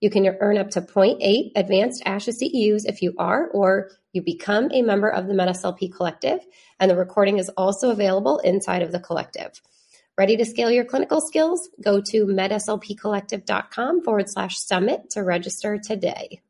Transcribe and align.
You 0.00 0.08
can 0.08 0.26
earn 0.40 0.56
up 0.56 0.70
to 0.70 0.80
0.8 0.80 1.52
advanced 1.56 2.02
ASHA 2.04 2.32
CEUs 2.42 2.86
if 2.86 3.02
you 3.02 3.14
are 3.18 3.48
or 3.48 3.90
you 4.12 4.22
become 4.22 4.70
a 4.72 4.82
member 4.82 5.08
of 5.08 5.26
the 5.26 5.34
MedSLP 5.34 5.94
Collective, 5.94 6.40
and 6.80 6.90
the 6.90 6.96
recording 6.96 7.38
is 7.38 7.50
also 7.50 7.90
available 7.90 8.38
inside 8.38 8.82
of 8.82 8.92
the 8.92 8.98
collective. 8.98 9.60
Ready 10.16 10.36
to 10.36 10.44
scale 10.44 10.70
your 10.70 10.84
clinical 10.84 11.20
skills? 11.20 11.68
Go 11.82 12.00
to 12.00 12.26
medslpcollective.com 12.26 14.02
forward 14.02 14.28
slash 14.28 14.58
summit 14.58 15.10
to 15.10 15.22
register 15.22 15.78
today. 15.78 16.40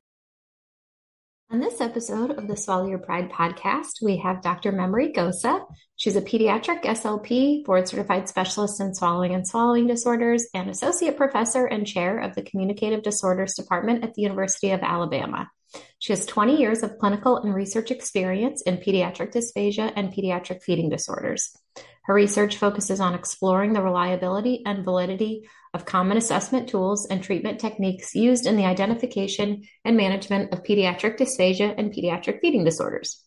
On 1.53 1.59
this 1.59 1.81
episode 1.81 2.31
of 2.31 2.47
the 2.47 2.56
Swallow 2.56 2.87
Your 2.87 3.01
Pride 3.01 3.29
podcast, 3.29 4.01
we 4.01 4.19
have 4.19 4.41
Dr. 4.41 4.70
Memory 4.70 5.12
Gosa. 5.12 5.67
She's 5.97 6.15
a 6.15 6.23
pediatric 6.23 6.84
SLP, 6.84 7.65
board 7.65 7.89
certified 7.89 8.29
specialist 8.29 8.81
in 8.81 8.95
swallowing 8.95 9.34
and 9.34 9.45
swallowing 9.45 9.89
disorders, 9.89 10.47
and 10.55 10.70
associate 10.70 11.17
professor 11.17 11.67
and 11.67 11.84
chair 11.84 12.20
of 12.20 12.37
the 12.37 12.42
Communicative 12.42 13.03
Disorders 13.03 13.55
Department 13.55 14.05
at 14.05 14.15
the 14.15 14.23
University 14.23 14.70
of 14.70 14.83
Alabama. 14.83 15.51
She 15.98 16.12
has 16.12 16.25
20 16.25 16.57
years 16.57 16.84
of 16.84 16.98
clinical 16.98 17.39
and 17.39 17.53
research 17.53 17.91
experience 17.91 18.62
in 18.62 18.77
pediatric 18.77 19.33
dysphagia 19.33 19.92
and 19.97 20.12
pediatric 20.12 20.62
feeding 20.62 20.89
disorders. 20.89 21.57
Her 22.05 22.14
research 22.14 22.59
focuses 22.59 23.01
on 23.01 23.14
exploring 23.17 23.73
the 23.73 23.83
reliability 23.83 24.62
and 24.64 24.85
validity 24.85 25.48
of 25.73 25.85
common 25.85 26.17
assessment 26.17 26.69
tools 26.69 27.07
and 27.07 27.23
treatment 27.23 27.61
techniques 27.61 28.15
used 28.15 28.47
in 28.47 28.57
the 28.57 28.65
identification 28.65 29.63
and 29.85 29.97
management 29.97 30.53
of 30.53 30.63
pediatric 30.63 31.17
dysphagia 31.17 31.75
and 31.79 31.93
pediatric 31.93 32.41
feeding 32.41 32.65
disorders. 32.65 33.25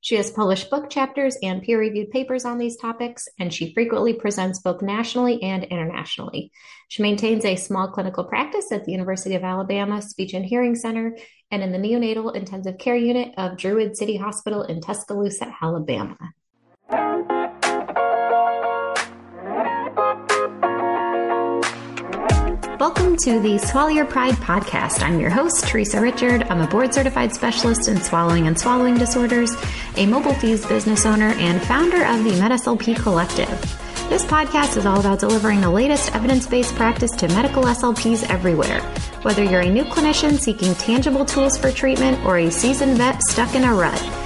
She 0.00 0.14
has 0.16 0.30
published 0.30 0.70
book 0.70 0.88
chapters 0.88 1.36
and 1.42 1.62
peer 1.62 1.80
reviewed 1.80 2.10
papers 2.10 2.44
on 2.44 2.58
these 2.58 2.76
topics, 2.76 3.26
and 3.40 3.52
she 3.52 3.74
frequently 3.74 4.12
presents 4.12 4.60
both 4.60 4.80
nationally 4.80 5.42
and 5.42 5.64
internationally. 5.64 6.52
She 6.88 7.02
maintains 7.02 7.44
a 7.44 7.56
small 7.56 7.88
clinical 7.88 8.22
practice 8.22 8.70
at 8.70 8.84
the 8.84 8.92
University 8.92 9.34
of 9.34 9.42
Alabama 9.42 10.00
Speech 10.00 10.34
and 10.34 10.46
Hearing 10.46 10.76
Center 10.76 11.16
and 11.50 11.62
in 11.62 11.72
the 11.72 11.78
neonatal 11.78 12.36
intensive 12.36 12.78
care 12.78 12.96
unit 12.96 13.34
of 13.36 13.56
Druid 13.56 13.96
City 13.96 14.16
Hospital 14.16 14.62
in 14.62 14.80
Tuscaloosa, 14.80 15.52
Alabama. 15.60 16.16
Welcome 22.78 23.16
to 23.24 23.40
the 23.40 23.56
Swallow 23.56 23.88
Your 23.88 24.04
Pride 24.04 24.34
podcast. 24.34 25.00
I'm 25.00 25.18
your 25.18 25.30
host, 25.30 25.66
Teresa 25.66 25.98
Richard. 25.98 26.42
I'm 26.50 26.60
a 26.60 26.66
board 26.66 26.92
certified 26.92 27.34
specialist 27.34 27.88
in 27.88 28.02
swallowing 28.02 28.46
and 28.46 28.60
swallowing 28.60 28.98
disorders, 28.98 29.56
a 29.96 30.04
mobile 30.04 30.34
FEES 30.34 30.66
business 30.66 31.06
owner, 31.06 31.28
and 31.38 31.62
founder 31.62 32.04
of 32.04 32.22
the 32.22 32.32
MedSLP 32.32 33.02
Collective. 33.02 33.48
This 34.10 34.26
podcast 34.26 34.76
is 34.76 34.84
all 34.84 35.00
about 35.00 35.20
delivering 35.20 35.62
the 35.62 35.70
latest 35.70 36.14
evidence 36.14 36.46
based 36.46 36.74
practice 36.74 37.12
to 37.12 37.28
medical 37.28 37.62
SLPs 37.62 38.28
everywhere. 38.28 38.82
Whether 39.22 39.42
you're 39.42 39.62
a 39.62 39.70
new 39.70 39.84
clinician 39.84 40.38
seeking 40.38 40.74
tangible 40.74 41.24
tools 41.24 41.56
for 41.56 41.72
treatment 41.72 42.22
or 42.26 42.36
a 42.36 42.50
seasoned 42.50 42.98
vet 42.98 43.22
stuck 43.22 43.54
in 43.54 43.64
a 43.64 43.74
rut, 43.74 44.25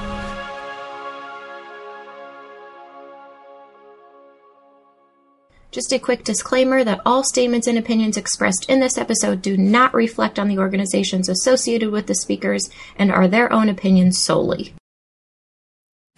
Just 5.71 5.93
a 5.93 5.99
quick 5.99 6.25
disclaimer 6.25 6.83
that 6.83 6.99
all 7.05 7.23
statements 7.23 7.65
and 7.65 7.77
opinions 7.77 8.17
expressed 8.17 8.69
in 8.69 8.81
this 8.81 8.97
episode 8.97 9.41
do 9.41 9.55
not 9.55 9.93
reflect 9.93 10.37
on 10.37 10.49
the 10.49 10.59
organizations 10.59 11.29
associated 11.29 11.91
with 11.91 12.07
the 12.07 12.15
speakers 12.15 12.69
and 12.97 13.09
are 13.09 13.29
their 13.29 13.51
own 13.53 13.69
opinions 13.69 14.21
solely. 14.21 14.75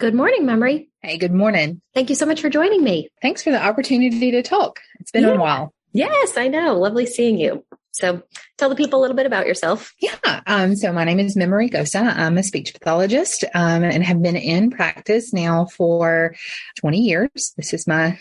Good 0.00 0.12
morning, 0.12 0.44
Memory. 0.44 0.88
Hey, 1.02 1.18
good 1.18 1.32
morning. 1.32 1.80
Thank 1.94 2.10
you 2.10 2.16
so 2.16 2.26
much 2.26 2.40
for 2.40 2.50
joining 2.50 2.82
me. 2.82 3.10
Thanks 3.22 3.44
for 3.44 3.52
the 3.52 3.64
opportunity 3.64 4.32
to 4.32 4.42
talk. 4.42 4.80
It's 4.98 5.12
been 5.12 5.22
yeah. 5.22 5.34
a 5.34 5.38
while. 5.38 5.72
Yes, 5.92 6.36
I 6.36 6.48
know. 6.48 6.76
Lovely 6.76 7.06
seeing 7.06 7.38
you. 7.38 7.64
So 7.92 8.24
tell 8.58 8.68
the 8.68 8.74
people 8.74 8.98
a 8.98 9.02
little 9.02 9.16
bit 9.16 9.26
about 9.26 9.46
yourself. 9.46 9.94
Yeah. 10.00 10.40
Um, 10.48 10.74
so 10.74 10.92
my 10.92 11.04
name 11.04 11.20
is 11.20 11.36
Memory 11.36 11.70
Gosa. 11.70 12.12
I'm 12.16 12.38
a 12.38 12.42
speech 12.42 12.72
pathologist 12.74 13.44
um, 13.54 13.84
and 13.84 14.02
have 14.02 14.20
been 14.20 14.34
in 14.34 14.72
practice 14.72 15.32
now 15.32 15.66
for 15.66 16.34
20 16.80 16.98
years. 16.98 17.54
This 17.56 17.72
is 17.72 17.86
my 17.86 18.18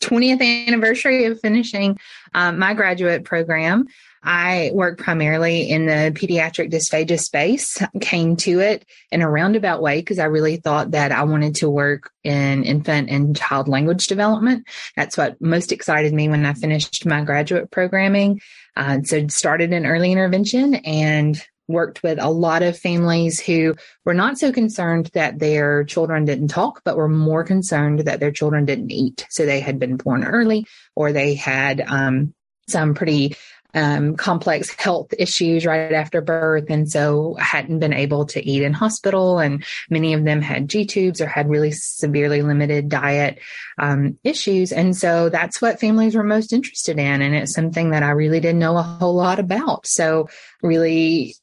20th 0.00 0.66
anniversary 0.66 1.24
of 1.26 1.40
finishing 1.40 1.98
um, 2.34 2.58
my 2.58 2.74
graduate 2.74 3.24
program. 3.24 3.86
I 4.22 4.70
work 4.74 4.98
primarily 4.98 5.70
in 5.70 5.86
the 5.86 6.12
pediatric 6.14 6.70
dysphagia 6.70 7.18
space, 7.18 7.78
came 8.00 8.36
to 8.36 8.60
it 8.60 8.84
in 9.10 9.22
a 9.22 9.30
roundabout 9.30 9.80
way 9.80 10.00
because 10.00 10.18
I 10.18 10.26
really 10.26 10.56
thought 10.56 10.90
that 10.90 11.10
I 11.10 11.22
wanted 11.22 11.54
to 11.56 11.70
work 11.70 12.10
in 12.22 12.64
infant 12.64 13.08
and 13.08 13.34
child 13.34 13.66
language 13.66 14.08
development. 14.08 14.66
That's 14.94 15.16
what 15.16 15.40
most 15.40 15.72
excited 15.72 16.12
me 16.12 16.28
when 16.28 16.44
I 16.44 16.52
finished 16.52 17.06
my 17.06 17.24
graduate 17.24 17.70
programming. 17.70 18.42
Uh, 18.76 19.00
so 19.04 19.26
started 19.28 19.72
in 19.72 19.86
early 19.86 20.12
intervention 20.12 20.74
and 20.74 21.42
worked 21.70 22.02
with 22.02 22.18
a 22.20 22.30
lot 22.30 22.62
of 22.62 22.78
families 22.78 23.40
who 23.40 23.74
were 24.04 24.14
not 24.14 24.38
so 24.38 24.52
concerned 24.52 25.10
that 25.14 25.38
their 25.38 25.84
children 25.84 26.24
didn't 26.24 26.48
talk, 26.48 26.82
but 26.84 26.96
were 26.96 27.08
more 27.08 27.44
concerned 27.44 28.00
that 28.00 28.20
their 28.20 28.32
children 28.32 28.64
didn't 28.64 28.90
eat. 28.90 29.26
So 29.30 29.46
they 29.46 29.60
had 29.60 29.78
been 29.78 29.96
born 29.96 30.24
early 30.24 30.66
or 30.94 31.12
they 31.12 31.34
had 31.34 31.80
um, 31.80 32.34
some 32.68 32.94
pretty 32.94 33.36
um, 33.74 34.16
complex 34.16 34.74
health 34.74 35.12
issues 35.18 35.64
right 35.64 35.92
after 35.92 36.20
birth. 36.20 36.66
And 36.68 36.90
so 36.90 37.34
hadn't 37.38 37.78
been 37.78 37.92
able 37.92 38.26
to 38.26 38.44
eat 38.44 38.62
in 38.62 38.72
hospital. 38.72 39.38
And 39.38 39.64
many 39.88 40.14
of 40.14 40.24
them 40.24 40.42
had 40.42 40.68
G 40.68 40.84
tubes 40.86 41.20
or 41.20 41.26
had 41.26 41.48
really 41.48 41.72
severely 41.72 42.42
limited 42.42 42.88
diet 42.88 43.38
um, 43.78 44.18
issues. 44.24 44.72
And 44.72 44.96
so 44.96 45.28
that's 45.28 45.62
what 45.62 45.80
families 45.80 46.14
were 46.14 46.24
most 46.24 46.52
interested 46.52 46.98
in. 46.98 47.22
And 47.22 47.34
it's 47.34 47.54
something 47.54 47.90
that 47.90 48.02
I 48.02 48.10
really 48.10 48.40
didn't 48.40 48.58
know 48.58 48.76
a 48.76 48.82
whole 48.82 49.14
lot 49.14 49.38
about. 49.38 49.86
So 49.86 50.28
really 50.62 51.36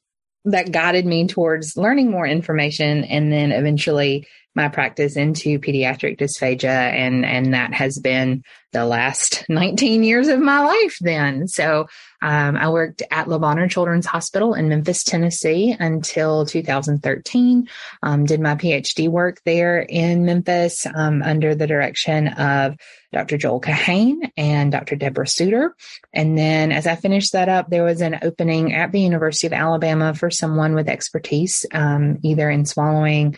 that 0.46 0.72
guided 0.72 1.06
me 1.06 1.28
towards 1.28 1.76
learning 1.78 2.12
more 2.12 2.26
information 2.28 3.04
and 3.04 3.32
then 3.32 3.52
eventually 3.52 4.26
my 4.58 4.68
practice 4.68 5.16
into 5.16 5.60
pediatric 5.60 6.18
dysphagia 6.18 6.66
and 6.66 7.24
and 7.24 7.54
that 7.54 7.74
has 7.74 7.98
been 8.00 8.44
the 8.74 8.86
last 8.86 9.46
19 9.50 10.04
years 10.04 10.28
of 10.28 10.40
my 10.42 10.60
life 10.60 10.98
then. 11.00 11.48
So 11.48 11.88
um, 12.22 12.58
i 12.58 12.68
worked 12.70 13.04
at 13.12 13.28
Le 13.28 13.40
Bonheur 13.40 13.68
children's 13.68 14.06
hospital 14.06 14.54
in 14.56 14.70
memphis 14.70 15.04
tennessee 15.04 15.76
until 15.80 16.46
2013 16.46 17.70
um, 18.02 18.26
did 18.26 18.40
my 18.40 18.56
phd 18.56 19.08
work 19.08 19.40
there 19.46 19.80
in 19.80 20.26
memphis 20.26 20.88
um, 20.96 21.22
under 21.22 21.54
the 21.54 21.68
direction 21.68 22.28
of 22.30 22.76
dr 23.14 23.38
joel 23.38 23.62
kahane 23.62 24.32
and 24.36 24.72
dr 24.72 24.96
deborah 24.96 25.28
suiter. 25.28 25.70
And 26.12 26.36
then 26.38 26.72
as 26.72 26.88
i 26.88 26.96
finished 26.96 27.34
that 27.34 27.50
up 27.50 27.70
there 27.70 27.84
was 27.84 28.02
an 28.02 28.20
opening 28.24 28.74
at 28.74 28.92
the 28.92 29.02
university 29.02 29.46
of 29.46 29.54
alabama 29.54 30.16
for 30.16 30.32
someone 30.32 30.74
with 30.74 30.90
expertise 30.90 31.68
um, 31.72 32.18
either 32.24 32.50
in 32.50 32.66
swallowing 32.66 33.38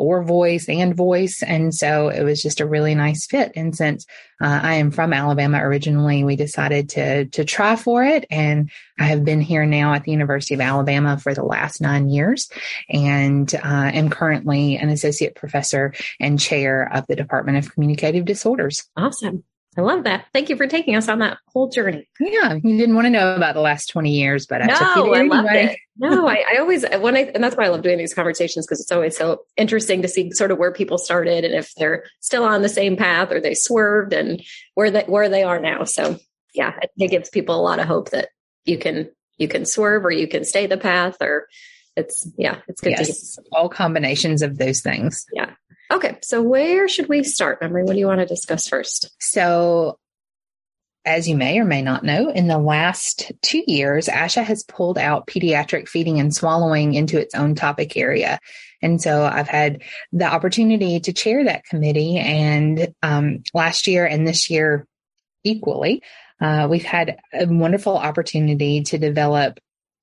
or 0.00 0.24
voice 0.24 0.68
and 0.68 0.96
voice. 0.96 1.42
And 1.42 1.74
so 1.74 2.08
it 2.08 2.22
was 2.22 2.42
just 2.42 2.60
a 2.60 2.66
really 2.66 2.94
nice 2.94 3.26
fit. 3.26 3.52
And 3.54 3.76
since 3.76 4.06
uh, 4.40 4.60
I 4.62 4.74
am 4.74 4.90
from 4.90 5.12
Alabama 5.12 5.58
originally, 5.58 6.24
we 6.24 6.36
decided 6.36 6.88
to, 6.90 7.26
to 7.26 7.44
try 7.44 7.76
for 7.76 8.02
it. 8.02 8.24
And 8.30 8.70
I 8.98 9.04
have 9.04 9.24
been 9.24 9.40
here 9.40 9.66
now 9.66 9.92
at 9.92 10.04
the 10.04 10.12
University 10.12 10.54
of 10.54 10.60
Alabama 10.60 11.18
for 11.18 11.34
the 11.34 11.44
last 11.44 11.80
nine 11.80 12.08
years 12.08 12.50
and 12.88 13.54
uh, 13.54 13.90
am 13.92 14.08
currently 14.08 14.76
an 14.76 14.88
associate 14.88 15.34
professor 15.34 15.92
and 16.18 16.40
chair 16.40 16.90
of 16.92 17.06
the 17.06 17.16
Department 17.16 17.58
of 17.58 17.72
Communicative 17.72 18.24
Disorders. 18.24 18.88
Awesome. 18.96 19.44
I 19.78 19.82
love 19.82 20.02
that. 20.04 20.26
Thank 20.32 20.48
you 20.48 20.56
for 20.56 20.66
taking 20.66 20.96
us 20.96 21.08
on 21.08 21.20
that 21.20 21.38
whole 21.52 21.68
journey. 21.68 22.08
Yeah, 22.18 22.54
you 22.54 22.76
didn't 22.76 22.96
want 22.96 23.06
to 23.06 23.10
know 23.10 23.36
about 23.36 23.54
the 23.54 23.60
last 23.60 23.86
20 23.86 24.10
years, 24.10 24.44
but 24.46 24.62
I 24.62 24.66
no, 24.66 24.74
took 24.74 25.06
you 25.06 25.14
I 25.14 25.22
loved 25.22 25.48
it. 25.52 25.78
No, 26.02 26.26
I, 26.26 26.42
I, 26.54 26.56
always, 26.56 26.82
when 27.00 27.14
I, 27.14 27.30
and 27.34 27.44
that's 27.44 27.54
why 27.56 27.66
I 27.66 27.68
love 27.68 27.82
doing 27.82 27.98
these 27.98 28.14
conversations 28.14 28.66
because 28.66 28.80
it's 28.80 28.90
always 28.90 29.14
so 29.14 29.42
interesting 29.58 30.00
to 30.00 30.08
see 30.08 30.30
sort 30.30 30.50
of 30.50 30.56
where 30.56 30.72
people 30.72 30.96
started 30.96 31.44
and 31.44 31.52
if 31.52 31.74
they're 31.74 32.04
still 32.20 32.42
on 32.42 32.62
the 32.62 32.70
same 32.70 32.96
path 32.96 33.30
or 33.30 33.38
they 33.38 33.52
swerved 33.52 34.14
and 34.14 34.42
where 34.76 34.90
they, 34.90 35.02
where 35.02 35.28
they 35.28 35.42
are 35.42 35.60
now. 35.60 35.84
So 35.84 36.16
yeah, 36.54 36.72
it 36.96 37.10
gives 37.10 37.28
people 37.28 37.54
a 37.54 37.60
lot 37.60 37.80
of 37.80 37.86
hope 37.86 38.12
that 38.12 38.30
you 38.64 38.78
can, 38.78 39.10
you 39.36 39.46
can 39.46 39.66
swerve 39.66 40.06
or 40.06 40.10
you 40.10 40.26
can 40.26 40.42
stay 40.42 40.66
the 40.66 40.78
path 40.78 41.18
or 41.20 41.48
it's, 41.96 42.28
yeah, 42.36 42.58
it's 42.68 42.80
good 42.80 42.90
yes, 42.90 43.34
to 43.34 43.42
all 43.52 43.68
combinations 43.68 44.42
of 44.42 44.58
those 44.58 44.80
things. 44.80 45.26
Yeah. 45.32 45.50
Okay, 45.90 46.18
so 46.22 46.40
where 46.40 46.88
should 46.88 47.08
we 47.08 47.24
start, 47.24 47.60
Memory? 47.60 47.82
What 47.82 47.94
do 47.94 47.98
you 47.98 48.06
want 48.06 48.20
to 48.20 48.26
discuss 48.26 48.68
first? 48.68 49.10
So, 49.20 49.98
as 51.04 51.28
you 51.28 51.34
may 51.34 51.58
or 51.58 51.64
may 51.64 51.82
not 51.82 52.04
know, 52.04 52.30
in 52.30 52.46
the 52.46 52.58
last 52.58 53.32
two 53.42 53.64
years, 53.66 54.06
ASHA 54.06 54.44
has 54.44 54.62
pulled 54.62 54.98
out 54.98 55.26
pediatric 55.26 55.88
feeding 55.88 56.20
and 56.20 56.32
swallowing 56.32 56.94
into 56.94 57.18
its 57.18 57.34
own 57.34 57.54
topic 57.54 57.96
area. 57.96 58.38
And 58.82 59.00
so 59.00 59.24
I've 59.24 59.48
had 59.48 59.82
the 60.12 60.26
opportunity 60.26 61.00
to 61.00 61.12
chair 61.12 61.44
that 61.44 61.64
committee. 61.64 62.18
And 62.18 62.94
um, 63.02 63.42
last 63.54 63.86
year 63.86 64.06
and 64.06 64.26
this 64.28 64.50
year 64.50 64.86
equally, 65.42 66.02
uh, 66.40 66.68
we've 66.70 66.84
had 66.84 67.18
a 67.32 67.46
wonderful 67.46 67.96
opportunity 67.96 68.82
to 68.82 68.98
develop 68.98 69.58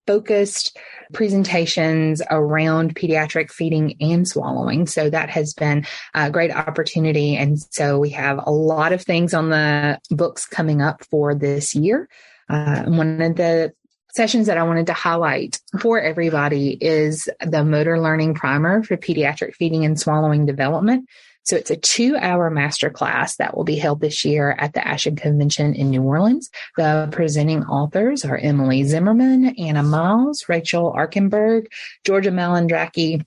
focused 0.07 0.77
presentations 1.13 2.21
around 2.31 2.95
pediatric 2.95 3.51
feeding 3.51 3.95
and 4.01 4.27
swallowing. 4.27 4.88
So 4.88 5.09
that 5.09 5.30
has 5.30 5.54
been 5.54 5.86
a 6.13 6.31
great 6.31 6.51
opportunity. 6.51 7.36
And 7.36 7.59
so 7.59 8.00
we 8.00 8.09
have 8.12 8.39
a 8.45 8.51
lot 8.51 8.94
of 8.94 9.01
things 9.01 9.33
on 9.33 9.50
the 9.50 10.00
books 10.09 10.45
coming 10.45 10.81
up 10.81 11.04
for 11.06 11.36
this 11.36 11.75
year. 11.75 12.09
Uh, 12.50 12.83
one 12.83 13.21
of 13.21 13.36
the 13.36 13.74
sessions 14.15 14.48
that 14.48 14.57
I 14.57 14.63
wanted 14.63 14.88
to 14.88 14.94
highlight 14.94 15.59
for 15.80 16.01
everybody 16.01 16.71
is 16.81 17.30
the 17.45 17.63
motor 17.63 18.01
learning 18.01 18.33
primer 18.33 18.81
for 18.83 18.98
pediatric 18.98 19.54
feeding 19.54 19.86
and 19.86 20.00
swallowing 20.00 20.45
development. 20.45 21.07
So 21.48 21.56
it's 21.56 21.72
a 21.72 21.78
two 21.78 22.18
hour 22.18 22.52
masterclass 22.52 23.38
that 23.38 23.56
will 23.56 23.64
be 23.64 23.78
held 23.78 24.02
this 24.02 24.26
year 24.26 24.52
at 24.60 24.74
the 24.74 24.82
ASHA 24.82 25.18
Convention 25.18 25.74
in 25.76 25.90
New 25.90 26.04
Orleans. 26.04 26.50
The 26.76 27.08
presenting 27.10 27.64
authors 27.64 28.26
are 28.26 28.36
Emily 28.36 28.84
Zimmerman, 28.84 29.56
Anna 29.58 29.82
Miles, 29.82 30.44
Rachel 30.50 30.94
Arkenberg, 30.94 31.68
Georgia 32.06 32.32
Malandraki, 32.32 33.26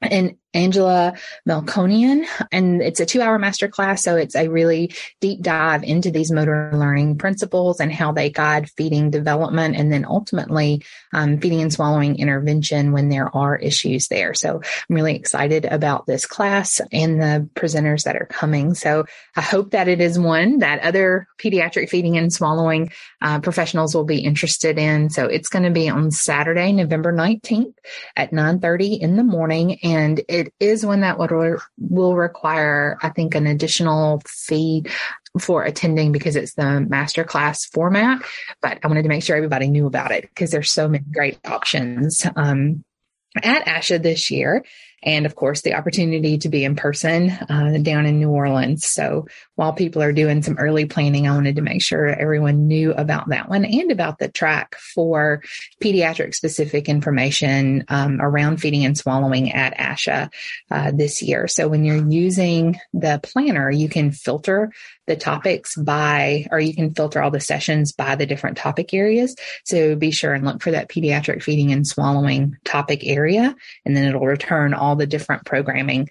and 0.00 0.36
Angela 0.54 1.14
Melkonian. 1.48 2.26
And 2.50 2.82
it's 2.82 3.00
a 3.00 3.06
two 3.06 3.22
hour 3.22 3.38
masterclass. 3.38 4.00
So 4.00 4.16
it's 4.16 4.34
a 4.34 4.48
really 4.48 4.92
deep 5.20 5.42
dive 5.42 5.84
into 5.84 6.10
these 6.10 6.32
motor 6.32 6.70
learning 6.74 7.18
principles 7.18 7.80
and 7.80 7.92
how 7.92 8.12
they 8.12 8.30
guide 8.30 8.70
feeding 8.70 9.10
development 9.10 9.76
and 9.76 9.92
then 9.92 10.04
ultimately 10.04 10.82
um, 11.12 11.38
feeding 11.38 11.60
and 11.60 11.72
swallowing 11.72 12.16
intervention 12.16 12.92
when 12.92 13.08
there 13.08 13.34
are 13.34 13.56
issues 13.56 14.08
there. 14.08 14.34
So 14.34 14.56
I'm 14.88 14.96
really 14.96 15.14
excited 15.14 15.64
about 15.64 16.06
this 16.06 16.26
class 16.26 16.80
and 16.92 17.20
the 17.20 17.48
presenters 17.54 18.04
that 18.04 18.16
are 18.16 18.26
coming. 18.26 18.74
So 18.74 19.04
I 19.36 19.42
hope 19.42 19.70
that 19.70 19.88
it 19.88 20.00
is 20.00 20.18
one 20.18 20.58
that 20.58 20.80
other 20.80 21.28
pediatric 21.38 21.88
feeding 21.88 22.16
and 22.16 22.32
swallowing 22.32 22.90
uh, 23.22 23.40
professionals 23.40 23.94
will 23.94 24.04
be 24.04 24.20
interested 24.20 24.78
in. 24.78 25.10
So 25.10 25.26
it's 25.26 25.48
going 25.48 25.64
to 25.64 25.70
be 25.70 25.88
on 25.88 26.10
Saturday, 26.10 26.72
November 26.72 27.12
19th 27.12 27.74
at 28.16 28.32
9:30 28.32 29.00
in 29.00 29.16
the 29.16 29.24
morning. 29.24 29.78
And 29.82 30.20
it 30.28 30.39
it 30.46 30.54
is 30.60 30.84
one 30.84 31.00
that 31.00 31.18
would 31.18 31.30
re- 31.30 31.58
will 31.78 32.16
require, 32.16 32.98
I 33.02 33.10
think, 33.10 33.34
an 33.34 33.46
additional 33.46 34.22
fee 34.26 34.86
for 35.38 35.62
attending 35.62 36.12
because 36.12 36.36
it's 36.36 36.54
the 36.54 36.80
master 36.80 37.24
class 37.24 37.64
format. 37.66 38.22
But 38.60 38.78
I 38.82 38.88
wanted 38.88 39.02
to 39.02 39.08
make 39.08 39.22
sure 39.22 39.36
everybody 39.36 39.68
knew 39.68 39.86
about 39.86 40.10
it 40.10 40.22
because 40.22 40.50
there's 40.50 40.70
so 40.70 40.88
many 40.88 41.04
great 41.12 41.38
options. 41.44 42.26
Um, 42.36 42.84
at 43.36 43.64
ASHA 43.66 44.02
this 44.02 44.30
year 44.30 44.64
and 45.02 45.26
of 45.26 45.34
course 45.34 45.62
the 45.62 45.74
opportunity 45.74 46.38
to 46.38 46.48
be 46.48 46.64
in 46.64 46.76
person 46.76 47.30
uh, 47.30 47.78
down 47.82 48.06
in 48.06 48.18
New 48.18 48.30
Orleans. 48.30 48.86
So 48.86 49.26
while 49.54 49.72
people 49.72 50.02
are 50.02 50.12
doing 50.12 50.42
some 50.42 50.58
early 50.58 50.86
planning, 50.86 51.28
I 51.28 51.34
wanted 51.34 51.56
to 51.56 51.62
make 51.62 51.82
sure 51.82 52.06
everyone 52.06 52.66
knew 52.66 52.92
about 52.92 53.28
that 53.28 53.48
one 53.48 53.64
and 53.64 53.90
about 53.90 54.18
the 54.18 54.28
track 54.28 54.76
for 54.76 55.42
pediatric 55.82 56.34
specific 56.34 56.88
information 56.88 57.84
um, 57.88 58.20
around 58.20 58.58
feeding 58.58 58.84
and 58.84 58.96
swallowing 58.96 59.52
at 59.52 59.76
ASHA 59.76 60.32
uh, 60.70 60.90
this 60.92 61.22
year. 61.22 61.48
So 61.48 61.68
when 61.68 61.84
you're 61.84 62.08
using 62.08 62.78
the 62.92 63.20
planner, 63.22 63.70
you 63.70 63.88
can 63.88 64.10
filter 64.10 64.72
the 65.06 65.16
topics 65.16 65.74
by, 65.76 66.46
or 66.50 66.60
you 66.60 66.74
can 66.74 66.94
filter 66.94 67.20
all 67.22 67.30
the 67.30 67.40
sessions 67.40 67.92
by 67.92 68.14
the 68.14 68.26
different 68.26 68.56
topic 68.56 68.94
areas. 68.94 69.34
So 69.64 69.96
be 69.96 70.10
sure 70.10 70.34
and 70.34 70.44
look 70.44 70.62
for 70.62 70.70
that 70.70 70.88
pediatric 70.88 71.42
feeding 71.42 71.72
and 71.72 71.86
swallowing 71.86 72.56
topic 72.64 73.00
area, 73.04 73.54
and 73.84 73.96
then 73.96 74.04
it'll 74.04 74.26
return 74.26 74.74
all 74.74 74.96
the 74.96 75.06
different 75.06 75.44
programming 75.44 76.08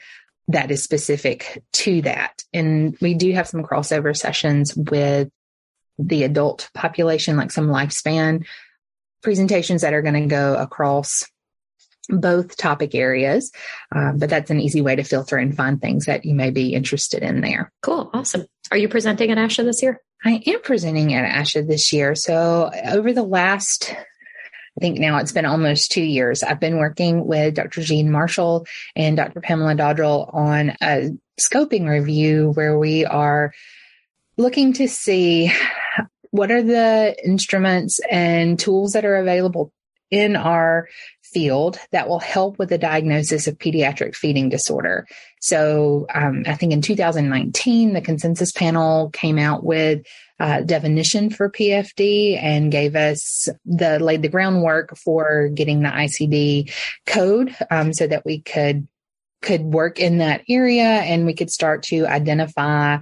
that 0.50 0.72
is 0.72 0.84
specific 0.84 1.64
to 1.74 2.02
that. 2.02 2.44
And 2.54 2.98
we 3.00 3.14
do 3.14 3.32
have 3.34 3.48
some 3.48 3.64
crossover 3.64 4.18
sessions 4.18 4.76
with 4.76 5.30
the 6.00 6.24
adult 6.24 6.70
population, 6.74 7.38
like 7.38 7.52
some 7.52 7.68
lifespan 7.68 8.46
presentations 9.22 9.82
that 9.82 9.94
are 9.94 10.02
going 10.02 10.22
to 10.22 10.28
go 10.28 10.56
across 10.56 11.26
both 12.10 12.58
topic 12.58 12.96
areas. 12.96 13.52
Uh, 13.96 14.12
but 14.14 14.30
that's 14.30 14.52
an 14.52 14.60
easy 14.60 14.82
way 14.82 14.96
to 14.96 15.04
filter 15.04 15.38
and 15.38 15.56
find 15.56 15.82
things 15.82 16.06
that 16.06 16.26
you 16.26 16.36
may 16.36 16.50
be 16.50 16.74
interested 16.74 17.24
in 17.24 17.42
there. 17.42 17.72
Cool. 17.82 18.10
Awesome. 18.14 18.46
Are 18.72 18.78
you 18.78 18.90
presenting 18.90 19.32
at 19.32 19.38
ASHA 19.38 19.66
this 19.66 19.82
year? 19.82 20.02
I 20.24 20.42
am 20.46 20.62
presenting 20.62 21.14
at 21.14 21.32
ASHA 21.32 21.68
this 21.68 21.94
year. 21.94 22.16
So 22.16 22.70
over 22.86 23.14
the 23.14 23.24
last 23.24 23.96
I 24.78 24.80
think 24.80 25.00
now 25.00 25.18
it's 25.18 25.34
been 25.34 25.46
almost 25.46 25.92
two 25.92 26.04
years. 26.04 26.42
I've 26.42 26.60
been 26.62 26.78
working 26.78 27.26
with 27.26 27.56
Dr. 27.56 27.82
Jean 27.82 28.10
Marshall 28.10 28.66
and 28.96 29.18
Dr. 29.18 29.42
Pamela 29.42 29.76
Dodrill 29.76 30.34
on 30.34 30.74
a 30.82 31.10
scoping 31.38 31.90
review 31.90 32.52
where 32.54 32.80
we 32.80 33.04
are 33.04 33.54
looking 34.38 34.72
to 34.74 34.88
see 34.88 35.52
what 36.32 36.50
are 36.50 36.64
the 36.64 37.14
instruments 37.26 38.00
and 38.10 38.58
tools 38.58 38.94
that 38.94 39.04
are 39.04 39.18
available 39.18 39.74
in 40.12 40.38
our 40.38 40.88
field 41.34 41.80
that 41.92 42.08
will 42.08 42.20
help 42.20 42.60
with 42.60 42.70
the 42.70 42.78
diagnosis 42.78 43.48
of 43.48 43.58
pediatric 43.58 44.16
feeding 44.16 44.50
disorder. 44.50 45.08
So 45.42 46.08
um, 46.14 46.44
I 46.48 46.56
think 46.56 46.74
in 46.74 46.82
2019, 46.82 47.94
the 47.94 48.02
consensus 48.02 48.52
panel 48.52 49.10
came 49.12 49.38
out 49.40 49.64
with 49.64 50.06
uh, 50.40 50.62
definition 50.62 51.30
for 51.30 51.50
PFD 51.50 52.42
and 52.42 52.72
gave 52.72 52.96
us 52.96 53.50
the 53.66 54.00
laid 54.00 54.22
the 54.22 54.30
groundwork 54.30 54.96
for 54.98 55.50
getting 55.50 55.82
the 55.82 55.90
ICD 55.90 56.74
code 57.06 57.56
um, 57.70 57.94
so 57.94 58.08
that 58.08 58.26
we 58.26 58.42
could 58.42 58.88
could 59.42 59.62
work 59.62 60.00
in 60.00 60.18
that 60.18 60.44
area 60.50 60.84
and 60.84 61.26
we 61.26 61.34
could 61.34 61.50
start 61.50 61.84
to 61.84 62.06
identify 62.06 62.98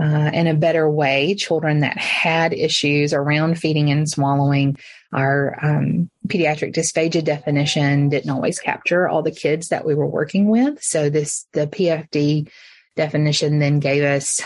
uh, 0.00 0.30
in 0.32 0.46
a 0.46 0.54
better 0.54 0.88
way 0.88 1.34
children 1.34 1.80
that 1.80 1.98
had 1.98 2.52
issues 2.52 3.12
around 3.12 3.58
feeding 3.58 3.90
and 3.90 4.08
swallowing. 4.08 4.76
Our 5.12 5.58
um, 5.62 6.10
pediatric 6.26 6.74
dysphagia 6.74 7.22
definition 7.22 8.08
didn't 8.08 8.30
always 8.30 8.58
capture 8.58 9.08
all 9.08 9.22
the 9.22 9.30
kids 9.30 9.68
that 9.68 9.84
we 9.84 9.94
were 9.94 10.06
working 10.06 10.48
with. 10.48 10.82
So 10.82 11.10
this 11.10 11.46
the 11.52 11.66
PFD 11.66 12.48
definition 12.96 13.58
then 13.58 13.78
gave 13.80 14.02
us 14.02 14.40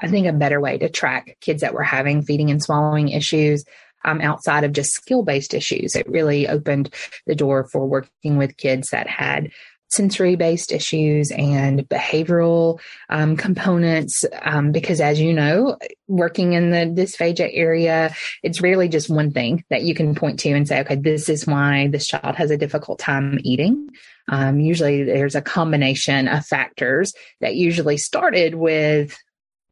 I 0.00 0.08
think, 0.08 0.26
a 0.26 0.32
better 0.32 0.60
way 0.60 0.78
to 0.78 0.88
track 0.88 1.36
kids 1.40 1.60
that 1.60 1.74
were 1.74 1.82
having 1.82 2.22
feeding 2.22 2.50
and 2.50 2.62
swallowing 2.62 3.08
issues 3.08 3.64
um, 4.04 4.20
outside 4.20 4.64
of 4.64 4.72
just 4.72 4.92
skill 4.92 5.22
based 5.22 5.54
issues. 5.54 5.94
It 5.94 6.08
really 6.08 6.48
opened 6.48 6.94
the 7.26 7.34
door 7.34 7.64
for 7.64 7.86
working 7.86 8.36
with 8.36 8.56
kids 8.56 8.90
that 8.90 9.06
had 9.06 9.50
sensory 9.92 10.36
based 10.36 10.72
issues 10.72 11.30
and 11.30 11.86
behavioral 11.88 12.80
um, 13.10 13.36
components. 13.36 14.24
Um, 14.40 14.72
because 14.72 15.00
as 15.00 15.20
you 15.20 15.32
know, 15.34 15.76
working 16.08 16.54
in 16.54 16.70
the 16.70 17.02
dysphagia 17.02 17.50
area, 17.52 18.14
it's 18.42 18.62
rarely 18.62 18.88
just 18.88 19.10
one 19.10 19.30
thing 19.30 19.64
that 19.68 19.82
you 19.82 19.94
can 19.94 20.14
point 20.14 20.40
to 20.40 20.50
and 20.50 20.66
say, 20.66 20.80
okay, 20.80 20.96
this 20.96 21.28
is 21.28 21.46
why 21.46 21.88
this 21.88 22.06
child 22.06 22.36
has 22.36 22.50
a 22.50 22.56
difficult 22.56 22.98
time 22.98 23.38
eating. 23.42 23.90
Um, 24.28 24.60
usually 24.60 25.04
there's 25.04 25.34
a 25.34 25.42
combination 25.42 26.26
of 26.26 26.46
factors 26.46 27.12
that 27.40 27.54
usually 27.54 27.98
started 27.98 28.54
with 28.54 29.18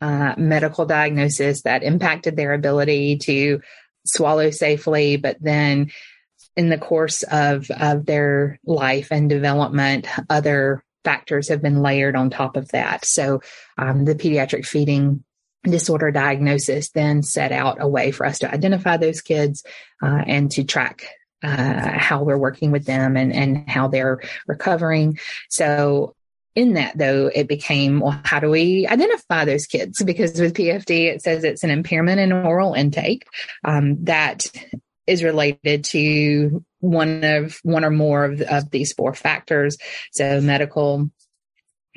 uh, 0.00 0.35
medical 0.37 0.87
diagnosis 0.87 1.62
that 1.62 1.83
impacted 1.83 2.37
their 2.37 2.53
ability 2.53 3.19
to 3.19 3.61
swallow 4.07 4.50
safely, 4.50 5.17
but 5.17 5.37
then 5.41 5.91
in 6.57 6.69
the 6.69 6.78
course 6.78 7.23
of, 7.23 7.71
of 7.71 8.07
their 8.07 8.59
life 8.64 9.11
and 9.11 9.28
development, 9.28 10.07
other 10.28 10.83
factors 11.04 11.49
have 11.49 11.62
been 11.62 11.83
layered 11.83 12.16
on 12.16 12.30
top 12.30 12.57
of 12.57 12.69
that. 12.69 13.04
So 13.04 13.40
um, 13.78 14.04
the 14.04 14.14
pediatric 14.14 14.66
feeding 14.66 15.25
disorder 15.62 16.11
diagnosis 16.11 16.90
then 16.90 17.23
set 17.23 17.52
out 17.52 17.78
a 17.80 17.88
way 17.88 18.11
for 18.11 18.25
us 18.26 18.38
to 18.40 18.52
identify 18.52 18.97
those 18.97 19.21
kids 19.21 19.64
uh, 20.02 20.23
and 20.26 20.50
to 20.52 20.64
track 20.64 21.07
uh, 21.42 21.99
how 21.99 22.23
we're 22.23 22.38
working 22.38 22.71
with 22.71 22.85
them 22.85 23.16
and, 23.16 23.33
and 23.33 23.69
how 23.69 23.88
they're 23.88 24.21
recovering. 24.47 25.19
So 25.49 26.14
in 26.54 26.75
that 26.75 26.99
though, 26.99 27.30
it 27.33 27.49
became, 27.49 28.00
well, 28.00 28.21
how 28.25 28.40
do 28.40 28.50
we 28.50 28.87
identify 28.87 29.45
those 29.45 29.66
kids? 29.66 30.02
Because 30.02 30.38
with 30.40 30.54
PFD, 30.54 31.12
it 31.12 31.23
says 31.23 31.45
it's 31.45 31.64
an 31.64 31.71
impairment 31.71 32.21
in 32.21 32.33
oral 32.33 32.75
intake 32.75 33.26
um, 33.64 34.04
that 34.04 34.47
is 35.11 35.25
related 35.25 35.85
to 35.85 36.64
one 36.79 37.25
of 37.25 37.59
one 37.62 37.85
or 37.85 37.90
more 37.90 38.25
of, 38.25 38.40
of 38.40 38.71
these 38.71 38.93
four 38.93 39.14
factors. 39.14 39.76
So 40.12 40.40
medical, 40.40 41.11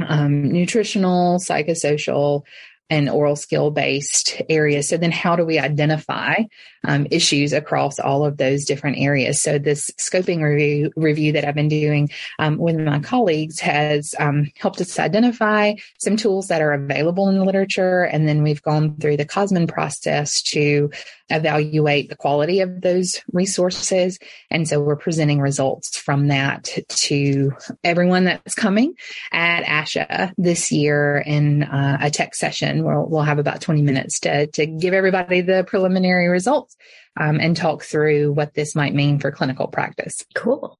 um, 0.05 0.51
nutritional, 0.51 1.39
psychosocial, 1.39 2.43
and 2.89 3.09
oral 3.09 3.35
skill 3.35 3.71
based 3.71 4.41
areas. 4.49 4.89
So 4.89 4.97
then 4.97 5.11
how 5.11 5.35
do 5.35 5.45
we 5.45 5.57
identify 5.57 6.43
um, 6.85 7.07
issues 7.11 7.53
across 7.53 7.97
all 7.99 8.25
of 8.25 8.37
those 8.37 8.65
different 8.65 8.97
areas? 8.99 9.41
So 9.41 9.57
this 9.57 9.89
scoping 9.99 10.41
review, 10.41 10.91
review 10.95 11.31
that 11.33 11.45
I've 11.45 11.55
been 11.55 11.69
doing 11.69 12.09
um, 12.39 12.57
with 12.57 12.77
my 12.77 12.99
colleagues 12.99 13.59
has 13.61 14.13
um, 14.19 14.51
helped 14.57 14.81
us 14.81 14.99
identify 14.99 15.73
some 15.97 16.17
tools 16.17 16.49
that 16.49 16.61
are 16.61 16.73
available 16.73 17.29
in 17.29 17.37
the 17.37 17.45
literature. 17.45 18.03
And 18.03 18.27
then 18.27 18.43
we've 18.43 18.61
gone 18.61 18.97
through 18.97 19.17
the 19.17 19.25
COSMIN 19.25 19.67
process 19.67 20.41
to 20.43 20.91
evaluate 21.29 22.09
the 22.09 22.15
quality 22.15 22.59
of 22.59 22.81
those 22.81 23.21
resources. 23.31 24.19
And 24.51 24.67
so 24.67 24.79
we're 24.79 24.97
presenting 24.97 25.39
results 25.39 25.97
from 25.97 26.27
that 26.27 26.69
to 26.89 27.53
everyone 27.83 28.25
that's 28.25 28.55
coming 28.55 28.93
at 29.31 29.63
ASHA 29.63 30.33
this 30.37 30.71
year 30.71 31.23
in 31.25 31.63
uh, 31.63 31.97
a 32.01 32.11
tech 32.11 32.35
session 32.35 32.72
where 32.81 33.01
we'll 33.01 33.21
have 33.21 33.39
about 33.39 33.61
20 33.61 33.81
minutes 33.81 34.21
to, 34.21 34.47
to 34.47 34.65
give 34.65 34.93
everybody 34.93 35.41
the 35.41 35.63
preliminary 35.67 36.27
results 36.27 36.75
um, 37.19 37.39
and 37.39 37.55
talk 37.55 37.83
through 37.83 38.31
what 38.31 38.53
this 38.53 38.75
might 38.75 38.95
mean 38.95 39.19
for 39.19 39.31
clinical 39.31 39.67
practice. 39.67 40.25
Cool. 40.33 40.79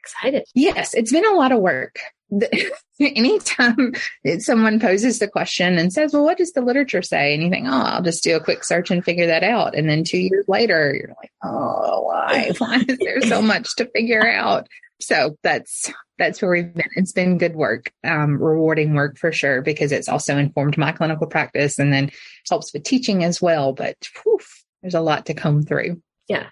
Excited. 0.00 0.44
Yes, 0.54 0.94
it's 0.94 1.12
been 1.12 1.26
a 1.26 1.34
lot 1.34 1.52
of 1.52 1.60
work. 1.60 1.98
anytime 3.00 3.94
someone 4.38 4.78
poses 4.78 5.18
the 5.18 5.28
question 5.28 5.78
and 5.78 5.92
says, 5.92 6.12
well, 6.12 6.24
what 6.24 6.38
does 6.38 6.52
the 6.52 6.60
literature 6.60 7.02
say? 7.02 7.34
And 7.34 7.42
you 7.42 7.50
think, 7.50 7.66
oh, 7.66 7.72
I'll 7.72 8.02
just 8.02 8.22
do 8.22 8.36
a 8.36 8.44
quick 8.44 8.64
search 8.64 8.90
and 8.90 9.04
figure 9.04 9.26
that 9.26 9.42
out. 9.42 9.74
And 9.74 9.88
then 9.88 10.04
two 10.04 10.18
years 10.18 10.44
later, 10.48 10.94
you're 10.94 11.14
like, 11.20 11.32
oh, 11.42 12.02
why? 12.02 12.52
Why 12.58 12.84
is 12.88 12.98
there 12.98 13.20
so 13.22 13.42
much 13.42 13.74
to 13.76 13.86
figure 13.86 14.26
out? 14.26 14.68
So 15.00 15.36
that's, 15.42 15.90
that's 16.18 16.42
where 16.42 16.50
we've 16.50 16.74
been. 16.74 16.90
It's 16.94 17.12
been 17.12 17.38
good 17.38 17.54
work, 17.54 17.90
um, 18.04 18.40
rewarding 18.40 18.94
work 18.94 19.16
for 19.18 19.32
sure, 19.32 19.62
because 19.62 19.92
it's 19.92 20.08
also 20.08 20.36
informed 20.36 20.76
my 20.76 20.92
clinical 20.92 21.26
practice 21.26 21.78
and 21.78 21.92
then 21.92 22.10
helps 22.48 22.72
with 22.72 22.84
teaching 22.84 23.24
as 23.24 23.40
well. 23.40 23.72
But 23.72 23.96
whew, 24.22 24.38
there's 24.82 24.94
a 24.94 25.00
lot 25.00 25.26
to 25.26 25.34
come 25.34 25.62
through. 25.62 26.02
Yeah. 26.28 26.46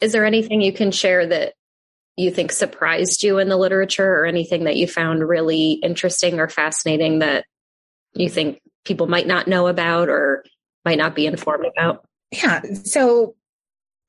Is 0.00 0.12
there 0.12 0.24
anything 0.24 0.60
you 0.60 0.72
can 0.72 0.92
share 0.92 1.26
that 1.26 1.54
you 2.18 2.30
think 2.30 2.52
surprised 2.52 3.22
you 3.22 3.38
in 3.38 3.48
the 3.48 3.56
literature 3.56 4.06
or 4.06 4.26
anything 4.26 4.64
that 4.64 4.76
you 4.76 4.86
found 4.86 5.26
really 5.26 5.72
interesting 5.72 6.40
or 6.40 6.48
fascinating 6.48 7.20
that 7.20 7.44
you 8.14 8.28
think 8.28 8.60
people 8.84 9.06
might 9.06 9.26
not 9.26 9.46
know 9.46 9.66
about 9.66 10.08
or 10.08 10.44
might 10.84 10.98
not 10.98 11.14
be 11.14 11.26
informed 11.26 11.66
about? 11.66 12.04
Yeah. 12.30 12.62
So 12.84 13.36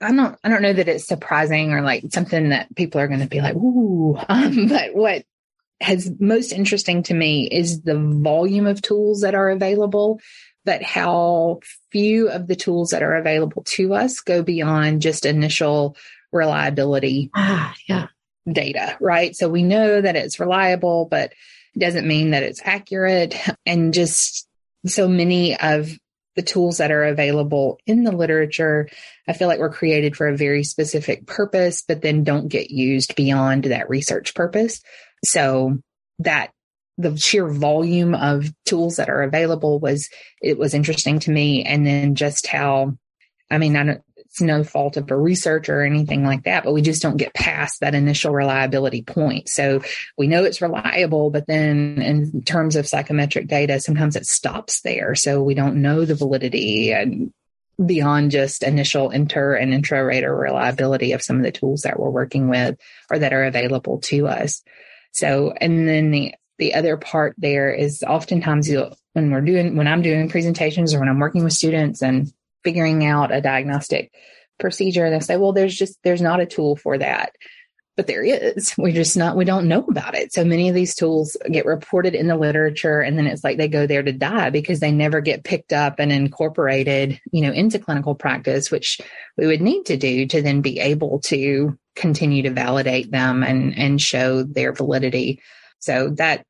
I 0.02 0.12
don't 0.12 0.38
I 0.44 0.50
don't 0.50 0.62
know 0.62 0.74
that 0.74 0.88
it's 0.88 1.08
surprising 1.08 1.74
or 1.74 1.82
like 1.82 2.04
something 2.10 2.50
that 2.50 2.74
people 2.76 3.02
are 3.02 3.08
going 3.08 3.20
to 3.20 3.28
be 3.28 3.42
like, 3.42 3.56
ooh. 3.56 4.18
Um, 4.30 4.68
but 4.68 4.96
what 4.96 5.24
has 5.82 6.12
most 6.20 6.52
interesting 6.52 7.04
to 7.04 7.14
me 7.14 7.48
is 7.52 7.82
the 7.82 7.98
volume 7.98 8.68
of 8.68 8.82
tools 8.82 9.22
that 9.22 9.36
are 9.36 9.50
available, 9.50 10.20
but 10.66 10.84
how 10.84 11.60
few 11.92 12.30
of 12.30 12.48
the 12.48 12.56
tools 12.56 12.90
that 12.90 13.04
are 13.04 13.16
available 13.16 13.64
to 13.66 13.94
us 13.94 14.20
go 14.20 14.44
beyond 14.44 15.02
just 15.02 15.26
initial 15.26 15.96
reliability 16.32 17.30
ah, 17.36 17.74
yeah. 17.88 18.08
data, 18.52 18.98
right? 19.00 19.36
So 19.36 19.50
we 19.50 19.64
know 19.64 20.02
that 20.02 20.16
it's 20.16 20.40
reliable, 20.40 21.08
but 21.10 21.34
it 21.76 21.80
doesn't 21.80 22.08
mean 22.08 22.32
that 22.32 22.44
it's 22.44 22.62
accurate. 22.64 23.36
And 23.66 23.94
just 23.94 24.48
so 24.86 25.08
many 25.08 25.60
of 25.60 25.90
the 26.36 26.42
tools 26.42 26.78
that 26.78 26.92
are 26.92 27.04
available 27.04 27.80
in 27.86 28.04
the 28.04 28.12
literature, 28.12 28.88
I 29.28 29.34
feel 29.34 29.48
like 29.48 29.60
were 29.60 29.70
created 29.70 30.16
for 30.16 30.28
a 30.28 30.38
very 30.38 30.64
specific 30.64 31.26
purpose, 31.26 31.84
but 31.86 32.02
then 32.02 32.24
don't 32.24 32.48
get 32.48 32.72
used 32.72 33.16
beyond 33.16 33.66
that 33.66 33.90
research 33.90 34.34
purpose. 34.36 34.82
So 35.26 35.80
that 36.20 36.52
the 36.98 37.18
sheer 37.18 37.48
volume 37.48 38.14
of 38.14 38.52
tools 38.66 38.98
that 38.98 39.10
are 39.10 39.24
available 39.24 39.80
was, 39.80 40.10
it 40.42 40.58
was 40.58 40.74
interesting 40.74 41.20
to 41.20 41.32
me. 41.32 41.64
And 41.64 41.86
then 41.86 42.16
just 42.16 42.48
how, 42.48 42.98
I 43.52 43.58
mean, 43.58 43.76
I 43.76 43.84
don't, 43.84 44.02
it's 44.30 44.42
no 44.42 44.64
fault 44.64 44.96
of 44.96 45.10
a 45.10 45.18
researcher 45.18 45.80
or 45.80 45.84
anything 45.84 46.24
like 46.24 46.44
that, 46.44 46.64
but 46.64 46.74
we 46.74 46.84
just 46.84 47.02
don't 47.02 47.18
get 47.18 47.34
past 47.34 47.80
that 47.80 47.96
initial 47.96 48.32
reliability 48.32 49.02
point. 49.02 49.50
So 49.50 49.82
we 50.18 50.28
know 50.28 50.44
it's 50.44 50.62
reliable, 50.62 51.32
but 51.32 51.48
then 51.48 52.00
in 52.02 52.44
terms 52.44 52.76
of 52.76 52.88
psychometric 52.88 53.48
data, 53.48 53.80
sometimes 53.80 54.16
it 54.16 54.28
stops 54.28 54.82
there. 54.82 55.16
So 55.16 55.42
we 55.42 55.56
don't 55.56 55.82
know 55.82 56.06
the 56.06 56.14
validity 56.14 56.94
and 56.94 57.34
beyond 57.84 58.30
just 58.30 58.62
initial 58.62 59.10
inter 59.10 59.56
and 59.56 59.74
intra 59.74 60.06
rater 60.06 60.36
reliability 60.36 61.14
of 61.14 61.24
some 61.24 61.38
of 61.38 61.44
the 61.44 61.52
tools 61.52 61.82
that 61.82 62.00
we're 62.00 62.10
working 62.10 62.50
with 62.50 62.78
or 63.10 63.18
that 63.18 63.34
are 63.34 63.46
available 63.46 64.00
to 64.00 64.28
us. 64.28 64.62
So, 65.12 65.54
and 65.60 65.88
then 65.88 66.12
the, 66.12 66.36
the 66.60 66.76
other 66.76 66.98
part 66.98 67.34
there 67.38 67.72
is 67.72 68.04
oftentimes 68.04 68.70
you'll, 68.70 68.96
when 69.14 69.32
we're 69.32 69.42
doing, 69.42 69.76
when 69.76 69.88
I'm 69.88 70.04
doing 70.04 70.30
presentations 70.30 70.94
or 70.94 71.00
when 71.00 71.10
I'm 71.10 71.20
working 71.20 71.44
with 71.44 71.54
students 71.54 72.04
and 72.04 72.32
figuring 72.64 73.06
out 73.06 73.34
a 73.34 73.42
diagnostic 73.42 74.12
procedure. 74.60 75.06
And 75.06 75.14
They'll 75.14 75.22
say, 75.22 75.38
well, 75.38 75.54
there's 75.54 75.76
just, 75.76 75.98
there's 76.04 76.22
not 76.22 76.42
a 76.42 76.46
tool 76.46 76.76
for 76.76 76.98
that. 76.98 77.34
But 77.96 78.08
there 78.08 78.24
is. 78.24 78.74
We 78.78 78.94
just 78.94 79.18
not, 79.18 79.36
we 79.36 79.44
don't 79.44 79.68
know 79.68 79.84
about 79.90 80.16
it. 80.16 80.32
So 80.32 80.46
many 80.46 80.70
of 80.70 80.76
these 80.76 80.96
tools 80.96 81.36
get 81.52 81.66
reported 81.66 82.16
in 82.16 82.28
the 82.28 82.38
literature 82.38 83.02
and 83.02 83.18
then 83.18 83.28
it's 83.28 83.44
like 83.44 83.58
they 83.58 83.68
go 83.68 83.88
there 83.88 84.04
to 84.04 84.14
die 84.14 84.52
because 84.52 84.80
they 84.80 84.92
never 84.92 85.20
get 85.20 85.44
picked 85.44 85.74
up 85.74 85.96
and 86.00 86.12
incorporated, 86.12 87.20
you 87.32 87.42
know, 87.42 87.52
into 87.52 87.80
clinical 87.80 88.16
practice, 88.16 88.72
which 88.72 89.02
we 89.38 89.48
would 89.48 89.62
need 89.62 89.86
to 89.88 89.98
do 89.98 90.28
to 90.28 90.42
then 90.42 90.62
be 90.62 90.80
able 90.80 91.20
to 91.26 91.78
continue 91.96 92.44
to 92.44 92.52
validate 92.52 93.12
them 93.12 93.44
and, 93.44 93.78
and 93.78 94.00
show 94.00 94.44
their 94.44 94.72
validity. 94.72 95.42
So 95.80 96.10
that, 96.12 96.46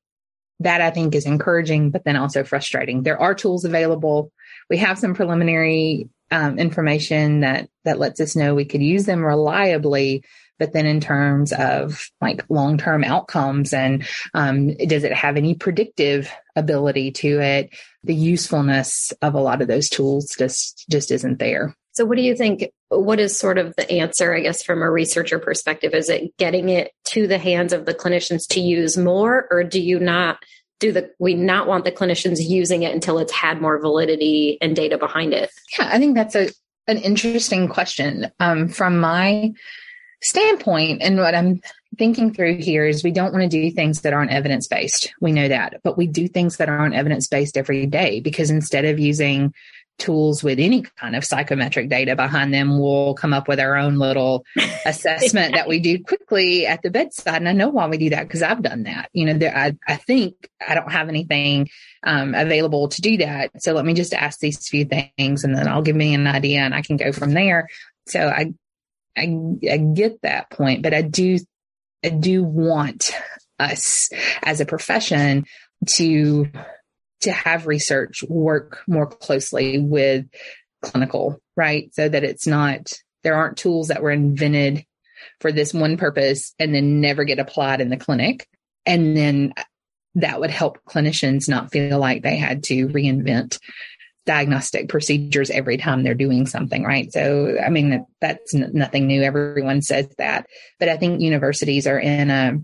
that 0.59 0.81
I 0.81 0.91
think 0.91 1.15
is 1.15 1.25
encouraging, 1.25 1.89
but 1.89 2.03
then 2.03 2.15
also 2.15 2.43
frustrating. 2.43 3.01
There 3.01 3.19
are 3.19 3.33
tools 3.33 3.65
available 3.65 4.31
we 4.69 4.77
have 4.77 4.99
some 4.99 5.13
preliminary 5.13 6.09
um, 6.31 6.59
information 6.59 7.41
that 7.41 7.69
that 7.85 7.99
lets 7.99 8.19
us 8.19 8.35
know 8.35 8.53
we 8.53 8.65
could 8.65 8.83
use 8.83 9.05
them 9.05 9.25
reliably 9.25 10.23
but 10.59 10.73
then 10.73 10.85
in 10.85 10.99
terms 10.99 11.53
of 11.53 12.09
like 12.21 12.45
long 12.49 12.77
term 12.77 13.03
outcomes 13.03 13.73
and 13.73 14.05
um, 14.33 14.75
does 14.75 15.03
it 15.03 15.13
have 15.13 15.37
any 15.37 15.55
predictive 15.55 16.31
ability 16.55 17.11
to 17.11 17.39
it? 17.39 17.69
The 18.03 18.13
usefulness 18.13 19.13
of 19.21 19.33
a 19.33 19.39
lot 19.39 19.61
of 19.61 19.67
those 19.67 19.89
tools 19.89 20.35
just 20.37 20.85
just 20.89 21.11
isn't 21.11 21.39
there. 21.39 21.75
So 21.93 22.05
what 22.05 22.17
do 22.17 22.21
you 22.21 22.35
think 22.35 22.69
what 22.89 23.19
is 23.19 23.37
sort 23.37 23.57
of 23.57 23.75
the 23.75 23.89
answer 23.91 24.33
i 24.33 24.39
guess 24.41 24.63
from 24.63 24.81
a 24.81 24.91
researcher 24.91 25.39
perspective? 25.39 25.93
Is 25.93 26.09
it 26.09 26.35
getting 26.37 26.69
it 26.69 26.91
to 27.05 27.25
the 27.25 27.37
hands 27.37 27.73
of 27.73 27.85
the 27.85 27.93
clinicians 27.93 28.47
to 28.49 28.59
use 28.59 28.97
more 28.97 29.47
or 29.49 29.63
do 29.63 29.81
you 29.81 29.99
not 29.99 30.37
do 30.79 30.91
the 30.91 31.11
we 31.19 31.35
not 31.35 31.67
want 31.67 31.85
the 31.85 31.91
clinicians 31.91 32.37
using 32.39 32.83
it 32.83 32.93
until 32.93 33.19
it's 33.19 33.33
had 33.33 33.61
more 33.61 33.79
validity 33.79 34.57
and 34.61 34.75
data 34.75 34.97
behind 34.97 35.33
it? 35.33 35.51
Yeah, 35.77 35.89
I 35.91 35.99
think 35.99 36.15
that's 36.15 36.35
a 36.35 36.49
an 36.87 36.97
interesting 36.97 37.67
question. 37.67 38.31
Um, 38.39 38.69
from 38.69 38.99
my 38.99 39.53
standpoint, 40.21 41.01
and 41.01 41.17
what 41.17 41.35
I'm 41.35 41.61
thinking 41.97 42.33
through 42.33 42.57
here 42.57 42.85
is 42.85 43.03
we 43.03 43.11
don't 43.11 43.31
want 43.33 43.43
to 43.43 43.49
do 43.49 43.71
things 43.71 44.01
that 44.01 44.13
aren't 44.13 44.31
evidence 44.31 44.67
based. 44.67 45.13
We 45.21 45.31
know 45.31 45.47
that, 45.47 45.81
but 45.83 45.97
we 45.97 46.07
do 46.07 46.27
things 46.27 46.57
that 46.57 46.69
aren't 46.69 46.95
evidence 46.95 47.27
based 47.27 47.57
every 47.57 47.85
day 47.85 48.19
because 48.19 48.49
instead 48.49 48.85
of 48.85 48.99
using 48.99 49.53
tools 49.99 50.43
with 50.43 50.59
any 50.59 50.81
kind 50.81 51.15
of 51.15 51.23
psychometric 51.23 51.89
data 51.89 52.15
behind 52.15 52.53
them, 52.53 52.79
we'll 52.79 53.13
come 53.13 53.33
up 53.33 53.47
with 53.47 53.59
our 53.59 53.75
own 53.75 53.97
little 53.97 54.45
assessment 54.85 55.53
that 55.53 55.67
we 55.67 55.79
do 55.79 56.03
quickly 56.03 56.65
at 56.65 56.81
the 56.81 56.89
bedside. 56.89 57.35
And 57.35 57.49
I 57.49 57.51
know 57.51 57.69
why 57.69 57.87
we 57.87 57.97
do 57.97 58.09
that 58.11 58.23
because 58.23 58.41
I've 58.41 58.61
done 58.61 58.83
that. 58.83 59.09
You 59.13 59.25
know, 59.25 59.37
there, 59.37 59.55
I, 59.55 59.75
I 59.87 59.97
think 59.97 60.49
I 60.65 60.73
don't 60.73 60.91
have 60.91 61.09
anything 61.09 61.69
um, 62.03 62.33
available 62.33 62.87
to 62.87 63.01
do 63.01 63.17
that. 63.17 63.61
So 63.61 63.73
let 63.73 63.85
me 63.85 63.93
just 63.93 64.13
ask 64.13 64.39
these 64.39 64.67
few 64.67 64.85
things 64.85 65.43
and 65.43 65.55
then 65.55 65.67
I'll 65.67 65.81
give 65.81 65.95
me 65.95 66.13
an 66.15 66.27
idea 66.27 66.61
and 66.61 66.73
I 66.73 66.81
can 66.81 66.97
go 66.97 67.11
from 67.11 67.33
there. 67.33 67.67
So 68.07 68.27
I, 68.27 68.53
I, 69.17 69.35
I 69.69 69.77
get 69.77 70.21
that 70.23 70.49
point, 70.49 70.81
but 70.81 70.93
I 70.93 71.01
do, 71.01 71.37
I 72.03 72.09
do 72.09 72.43
want 72.43 73.11
us 73.59 74.09
as 74.41 74.61
a 74.61 74.65
profession 74.65 75.45
to 75.85 76.47
to 77.21 77.31
have 77.31 77.67
research 77.67 78.23
work 78.27 78.81
more 78.87 79.07
closely 79.07 79.79
with 79.79 80.25
clinical, 80.81 81.41
right? 81.55 81.93
So 81.93 82.07
that 82.07 82.23
it's 82.23 82.47
not, 82.47 82.93
there 83.23 83.35
aren't 83.35 83.57
tools 83.57 83.89
that 83.89 84.01
were 84.01 84.11
invented 84.11 84.85
for 85.41 85.51
this 85.51 85.73
one 85.73 85.97
purpose 85.97 86.53
and 86.59 86.73
then 86.73 87.01
never 87.01 87.23
get 87.23 87.39
applied 87.39 87.81
in 87.81 87.89
the 87.89 87.97
clinic. 87.97 88.47
And 88.85 89.15
then 89.15 89.53
that 90.15 90.39
would 90.39 90.49
help 90.49 90.79
clinicians 90.87 91.49
not 91.49 91.71
feel 91.71 91.99
like 91.99 92.23
they 92.23 92.37
had 92.37 92.63
to 92.65 92.87
reinvent 92.87 93.59
diagnostic 94.25 94.89
procedures 94.89 95.49
every 95.49 95.77
time 95.77 96.03
they're 96.03 96.13
doing 96.13 96.45
something, 96.45 96.83
right? 96.83 97.11
So, 97.11 97.57
I 97.63 97.69
mean, 97.69 98.05
that's 98.21 98.53
nothing 98.53 99.07
new. 99.07 99.23
Everyone 99.23 99.81
says 99.81 100.07
that. 100.17 100.45
But 100.79 100.89
I 100.89 100.97
think 100.97 101.21
universities 101.21 101.87
are 101.87 101.99
in 101.99 102.29
a 102.29 102.59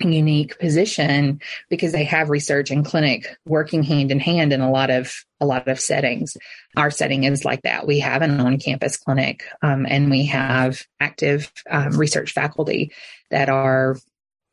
unique 0.00 0.58
position 0.58 1.40
because 1.68 1.92
they 1.92 2.04
have 2.04 2.30
research 2.30 2.70
and 2.70 2.84
clinic 2.84 3.36
working 3.46 3.82
hand 3.82 4.10
in 4.10 4.20
hand 4.20 4.52
in 4.52 4.60
a 4.60 4.70
lot 4.70 4.90
of 4.90 5.24
a 5.40 5.46
lot 5.46 5.68
of 5.68 5.80
settings. 5.80 6.36
Our 6.76 6.90
setting 6.90 7.24
is 7.24 7.44
like 7.44 7.62
that. 7.62 7.86
We 7.86 8.00
have 8.00 8.22
an 8.22 8.40
on-campus 8.40 8.98
clinic, 8.98 9.44
um, 9.62 9.86
and 9.88 10.10
we 10.10 10.26
have 10.26 10.86
active 11.00 11.52
um, 11.70 11.96
research 11.98 12.32
faculty 12.32 12.92
that 13.30 13.48
are 13.48 13.96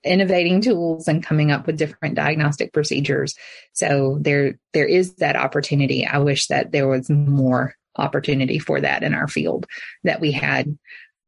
innovating 0.04 0.62
tools 0.62 1.08
and 1.08 1.24
coming 1.24 1.52
up 1.52 1.68
with 1.68 1.78
different 1.78 2.16
diagnostic 2.16 2.72
procedures. 2.74 3.36
So 3.74 4.18
there 4.22 4.60
there 4.74 4.88
is 4.88 5.16
that 5.16 5.36
opportunity. 5.36 6.06
I 6.06 6.20
wish 6.20 6.48
that 6.48 6.72
there 6.72 6.88
was 6.88 7.10
more 7.10 7.76
opportunity 7.98 8.60
for 8.60 8.80
that 8.80 9.04
in 9.04 9.14
our 9.14 9.28
field 9.28 9.66
that 10.04 10.22
we 10.22 10.32
had 10.32 10.78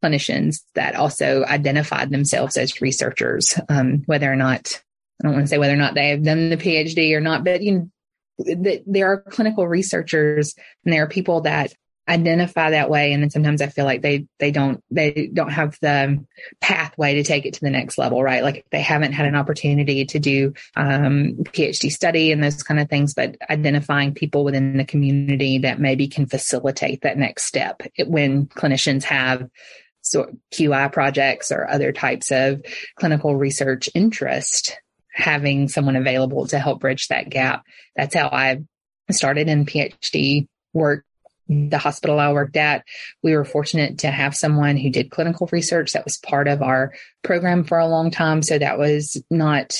clinicians 0.03 0.62
that 0.75 0.96
also 0.96 1.44
identified 1.44 2.10
themselves 2.10 2.58
as 2.58 2.82
researchers, 2.82 3.60
um, 3.70 4.03
whether 4.06 4.32
or 4.32 4.36
not 4.36 4.82
I 5.22 5.27
don't 5.27 5.34
want 5.34 5.46
to 5.46 5.50
say 5.50 5.58
whether 5.58 5.74
or 5.74 5.77
not 5.77 5.96
they 5.96 6.10
have 6.10 6.24
done 6.24 6.50
the 6.50 6.58
PhD 6.58 7.13
or 7.13 7.20
not, 7.20 7.44
but 7.44 7.62
you 7.62 7.72
know, 7.74 7.89
that 8.39 8.84
there 8.86 9.12
are 9.12 9.22
clinical 9.22 9.68
researchers 9.68 10.56
and 10.86 10.94
there 10.94 11.03
are 11.03 11.10
people 11.10 11.41
that 11.41 11.74
identify 12.08 12.72
that 12.72 12.89
way 12.89 13.13
and 13.13 13.22
then 13.22 13.29
sometimes 13.29 13.62
i 13.62 13.68
feel 13.68 13.86
like 13.86 14.01
they 14.01 14.25
they 14.39 14.50
don't 14.50 14.84
they 14.89 15.29
don't 15.32 15.51
have 15.51 15.77
the 15.82 16.25
pathway 16.60 17.13
to 17.13 17.24
take 17.24 17.46
it 17.46 17.53
to 17.53 17.60
the 17.62 17.70
next 17.70 18.00
level 18.00 18.24
right? 18.24 18.44
Like 18.44 18.65
they 18.72 18.82
haven't 18.82 19.12
had 19.12 19.27
an 19.27 19.36
opportunity 19.36 20.06
to 20.06 20.18
do 20.18 20.53
um, 20.75 21.36
phd 21.44 21.91
study 21.91 22.32
and 22.32 22.44
those 22.44 22.63
kind 22.63 22.79
of 22.79 22.89
things 22.89 23.13
but 23.13 23.38
identifying 23.50 24.15
people 24.15 24.44
within 24.44 24.77
the 24.77 24.86
community 24.86 25.60
that 25.60 25.79
maybe 25.79 26.08
can 26.08 26.25
facilitate 26.25 27.01
that 27.01 27.18
next 27.18 27.46
step 27.46 27.84
when 28.08 28.48
clinicians 28.48 29.03
have 29.03 29.48
so 30.01 30.32
qi 30.53 30.91
projects 30.91 31.51
or 31.51 31.70
other 31.70 31.91
types 31.91 32.32
of 32.32 32.62
clinical 32.96 33.36
research 33.36 33.89
interest 33.94 34.77
having 35.12 35.68
someone 35.68 35.96
available 35.96 36.48
to 36.48 36.60
help 36.60 36.79
bridge 36.79 37.08
that 37.08 37.29
gap 37.29 37.63
that's 37.96 38.15
how 38.15 38.27
i 38.27 38.60
started 39.12 39.48
in 39.48 39.65
phd 39.65 40.48
work 40.74 41.03
the 41.50 41.79
hospital 41.79 42.20
I 42.20 42.32
worked 42.32 42.58
at, 42.58 42.86
we 43.24 43.36
were 43.36 43.44
fortunate 43.44 44.00
to 44.00 44.12
have 44.12 44.36
someone 44.36 44.77
who 44.77 44.91
did 44.91 45.10
clinical 45.10 45.50
research 45.51 45.94
that 45.94 46.06
was 46.06 46.18
part 46.18 46.48
of 46.48 46.62
our 46.62 46.94
program 47.24 47.63
for 47.63 47.79
a 47.79 47.88
long 47.88 48.12
time. 48.12 48.44
So 48.44 48.58
that 48.58 48.77
was 48.77 49.22
not, 49.32 49.75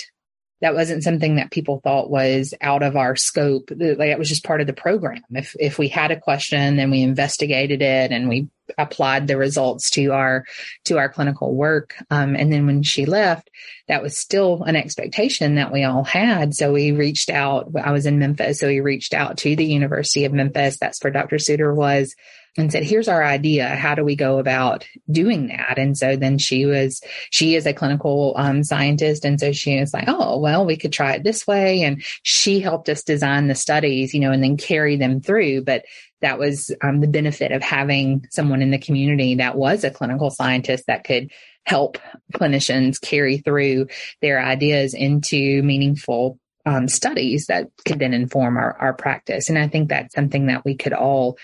that 0.62 0.74
wasn't 0.74 1.04
something 1.04 1.36
that 1.36 1.52
people 1.52 1.80
thought 1.84 2.10
was 2.10 2.56
out 2.60 2.82
of 2.82 2.98
our 2.98 3.16
scope. 3.16 3.70
Like 3.70 4.10
it 4.10 4.18
was 4.18 4.30
just 4.30 4.44
part 4.44 4.62
of 4.62 4.68
the 4.68 4.74
program. 4.74 5.22
If, 5.30 5.56
if 5.60 5.78
we 5.78 5.90
had 5.90 6.10
a 6.10 6.20
question, 6.20 6.76
then 6.76 6.90
we 6.90 7.04
investigated 7.04 7.84
it 7.84 8.12
and 8.12 8.28
we 8.28 8.48
applied 8.78 9.28
the 9.28 9.38
results 9.38 9.90
to 9.92 10.12
our 10.12 10.46
to 10.86 10.98
our 10.98 11.10
clinical 11.10 11.56
work 11.56 11.96
um, 12.10 12.36
and 12.36 12.52
then 12.52 12.66
when 12.66 12.84
she 12.84 13.06
left 13.06 13.50
that 13.88 14.02
was 14.02 14.18
still 14.18 14.64
an 14.64 14.76
expectation 14.76 15.56
that 15.56 15.72
we 15.72 15.84
all 15.84 16.04
had 16.04 16.54
so 16.56 16.72
we 16.72 16.92
reached 16.92 17.30
out 17.30 17.72
i 17.84 17.92
was 17.92 18.06
in 18.06 18.20
memphis 18.20 18.60
so 18.60 18.68
we 18.68 18.80
reached 18.80 19.14
out 19.14 19.38
to 19.38 19.56
the 19.56 19.66
university 19.66 20.26
of 20.26 20.34
memphis 20.34 20.78
that's 20.78 21.04
where 21.04 21.12
dr 21.12 21.38
suiter 21.38 21.74
was 21.74 22.16
and 22.58 22.72
said, 22.72 22.84
here's 22.84 23.08
our 23.08 23.24
idea. 23.24 23.68
How 23.68 23.96
do 23.96 24.04
we 24.04 24.16
go 24.16 24.40
about 24.40 24.88
doing 25.10 25.48
that? 25.48 25.78
And 25.78 25.98
so 25.98 26.16
then 26.16 26.38
she 26.38 26.66
was, 26.66 27.02
she 27.30 27.56
is 27.56 27.66
a 27.66 27.74
clinical 27.74 28.34
um, 28.36 28.64
scientist. 28.64 29.24
And 29.26 29.40
so 29.40 29.52
she 29.52 29.80
was 29.80 29.94
like, 29.94 30.06
oh, 30.08 30.40
well, 30.40 30.66
we 30.66 30.76
could 30.76 30.92
try 30.92 31.14
it 31.14 31.24
this 31.24 31.46
way. 31.46 31.84
And 31.84 32.04
she 32.24 32.60
helped 32.60 32.90
us 32.90 33.04
design 33.04 33.48
the 33.48 33.56
studies, 33.56 34.14
you 34.14 34.20
know, 34.20 34.32
and 34.32 34.44
then 34.44 34.58
carry 34.58 34.98
them 34.98 35.22
through. 35.22 35.64
But 35.64 35.86
that 36.22 36.40
was 36.40 36.72
um, 36.82 37.00
the 37.00 37.08
benefit 37.08 37.52
of 37.52 37.64
having 37.64 38.26
someone 38.30 38.62
in 38.62 38.72
the 38.72 38.78
community 38.78 39.36
that 39.36 39.56
was 39.56 39.84
a 39.84 39.92
clinical 39.92 40.30
scientist 40.30 40.86
that 40.88 41.04
could 41.04 41.32
help 41.66 41.98
clinicians 42.34 43.00
carry 43.00 43.38
through 43.38 43.88
their 44.22 44.44
ideas 44.44 44.94
into 44.94 45.62
meaningful 45.64 46.40
um, 46.66 46.88
studies 46.88 47.48
that 47.48 47.68
could 47.86 48.00
then 48.00 48.14
inform 48.14 48.58
our, 48.58 48.76
our 48.78 48.94
practice. 48.94 49.50
And 49.50 49.58
I 49.58 49.68
think 49.68 49.90
that's 49.90 50.14
something 50.14 50.48
that 50.48 50.66
we 50.66 50.76
could 50.76 50.94
all 50.94 51.38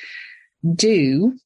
do, 0.74 1.38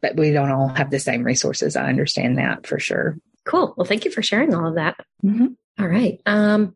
but 0.00 0.16
we 0.16 0.30
don't 0.30 0.50
all 0.50 0.68
have 0.68 0.90
the 0.90 0.98
same 0.98 1.22
resources. 1.22 1.76
I 1.76 1.88
understand 1.88 2.38
that 2.38 2.66
for 2.66 2.78
sure. 2.78 3.18
Cool. 3.44 3.74
Well, 3.76 3.86
thank 3.86 4.04
you 4.04 4.10
for 4.10 4.22
sharing 4.22 4.54
all 4.54 4.68
of 4.68 4.74
that. 4.76 4.96
Mm-hmm. 5.24 5.46
All 5.78 5.88
right. 5.88 6.20
Um, 6.26 6.74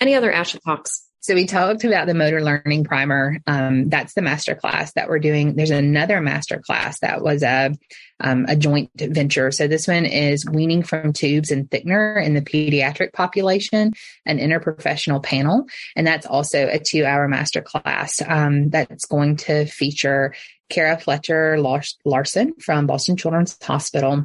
any 0.00 0.14
other 0.14 0.32
ASHA 0.32 0.60
talks? 0.64 1.06
So 1.22 1.34
we 1.34 1.44
talked 1.44 1.84
about 1.84 2.06
the 2.06 2.14
motor 2.14 2.42
learning 2.42 2.84
primer. 2.84 3.36
Um, 3.46 3.90
that's 3.90 4.14
the 4.14 4.22
master 4.22 4.54
class 4.54 4.92
that 4.94 5.08
we're 5.08 5.18
doing. 5.18 5.54
There's 5.54 5.70
another 5.70 6.22
master 6.22 6.62
class 6.64 6.98
that 7.00 7.22
was 7.22 7.42
a 7.42 7.74
um, 8.20 8.46
a 8.48 8.56
joint 8.56 8.90
venture. 8.96 9.50
So 9.50 9.68
this 9.68 9.86
one 9.86 10.06
is 10.06 10.46
weaning 10.46 10.82
from 10.82 11.12
tubes 11.12 11.50
and 11.50 11.68
thickener 11.68 12.24
in 12.24 12.32
the 12.32 12.40
pediatric 12.40 13.12
population, 13.12 13.92
an 14.24 14.38
interprofessional 14.38 15.22
panel, 15.22 15.66
and 15.94 16.06
that's 16.06 16.26
also 16.26 16.66
a 16.66 16.78
two 16.78 17.04
hour 17.04 17.28
master 17.28 17.60
class 17.60 18.22
um, 18.26 18.70
that's 18.70 19.04
going 19.04 19.36
to 19.36 19.66
feature 19.66 20.34
Kara 20.70 20.98
Fletcher 20.98 21.58
Larson 22.04 22.54
from 22.60 22.86
Boston 22.86 23.16
Children's 23.16 23.58
Hospital, 23.62 24.24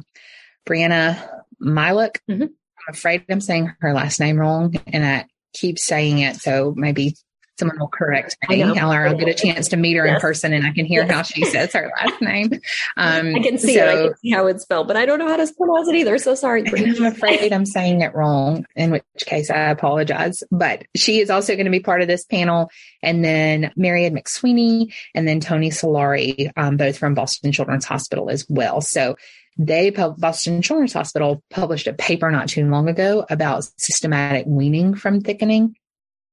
Brianna 0.66 1.28
Milock. 1.62 2.16
Mm-hmm. 2.30 2.44
I'm 2.44 2.94
afraid 2.94 3.24
I'm 3.28 3.40
saying 3.40 3.74
her 3.80 3.92
last 3.92 4.18
name 4.18 4.38
wrong, 4.38 4.74
and 4.86 5.04
I 5.04 5.26
keep 5.52 5.78
saying 5.78 6.18
it. 6.20 6.36
So 6.36 6.74
maybe 6.76 7.16
someone 7.58 7.78
will 7.78 7.88
correct 7.88 8.36
me. 8.48 8.62
I'll, 8.62 8.90
I'll 8.90 9.16
get 9.16 9.28
a 9.28 9.34
chance 9.34 9.68
to 9.68 9.76
meet 9.76 9.96
her 9.96 10.06
yes. 10.06 10.16
in 10.16 10.20
person 10.20 10.52
and 10.52 10.66
I 10.66 10.72
can 10.72 10.86
hear 10.86 11.02
yes. 11.02 11.10
how 11.10 11.22
she 11.22 11.44
says 11.44 11.72
her 11.72 11.92
last 11.98 12.20
name. 12.20 12.60
Um, 12.98 13.34
I 13.34 13.40
can 13.40 13.58
see 13.58 13.74
so, 13.74 13.84
it. 13.84 13.88
I 13.88 14.08
can 14.08 14.16
see 14.18 14.30
how 14.30 14.46
it's 14.46 14.62
spelled, 14.62 14.86
but 14.86 14.96
I 14.96 15.06
don't 15.06 15.18
know 15.18 15.28
how 15.28 15.36
to 15.36 15.52
pronounce 15.54 15.88
it 15.88 15.96
either. 15.96 16.18
So 16.18 16.34
sorry. 16.34 16.64
I'm 16.66 17.04
afraid 17.04 17.52
I'm 17.52 17.66
saying 17.66 18.00
it 18.00 18.14
wrong, 18.14 18.64
in 18.74 18.90
which 18.90 19.02
case 19.18 19.50
I 19.50 19.70
apologize. 19.70 20.42
But 20.50 20.84
she 20.96 21.20
is 21.20 21.30
also 21.30 21.54
going 21.54 21.66
to 21.66 21.70
be 21.70 21.80
part 21.80 22.00
of 22.00 22.08
this 22.08 22.24
panel. 22.24 22.70
And 23.02 23.24
then 23.24 23.72
Marian 23.76 24.16
McSweeney 24.16 24.94
and 25.14 25.28
then 25.28 25.40
Tony 25.40 25.70
Solari, 25.70 26.50
um, 26.56 26.76
both 26.76 26.96
from 26.96 27.14
Boston 27.14 27.52
Children's 27.52 27.84
Hospital 27.84 28.30
as 28.30 28.46
well. 28.48 28.80
So 28.80 29.16
they 29.58 29.90
Boston 29.90 30.62
Children's 30.62 30.92
Hospital 30.92 31.42
published 31.50 31.86
a 31.86 31.92
paper 31.92 32.30
not 32.30 32.48
too 32.48 32.68
long 32.68 32.88
ago 32.88 33.24
about 33.30 33.68
systematic 33.78 34.44
weaning 34.46 34.94
from 34.94 35.20
thickening 35.20 35.76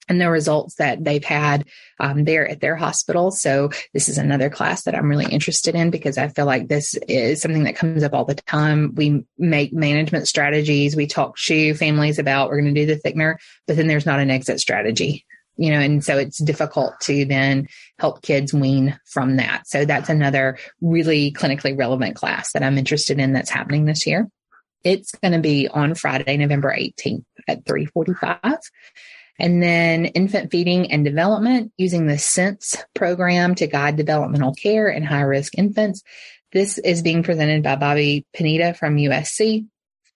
and 0.09 0.19
the 0.19 0.29
results 0.29 0.75
that 0.75 1.03
they've 1.03 1.23
had 1.23 1.65
um, 1.99 2.25
there 2.25 2.47
at 2.47 2.59
their 2.59 2.75
hospital. 2.75 3.31
So 3.31 3.69
this 3.93 4.09
is 4.09 4.17
another 4.17 4.49
class 4.49 4.83
that 4.83 4.95
I'm 4.95 5.09
really 5.09 5.31
interested 5.31 5.75
in 5.75 5.89
because 5.89 6.17
I 6.17 6.27
feel 6.27 6.45
like 6.45 6.67
this 6.67 6.95
is 7.07 7.41
something 7.41 7.63
that 7.63 7.75
comes 7.75 8.03
up 8.03 8.13
all 8.13 8.25
the 8.25 8.35
time. 8.35 8.93
We 8.95 9.25
make 9.37 9.73
management 9.73 10.27
strategies. 10.27 10.95
We 10.95 11.07
talk 11.07 11.37
to 11.45 11.73
families 11.75 12.19
about 12.19 12.49
we're 12.49 12.61
going 12.61 12.73
to 12.73 12.85
do 12.85 12.93
the 12.93 12.99
thickener, 12.99 13.35
but 13.67 13.77
then 13.77 13.87
there's 13.87 14.05
not 14.05 14.19
an 14.19 14.31
exit 14.31 14.59
strategy 14.59 15.25
you 15.55 15.71
know, 15.71 15.79
and 15.79 16.03
so 16.03 16.17
it's 16.17 16.41
difficult 16.41 16.99
to 17.01 17.25
then 17.25 17.67
help 17.99 18.21
kids 18.21 18.53
wean 18.53 18.99
from 19.05 19.35
that. 19.37 19.67
So 19.67 19.85
that's 19.85 20.09
another 20.09 20.57
really 20.81 21.31
clinically 21.31 21.77
relevant 21.77 22.15
class 22.15 22.53
that 22.53 22.63
I'm 22.63 22.77
interested 22.77 23.19
in 23.19 23.33
that's 23.33 23.51
happening 23.51 23.85
this 23.85 24.07
year. 24.07 24.27
It's 24.83 25.11
going 25.11 25.33
to 25.33 25.39
be 25.39 25.67
on 25.67 25.95
Friday, 25.95 26.37
November 26.37 26.75
18th 26.75 27.23
at 27.47 27.65
345. 27.65 28.59
And 29.39 29.61
then 29.61 30.05
infant 30.05 30.51
feeding 30.51 30.91
and 30.91 31.03
development 31.03 31.71
using 31.77 32.05
the 32.05 32.17
SENSE 32.17 32.77
program 32.93 33.55
to 33.55 33.67
guide 33.67 33.95
developmental 33.95 34.53
care 34.53 34.89
in 34.89 35.03
high 35.03 35.21
risk 35.21 35.57
infants. 35.57 36.03
This 36.51 36.77
is 36.77 37.01
being 37.01 37.23
presented 37.23 37.63
by 37.63 37.75
Bobbi 37.75 38.25
Pineda 38.33 38.75
from 38.75 38.97
USC. 38.97 39.65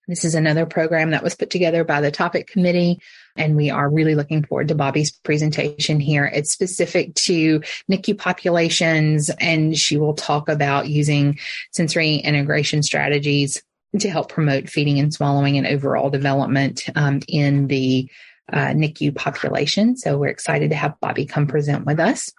This 0.07 0.23
is 0.23 0.35
another 0.35 0.65
program 0.65 1.11
that 1.11 1.23
was 1.23 1.35
put 1.35 1.49
together 1.49 1.83
by 1.83 1.99
the 1.99 2.11
topic 2.11 2.47
committee, 2.47 2.99
and 3.35 3.57
we 3.57 3.69
are 3.71 3.89
really 3.89 4.15
looking 4.15 4.43
forward 4.43 4.69
to 4.69 4.75
Bobbi's 4.75 5.11
presentation 5.11 5.99
here. 5.99 6.25
It's 6.25 6.53
specific 6.53 7.13
to 7.25 7.61
NICU 7.91 8.17
populations, 8.17 9.29
and 9.41 9.75
she 9.75 9.97
will 9.97 10.13
talk 10.13 10.47
about 10.47 10.87
using 10.87 11.39
sensory 11.73 12.15
integration 12.15 12.83
strategies 12.83 13.61
to 13.99 14.09
help 14.09 14.29
promote 14.29 14.69
feeding 14.69 14.97
and 14.99 15.13
swallowing 15.13 15.57
and 15.57 15.67
overall 15.67 16.09
development 16.09 16.83
um, 16.95 17.19
in 17.27 17.67
the 17.67 18.09
uh, 18.51 18.67
NICU 18.67 19.15
population. 19.15 19.97
So 19.97 20.17
we're 20.17 20.27
excited 20.27 20.69
to 20.71 20.75
have 20.75 20.95
Bobbi 21.01 21.27
come 21.27 21.47
present 21.47 21.85
with 21.85 21.99
us 21.99 22.31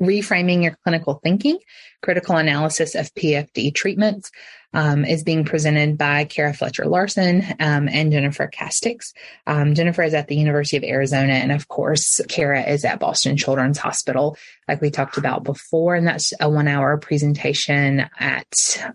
reframing 0.00 0.62
your 0.62 0.76
clinical 0.84 1.20
thinking, 1.22 1.58
critical 2.02 2.36
analysis 2.36 2.94
of 2.94 3.12
PFD 3.14 3.74
treatments 3.74 4.30
um, 4.74 5.04
is 5.04 5.24
being 5.24 5.44
presented 5.44 5.96
by 5.96 6.24
Kara 6.24 6.52
Fletcher 6.52 6.84
Larson 6.84 7.42
um, 7.60 7.88
and 7.88 8.12
Jennifer 8.12 8.50
Castix. 8.52 9.12
Um, 9.46 9.74
Jennifer 9.74 10.02
is 10.02 10.12
at 10.12 10.28
the 10.28 10.36
University 10.36 10.76
of 10.76 10.84
Arizona, 10.84 11.32
and 11.32 11.50
of 11.50 11.68
course, 11.68 12.20
Kara 12.28 12.62
is 12.62 12.84
at 12.84 13.00
Boston 13.00 13.36
Children's 13.36 13.78
Hospital, 13.78 14.36
like 14.68 14.82
we 14.82 14.90
talked 14.90 15.16
about 15.16 15.44
before. 15.44 15.94
And 15.94 16.06
that's 16.06 16.32
a 16.40 16.50
one-hour 16.50 16.98
presentation 16.98 18.06
at 18.18 18.52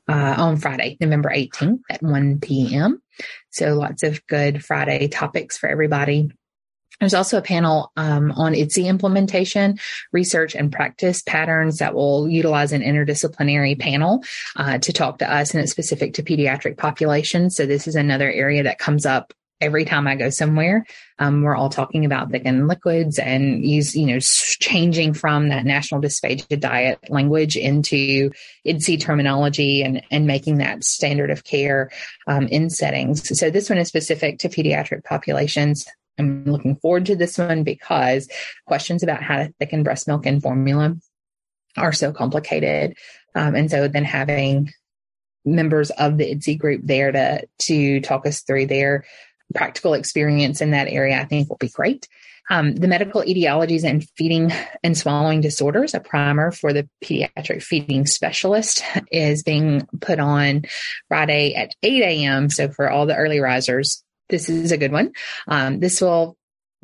uh, 0.08 0.36
on 0.38 0.58
Friday, 0.58 0.98
November 1.00 1.32
18th 1.36 1.80
at 1.90 2.04
1 2.04 2.40
p.m. 2.42 3.02
So 3.50 3.74
lots 3.74 4.04
of 4.04 4.26
good 4.28 4.64
Friday 4.64 5.08
topics 5.08 5.58
for 5.58 5.68
everybody. 5.68 6.32
There's 7.02 7.16
also 7.16 7.40
a 7.40 7.42
panel 7.42 7.92
um, 7.98 8.32
on 8.34 8.54
IDDSI 8.54 8.86
implementation, 8.86 9.80
research 10.14 10.56
and 10.56 10.72
practice 10.72 11.24
patterns 11.24 11.80
that 11.80 11.96
will 11.96 12.30
utilize 12.30 12.72
an 12.72 12.82
interdisciplinary 12.82 13.78
panel 13.78 14.24
uh, 14.56 14.78
to 14.78 14.94
talk 14.94 15.18
to 15.18 15.34
us, 15.34 15.54
and 15.54 15.64
it's 15.64 15.72
specific 15.72 16.14
to 16.14 16.24
pediatric 16.24 16.78
populations. 16.78 17.56
So 17.56 17.66
this 17.66 17.88
is 17.88 17.96
another 17.96 18.32
area 18.32 18.64
that 18.64 18.78
comes 18.78 19.08
up 19.08 19.34
every 19.60 19.86
time 19.86 20.08
I 20.08 20.16
go 20.16 20.30
somewhere. 20.30 20.86
Um, 21.18 21.44
we're 21.44 21.56
all 21.56 21.70
talking 21.70 22.06
about 22.06 22.32
thickened 22.32 22.68
liquids 22.68 23.18
and 23.20 23.64
use, 23.64 23.96
you 23.96 24.08
know, 24.08 24.20
changing 24.20 25.14
from 25.14 25.50
that 25.50 25.66
national 25.66 26.02
dysphagia 26.02 26.60
diet 26.60 27.00
language 27.10 27.56
into 27.56 28.32
IDDSI 28.66 29.00
terminology 29.00 29.84
and, 29.84 30.04
and 30.12 30.26
making 30.26 30.58
that 30.58 30.84
standard 30.84 31.30
of 31.30 31.44
care 31.44 31.92
um, 32.28 32.48
in 32.48 32.70
settings. 32.70 33.38
So 33.38 33.50
this 33.50 33.70
one 33.70 33.80
is 33.80 33.88
specific 33.88 34.40
to 34.40 34.50
pediatric 34.50 35.04
populations. 35.04 35.88
I'm 36.18 36.46
looking 36.46 36.76
forward 36.76 37.06
to 37.08 37.16
this 37.16 37.38
one 37.38 37.64
because 37.64 38.30
questions 38.66 39.04
about 39.04 39.24
how 39.24 39.38
to 39.38 39.54
thicken 39.60 39.84
breast 39.84 40.08
milk 40.08 40.26
and 40.26 40.42
formula 40.42 40.96
are 41.78 41.94
so 41.94 42.12
complicated. 42.12 42.98
Um, 43.36 43.56
and 43.56 43.72
so 43.72 43.88
then 43.88 44.04
having 44.04 44.72
members 45.46 45.90
of 45.92 46.18
the 46.18 46.36
IDDSI 46.36 46.60
group 46.60 46.82
there 46.84 47.12
to 47.12 47.48
to 47.64 48.02
talk 48.02 48.26
us 48.28 48.42
through 48.42 48.68
their 48.68 49.06
practical 49.56 49.94
experience 49.94 50.62
in 50.62 50.72
that 50.72 50.88
area, 50.88 51.20
I 51.20 51.26
think 51.26 51.50
will 51.50 51.58
be 51.58 51.70
great. 51.70 52.08
Um, 52.50 52.76
the 52.76 52.88
medical 52.88 53.22
etiologies 53.22 53.84
and 53.84 54.08
feeding 54.18 54.52
and 54.84 54.98
swallowing 54.98 55.42
disorders, 55.42 55.94
a 55.94 56.00
primer 56.00 56.52
for 56.52 56.74
the 56.74 56.90
pediatric 57.04 57.64
feeding 57.64 58.06
specialist, 58.06 58.84
is 59.12 59.44
being 59.44 59.88
put 60.02 60.20
on 60.20 60.64
Friday 61.08 61.54
at 61.54 61.74
8 61.84 62.04
a.m. 62.04 62.50
So 62.50 62.70
for 62.70 62.90
all 62.90 63.06
the 63.06 63.16
early 63.16 63.40
risers, 63.40 64.04
this 64.32 64.50
is 64.50 64.72
a 64.72 64.78
good 64.78 64.92
one. 64.92 65.12
Um, 65.48 65.80
this 65.80 66.02
will 66.02 66.36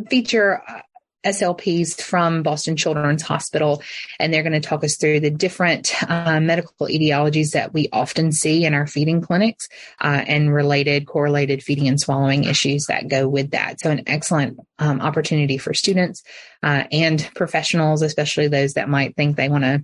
feature 0.10 0.62
uh, 0.68 0.82
SLPs 1.26 2.00
from 2.00 2.44
Boston 2.44 2.76
Children's 2.76 3.24
Hospital, 3.24 3.82
and 4.20 4.34
they're 4.34 4.44
going 4.44 4.54
to 4.54 4.60
talk 4.60 4.84
us 4.84 4.96
through 4.96 5.20
the 5.20 5.32
different 5.32 5.92
uh, 6.10 6.40
medical 6.40 6.88
etiologies 6.88 7.52
that 7.52 7.74
we 7.74 7.90
often 7.92 8.32
see 8.32 8.66
in 8.66 8.74
our 8.74 8.88
feeding 8.88 9.22
clinics 9.22 9.68
uh, 10.00 10.24
and 10.28 10.54
related 10.54 11.08
correlated 11.08 11.64
feeding 11.64 11.88
and 11.88 12.00
swallowing 12.00 12.44
issues 12.44 12.86
that 12.86 13.10
go 13.10 13.28
with 13.28 13.52
that. 13.52 13.80
So, 13.80 13.90
an 13.90 14.04
excellent 14.08 14.60
um, 14.80 15.02
opportunity 15.02 15.58
for 15.58 15.74
students 15.74 16.24
uh, 16.64 16.84
and 16.92 17.28
professionals, 17.36 18.04
especially 18.04 18.48
those 18.48 18.74
that 18.74 18.88
might 18.88 19.16
think 19.16 19.36
they 19.36 19.50
want 19.50 19.64
to. 19.64 19.84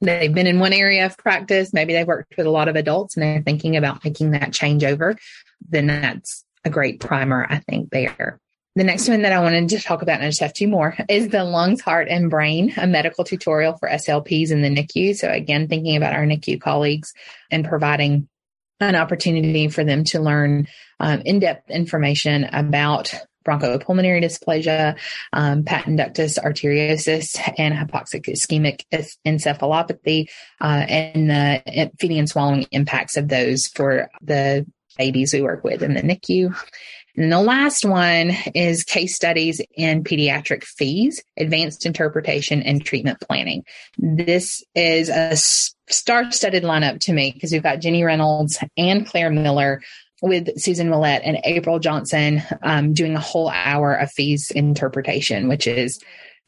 They've 0.00 0.34
been 0.34 0.48
in 0.48 0.58
one 0.58 0.72
area 0.72 1.06
of 1.06 1.16
practice. 1.16 1.72
Maybe 1.72 1.92
they've 1.92 2.06
worked 2.06 2.36
with 2.36 2.46
a 2.46 2.50
lot 2.50 2.68
of 2.68 2.74
adults 2.74 3.16
and 3.16 3.22
they're 3.22 3.42
thinking 3.42 3.76
about 3.76 4.04
making 4.04 4.32
that 4.32 4.52
change 4.52 4.82
over. 4.82 5.16
Then 5.68 5.86
that's 5.86 6.44
a 6.64 6.70
great 6.70 7.00
primer, 7.00 7.46
I 7.48 7.58
think, 7.58 7.90
there. 7.90 8.38
The 8.74 8.84
next 8.84 9.06
one 9.06 9.22
that 9.22 9.32
I 9.32 9.40
wanted 9.40 9.68
to 9.70 9.80
talk 9.80 10.00
about, 10.00 10.16
and 10.16 10.24
I 10.24 10.28
just 10.28 10.40
have 10.40 10.54
two 10.54 10.68
more, 10.68 10.96
is 11.08 11.28
the 11.28 11.44
lungs, 11.44 11.82
heart, 11.82 12.08
and 12.08 12.30
brain, 12.30 12.72
a 12.78 12.86
medical 12.86 13.22
tutorial 13.22 13.76
for 13.76 13.88
SLPs 13.88 14.50
in 14.50 14.62
the 14.62 14.70
NICU. 14.70 15.14
So 15.14 15.28
again, 15.28 15.68
thinking 15.68 15.96
about 15.96 16.14
our 16.14 16.24
NICU 16.24 16.58
colleagues 16.58 17.12
and 17.50 17.66
providing 17.66 18.28
an 18.80 18.96
opportunity 18.96 19.68
for 19.68 19.84
them 19.84 20.04
to 20.04 20.20
learn 20.20 20.68
um, 21.00 21.20
in-depth 21.20 21.70
information 21.70 22.44
about 22.44 23.14
bronchopulmonary 23.44 24.22
dysplasia, 24.22 24.96
um, 25.32 25.64
patent 25.64 25.98
ductus 25.98 26.38
arteriosus, 26.38 27.38
and 27.58 27.74
hypoxic 27.74 28.24
ischemic 28.26 28.84
encephalopathy, 29.26 30.28
uh, 30.60 30.84
and 30.88 31.28
the 31.28 31.90
feeding 31.98 32.18
and 32.18 32.28
swallowing 32.28 32.66
impacts 32.70 33.16
of 33.16 33.28
those 33.28 33.66
for 33.66 34.08
the 34.22 34.66
babies 34.96 35.32
we 35.32 35.42
work 35.42 35.64
with 35.64 35.82
in 35.82 35.94
the 35.94 36.02
NICU. 36.02 36.54
And 37.16 37.30
the 37.30 37.40
last 37.40 37.84
one 37.84 38.30
is 38.54 38.84
case 38.84 39.14
studies 39.14 39.60
in 39.74 40.02
pediatric 40.02 40.64
FEES, 40.64 41.22
advanced 41.36 41.84
interpretation 41.84 42.62
and 42.62 42.84
treatment 42.84 43.20
planning. 43.20 43.64
This 43.98 44.64
is 44.74 45.10
a 45.10 45.36
star 45.92 46.32
studded 46.32 46.62
lineup 46.62 47.00
to 47.00 47.12
me 47.12 47.32
because 47.32 47.52
we've 47.52 47.62
got 47.62 47.80
Jenny 47.80 48.02
Reynolds 48.02 48.58
and 48.78 49.06
Claire 49.06 49.30
Miller 49.30 49.82
with 50.22 50.58
Susan 50.58 50.88
Millette 50.88 51.22
and 51.24 51.38
April 51.44 51.80
Johnson 51.80 52.42
um, 52.62 52.94
doing 52.94 53.14
a 53.14 53.20
whole 53.20 53.50
hour 53.50 53.92
of 53.92 54.10
FEES 54.12 54.50
interpretation, 54.52 55.48
which 55.48 55.66
is 55.66 56.00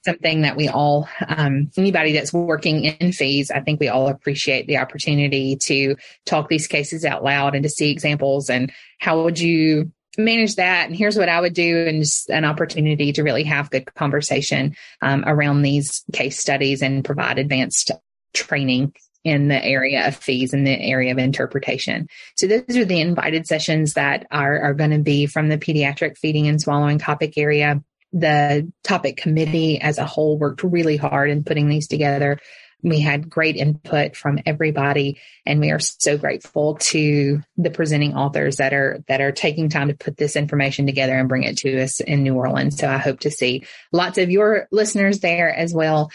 something 0.05 0.43
that 0.43 0.57
we 0.57 0.69
all, 0.69 1.09
um, 1.27 1.71
anybody 1.77 2.13
that's 2.13 2.33
working 2.33 2.85
in 2.85 3.13
FEES, 3.13 3.51
I 3.51 3.61
think 3.61 3.81
we 3.81 3.89
all 3.89 4.09
appreciate 4.09 4.67
the 4.67 4.79
opportunity 4.79 5.57
to 5.63 5.97
talk 6.27 6.49
these 6.49 6.67
cases 6.67 7.05
out 7.05 7.25
loud 7.25 7.55
and 7.55 7.63
to 7.63 7.69
see 7.69 7.91
examples 7.91 8.51
and 8.51 8.73
how 8.99 9.23
would 9.23 9.39
you 9.39 9.93
manage 10.17 10.55
that 10.55 10.87
and 10.87 10.97
here's 10.97 11.19
what 11.19 11.29
i 11.29 11.41
would 11.41 11.55
do 11.55 11.89
and 11.89 12.03
just 12.03 12.31
an 12.31 12.45
opportunity 12.45 13.13
to 13.13 13.25
really 13.25 13.43
have 13.43 13.69
good 13.71 13.93
conversation 13.95 14.77
um, 15.03 15.25
around 15.27 15.63
these 15.63 16.05
case 16.13 16.39
studies 16.39 16.83
and 16.83 17.05
provide 17.05 17.37
advanced 17.37 17.91
training 18.33 18.93
in 19.25 19.49
the 19.49 19.65
area 19.65 20.07
of 20.07 20.15
FEES 20.17 20.53
in 20.53 20.65
the 20.65 20.79
area 20.79 21.11
of 21.11 21.19
interpretation. 21.19 22.09
So 22.37 22.47
those 22.47 22.77
are 22.77 22.85
the 22.85 23.01
invited 23.01 23.47
sessions 23.47 23.95
that 23.95 24.27
are, 24.31 24.61
are 24.61 24.75
going 24.75 24.91
to 24.91 24.99
be 24.99 25.27
from 25.27 25.49
the 25.49 25.57
pediatric 25.57 26.19
feeding 26.19 26.47
and 26.47 26.61
swallowing 26.61 26.99
topic 26.99 27.39
area. 27.39 27.83
The 28.15 28.73
topic 28.83 29.19
committee 29.19 29.81
as 29.81 29.99
a 29.99 30.07
whole 30.07 30.39
worked 30.39 30.63
really 30.63 30.97
hard 30.97 31.29
in 31.29 31.45
putting 31.45 31.69
these 31.69 31.89
together 31.89 32.39
we 32.85 33.01
had 33.01 33.31
great 33.31 33.57
input 33.57 34.15
from 34.15 34.39
everybody 34.45 35.19
and 35.47 35.59
we 35.59 35.71
are 35.71 35.81
so 35.81 36.19
grateful 36.19 36.77
to 36.77 37.43
the 37.57 37.71
presenting 37.71 38.15
authors 38.15 38.59
that 38.59 38.75
are 38.75 39.03
that 39.09 39.23
are 39.23 39.33
taking 39.33 39.71
time 39.71 39.89
to 39.89 39.95
put 39.95 40.19
this 40.19 40.37
information 40.37 40.87
together 40.87 41.15
and 41.15 41.29
bring 41.29 41.45
it 41.45 41.57
to 41.57 41.83
us 41.83 42.01
in 42.01 42.23
New 42.23 42.35
Orleans. 42.35 42.77
So 42.77 42.87
I 42.87 42.99
hope 42.99 43.21
to 43.21 43.31
see 43.31 43.65
lots 43.91 44.19
of 44.19 44.31
your 44.31 44.69
listeners 44.71 45.21
there 45.21 45.53
as 45.53 45.73
well 45.73 46.11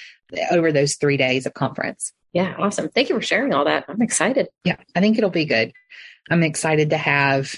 over 0.52 0.72
those 0.72 0.96
3 0.96 1.18
days 1.18 1.48
of 1.48 1.56
conference. 1.56 2.14
Yeah, 2.34 2.54
awesome. 2.60 2.90
Thank 2.90 3.10
you 3.10 3.16
for 3.16 3.22
sharing 3.22 3.52
all 3.52 3.66
that. 3.66 3.86
I'm 3.88 4.04
excited. 4.04 4.48
Yeah, 4.64 4.76
I 4.96 5.02
think 5.02 5.18
it'll 5.18 5.32
be 5.32 5.46
good. 5.46 5.74
I'm 6.30 6.44
excited 6.44 6.92
to 6.92 6.98
have 6.98 7.56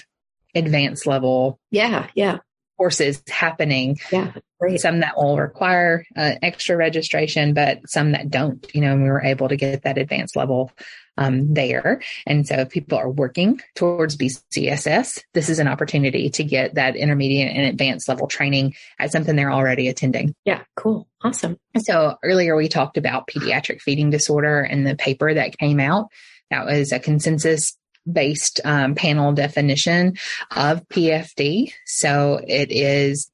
advanced 0.54 1.06
level 1.06 1.58
yeah 1.70 2.08
yeah 2.14 2.36
courses 2.82 3.22
happening. 3.28 3.96
Yeah. 4.10 4.32
Great. 4.58 4.80
Some 4.80 5.00
that 5.00 5.16
will 5.16 5.38
require 5.38 6.04
uh, 6.16 6.32
extra 6.42 6.76
registration, 6.76 7.54
but 7.54 7.88
some 7.88 8.10
that 8.10 8.28
don't. 8.28 8.66
You 8.74 8.80
know, 8.80 8.92
and 8.92 9.04
we 9.04 9.08
were 9.08 9.22
able 9.22 9.48
to 9.48 9.56
get 9.56 9.84
that 9.84 9.98
advanced 9.98 10.34
level 10.34 10.72
um, 11.16 11.54
there. 11.54 12.02
And 12.26 12.44
so 12.44 12.56
if 12.56 12.70
people 12.70 12.98
are 12.98 13.08
working 13.08 13.60
towards 13.76 14.16
BCSS, 14.16 15.22
this 15.32 15.48
is 15.48 15.60
an 15.60 15.68
opportunity 15.68 16.28
to 16.30 16.42
get 16.42 16.74
that 16.74 16.96
intermediate 16.96 17.54
and 17.56 17.66
advanced 17.66 18.08
level 18.08 18.26
training 18.26 18.74
at 18.98 19.12
something 19.12 19.36
they're 19.36 19.52
already 19.52 19.86
attending. 19.86 20.34
Yeah, 20.44 20.62
cool. 20.74 21.06
Awesome. 21.22 21.58
So 21.78 22.16
earlier 22.24 22.56
we 22.56 22.68
talked 22.68 22.96
about 22.96 23.28
pediatric 23.28 23.80
feeding 23.80 24.10
disorder 24.10 24.60
and 24.60 24.84
the 24.84 24.96
paper 24.96 25.32
that 25.32 25.56
came 25.56 25.78
out. 25.78 26.08
That 26.50 26.66
was 26.66 26.90
a 26.90 26.98
consensus 26.98 27.78
based 28.10 28.60
um, 28.64 28.94
panel 28.94 29.32
definition 29.32 30.16
of 30.50 30.86
PFD. 30.88 31.72
So 31.86 32.40
it 32.46 32.70
is 32.70 33.30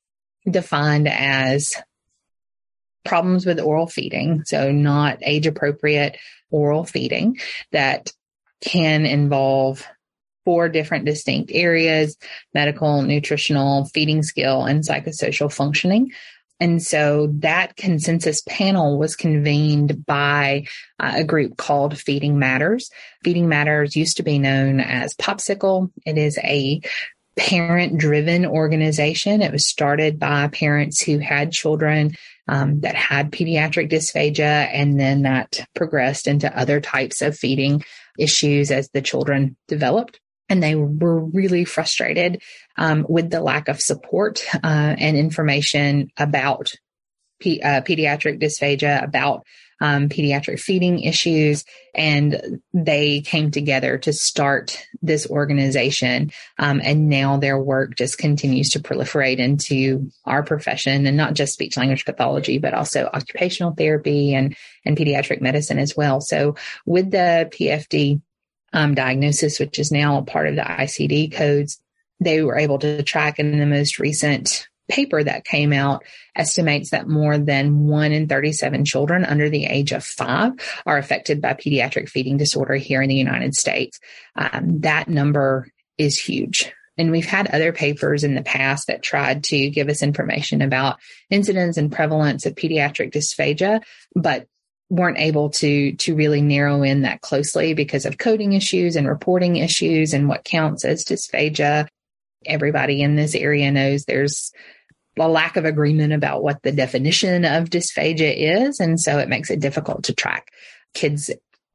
defined 0.49 1.09
as 1.09 1.77
problems 3.05 3.47
with 3.47 3.61
oral 3.61 3.87
feeding, 3.87 4.45
so 4.45 4.71
not 4.71 5.19
age 5.23 5.47
appropriate 5.47 6.19
oral 6.51 6.85
feeding 6.85 7.39
that 7.73 8.13
can 8.61 9.07
involve 9.07 9.87
four 10.45 10.69
different 10.69 11.05
distinct 11.05 11.51
areas 11.53 12.17
medical, 12.55 13.03
nutritional, 13.03 13.85
feeding 13.87 14.23
skill, 14.23 14.65
and 14.65 14.83
psychosocial 14.83 15.53
functioning. 15.53 16.11
And 16.61 16.83
so 16.83 17.29
that 17.39 17.77
consensus 17.77 18.43
panel 18.43 18.99
was 18.99 19.15
convened 19.15 20.05
by 20.05 20.67
uh, 20.99 21.13
a 21.17 21.25
group 21.25 21.57
called 21.57 21.99
Feeding 21.99 22.39
Matters. 22.39 22.91
Feeding 23.23 23.49
Matters 23.49 23.95
used 23.95 24.17
to 24.17 24.23
be 24.23 24.39
known 24.39 24.81
as 24.81 25.15
Popsicle. 25.15 25.91
It 26.05 26.19
is 26.19 26.39
a 26.39 26.81
parent 27.37 27.99
driven 27.99 28.45
organization. 28.45 29.43
It 29.43 29.53
was 29.53 29.67
started 29.67 30.19
by 30.19 30.49
parents 30.49 31.01
who 31.01 31.19
had 31.19 31.53
children 31.53 32.17
um, 32.49 32.81
that 32.81 32.97
had 32.97 33.31
pediatric 33.31 33.91
dysphagia, 33.91 34.69
and 34.73 34.99
then 34.99 35.23
that 35.23 35.61
progressed 35.77 36.27
into 36.27 36.59
other 36.59 36.81
types 36.81 37.23
of 37.23 37.37
feeding 37.39 37.85
issues 38.19 38.71
as 38.73 38.89
the 38.91 39.03
children 39.03 39.57
developed 39.69 40.19
and 40.49 40.63
they 40.63 40.75
were 40.75 41.21
really 41.21 41.65
frustrated 41.65 42.43
um, 42.77 43.07
with 43.09 43.31
the 43.31 43.41
lack 43.41 43.69
of 43.69 43.81
support 43.81 44.43
uh, 44.55 44.97
and 44.99 45.17
information 45.17 46.11
about 46.17 46.73
pe- 47.41 47.61
uh, 47.61 47.83
pediatric 47.83 48.41
dysphagia, 48.41 49.03
about 49.03 49.45
um, 49.81 50.09
pediatric 50.09 50.59
feeding 50.59 51.01
issues, 51.01 51.65
and 51.95 52.61
they 52.73 53.21
came 53.21 53.51
together 53.51 53.99
to 53.99 54.13
start 54.13 54.85
this 55.03 55.29
organization. 55.29 56.33
Um, 56.59 56.81
and 56.83 57.09
now 57.09 57.37
their 57.37 57.59
work 57.59 57.95
just 57.97 58.19
continues 58.19 58.71
to 58.71 58.81
proliferate 58.81 59.39
into 59.39 60.11
our 60.25 60.43
profession, 60.43 61.07
and 61.07 61.17
not 61.17 61.35
just 61.35 61.53
speech 61.53 61.77
language 61.77 62.05
pathology, 62.05 62.59
but 62.59 62.75
also 62.75 63.07
occupational 63.07 63.73
therapy 63.73 64.35
and 64.35 64.57
and 64.85 64.97
pediatric 64.97 65.41
medicine 65.41 65.79
as 65.79 65.97
well. 65.97 66.21
So 66.21 66.57
with 66.85 67.11
the 67.11 67.49
PFD 67.53 68.21
um, 68.73 68.95
diagnosis, 68.95 69.59
which 69.59 69.79
is 69.79 69.91
now 69.91 70.19
a 70.19 70.25
part 70.25 70.49
of 70.49 70.57
the 70.57 70.63
ICD 70.63 71.33
codes, 71.33 71.81
they 72.21 72.43
were 72.43 72.59
able 72.59 72.79
to 72.79 73.03
track 73.03 73.39
in 73.39 73.59
the 73.59 73.67
most 73.67 73.99
recent 73.99 74.69
paper 74.89 75.23
that 75.23 75.45
came 75.45 75.73
out 75.73 76.03
estimates 76.35 76.91
that 76.91 77.07
more 77.07 77.39
than 77.39 77.87
one 77.87 78.11
in 78.11 78.27
37 78.27 78.85
children 78.85 79.25
under 79.25 79.51
the 79.51 79.67
age 79.67 79.93
of 79.93 80.03
five 80.03 80.53
are 80.87 80.97
affected 80.97 81.41
by 81.43 81.53
pediatric 81.53 82.09
feeding 82.09 82.39
disorder 82.39 82.75
here 82.75 83.03
in 83.03 83.09
the 83.09 83.15
United 83.15 83.55
States. 83.55 84.01
Um, 84.35 84.81
that 84.81 85.09
number 85.09 85.69
is 85.99 86.19
huge. 86.19 86.73
And 86.97 87.13
we've 87.13 87.27
had 87.27 87.49
other 87.49 87.73
papers 87.73 88.25
in 88.25 88.35
the 88.35 88.43
past 88.43 88.89
that 88.89 89.03
tried 89.03 89.45
to 89.45 89.71
give 89.71 89.89
us 89.89 90.03
information 90.03 90.63
about 90.63 90.99
incidence 91.31 91.77
and 91.77 91.93
prevalence 91.93 92.45
of 92.45 92.57
pediatric 92.57 93.13
dysphagia, 93.13 93.83
but 94.17 94.47
weren't 94.91 95.19
able 95.19 95.51
to 95.51 95.93
to 95.93 96.15
really 96.15 96.41
narrow 96.41 96.83
in 96.83 97.03
that 97.03 97.21
closely 97.21 97.75
because 97.75 98.07
of 98.07 98.19
coding 98.19 98.55
issues 98.55 98.97
and 98.97 99.07
reporting 99.07 99.57
issues 99.57 100.15
and 100.15 100.29
what 100.29 100.45
counts 100.45 100.85
as 100.85 101.05
dysphagia. 101.05 101.87
Everybody 102.47 103.03
in 103.03 103.17
this 103.17 103.35
area 103.35 103.71
knows 103.71 104.05
there's 104.05 104.53
a 105.19 105.29
lack 105.29 105.57
of 105.57 105.65
agreement 105.65 106.13
about 106.13 106.43
what 106.43 106.63
the 106.63 106.73
definition 106.73 107.45
of 107.45 107.71
dysphagia 107.71 108.67
is. 108.67 108.81
And 108.81 109.01
so 109.01 109.19
it 109.19 109.29
makes 109.29 109.51
it 109.51 109.61
difficult 109.61 110.05
to 110.05 110.15
track 110.15 110.49
kids 110.95 111.31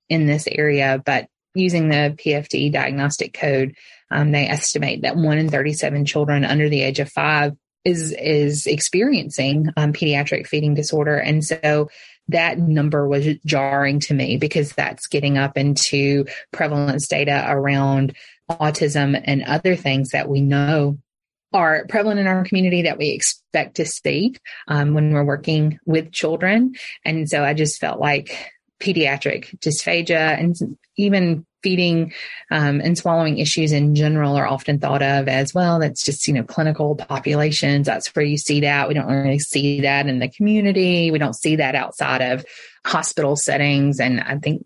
in 0.10 0.26
this 0.26 0.48
area. 0.48 1.02
But 1.06 1.28
using 1.54 1.90
the 1.90 2.16
PFD 2.18 2.72
diagnostic 2.72 3.34
code, 3.34 3.76
um, 4.10 4.32
they 4.32 4.48
estimate 4.48 5.02
that 5.02 5.18
one 5.18 5.38
in 5.38 5.50
37 5.50 6.06
children 6.06 6.46
under 6.46 6.70
the 6.70 6.82
age 6.82 7.00
of 7.00 7.12
five 7.12 7.54
is, 7.84 8.14
is 8.14 8.66
experiencing 8.66 9.68
um, 9.76 9.94
pediatric 9.94 10.48
feeding 10.48 10.74
disorder. 10.74 11.18
And 11.18 11.44
so 11.44 11.90
that 12.30 12.58
number 12.58 13.08
was 13.08 13.28
jarring 13.46 14.00
to 14.02 14.14
me 14.14 14.38
because 14.38 14.72
that's 14.74 15.08
getting 15.08 15.38
up 15.38 15.58
into 15.58 16.26
prevalence 16.52 17.08
data 17.08 17.46
around 17.48 18.16
autism 18.50 19.20
and 19.24 19.44
other 19.44 19.76
things 19.76 20.10
that 20.10 20.30
we 20.30 20.42
know 20.42 20.98
are 21.54 21.86
prevalent 21.88 22.20
in 22.20 22.28
our 22.28 22.44
community 22.44 22.84
that 22.84 22.98
we 22.98 23.10
expect 23.10 23.76
to 23.76 23.86
see 23.86 24.36
um, 24.68 24.94
when 24.94 25.14
we're 25.14 25.24
working 25.24 25.80
with 25.86 26.12
children. 26.12 26.74
And 27.06 27.30
so 27.30 27.44
I 27.44 27.54
just 27.54 27.80
felt 27.80 28.00
like 28.00 28.52
pediatric 28.82 29.58
dysphagia 29.60 30.40
and 30.40 30.56
even 30.98 31.46
feeding 31.64 32.14
um, 32.52 32.82
and 32.82 32.98
swallowing 32.98 33.40
issues 33.40 33.72
in 33.72 33.96
general 33.96 34.36
are 34.36 34.48
often 34.48 34.80
thought 34.80 35.02
of 35.02 35.28
as 35.28 35.54
well. 35.54 35.80
That's 35.80 36.04
just, 36.04 36.28
you 36.28 36.34
know, 36.34 36.44
clinical 36.44 36.96
populations. 36.96 37.88
That's 37.88 38.14
where 38.16 38.26
you 38.26 38.38
see 38.38 38.60
that. 38.62 38.88
We 38.88 38.94
don't 38.94 39.08
really 39.08 39.40
see 39.40 39.82
that 39.82 40.08
in 40.08 40.20
the 40.20 40.30
community. 40.30 41.10
We 41.10 41.20
don't 41.20 41.36
see 41.36 41.56
that 41.56 41.76
outside 41.76 42.22
of 42.22 42.46
hospital 42.86 43.36
settings. 43.36 44.00
And 44.00 44.20
I 44.20 44.38
think 44.38 44.64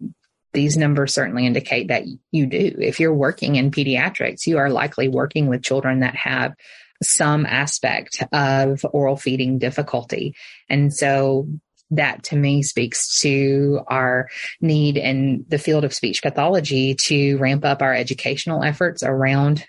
these 0.54 0.76
numbers 0.76 1.14
certainly 1.14 1.46
indicate 1.46 1.90
that 1.90 2.04
you 2.32 2.48
do. 2.48 2.76
If 2.80 3.00
you're 3.00 3.14
working 3.14 3.56
in 3.56 3.70
pediatrics, 3.70 4.48
you 4.48 4.58
are 4.58 4.70
likely 4.70 5.08
working 5.08 5.48
with 5.48 5.64
children 5.64 6.00
that 6.00 6.16
have 6.16 6.56
some 7.04 7.46
aspect 7.46 8.24
of 8.32 8.84
oral 8.92 9.18
feeding 9.18 9.60
difficulty. 9.60 10.36
And 10.68 10.92
so 10.92 11.48
that 11.92 12.24
to 12.24 12.36
me 12.36 12.64
speaks 12.64 13.22
to 13.22 13.82
our 13.88 14.28
need 14.62 14.98
in 14.98 15.46
the 15.48 15.58
field 15.58 15.86
of 15.86 15.94
speech 15.94 16.22
pathology 16.22 16.96
to 16.96 17.38
ramp 17.38 17.64
up 17.64 17.82
our 17.82 17.94
educational 17.94 18.64
efforts 18.64 19.04
around 19.04 19.66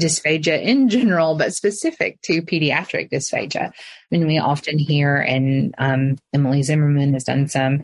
dysphagia 0.00 0.60
in 0.60 0.88
general, 0.88 1.36
but 1.36 1.54
specific 1.54 2.20
to 2.22 2.42
pediatric 2.42 3.10
dysphagia. 3.10 3.68
I 3.68 3.72
mean, 4.10 4.26
we 4.26 4.38
often 4.38 4.78
hear, 4.78 5.16
and 5.16 5.74
um, 5.78 6.18
Emily 6.32 6.62
Zimmerman 6.62 7.12
has 7.12 7.24
done 7.24 7.48
some 7.48 7.82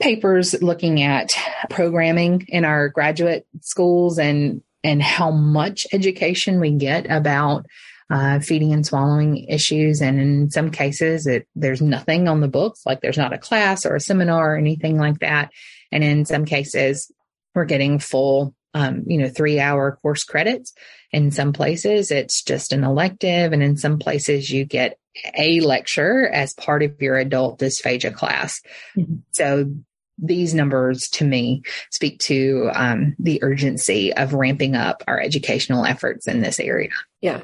papers 0.00 0.60
looking 0.60 1.02
at 1.02 1.30
programming 1.70 2.44
in 2.48 2.64
our 2.64 2.88
graduate 2.88 3.46
schools 3.60 4.18
and 4.18 4.62
and 4.84 5.00
how 5.00 5.30
much 5.30 5.86
education 5.92 6.58
we 6.58 6.72
get 6.72 7.08
about 7.08 7.66
uh, 8.12 8.40
feeding 8.40 8.74
and 8.74 8.84
swallowing 8.84 9.38
issues. 9.48 10.02
And 10.02 10.20
in 10.20 10.50
some 10.50 10.70
cases, 10.70 11.26
it, 11.26 11.48
there's 11.54 11.80
nothing 11.80 12.28
on 12.28 12.42
the 12.42 12.48
books, 12.48 12.82
like 12.84 13.00
there's 13.00 13.16
not 13.16 13.32
a 13.32 13.38
class 13.38 13.86
or 13.86 13.96
a 13.96 14.00
seminar 14.00 14.54
or 14.54 14.58
anything 14.58 14.98
like 14.98 15.20
that. 15.20 15.50
And 15.90 16.04
in 16.04 16.26
some 16.26 16.44
cases, 16.44 17.10
we're 17.54 17.64
getting 17.64 17.98
full, 17.98 18.54
um, 18.74 19.04
you 19.06 19.16
know, 19.16 19.30
three 19.30 19.58
hour 19.58 19.98
course 20.02 20.24
credits. 20.24 20.74
In 21.10 21.30
some 21.30 21.54
places, 21.54 22.10
it's 22.10 22.42
just 22.42 22.74
an 22.74 22.84
elective. 22.84 23.54
And 23.54 23.62
in 23.62 23.78
some 23.78 23.98
places, 23.98 24.50
you 24.50 24.66
get 24.66 24.98
a 25.38 25.60
lecture 25.60 26.28
as 26.28 26.52
part 26.52 26.82
of 26.82 27.00
your 27.00 27.16
adult 27.16 27.60
dysphagia 27.60 28.14
class. 28.14 28.60
Mm-hmm. 28.94 29.16
So 29.30 29.72
these 30.18 30.52
numbers 30.52 31.08
to 31.08 31.24
me 31.24 31.62
speak 31.90 32.18
to 32.20 32.70
um, 32.74 33.16
the 33.18 33.42
urgency 33.42 34.14
of 34.14 34.34
ramping 34.34 34.76
up 34.76 35.02
our 35.06 35.18
educational 35.18 35.86
efforts 35.86 36.28
in 36.28 36.42
this 36.42 36.60
area. 36.60 36.90
Yeah. 37.22 37.42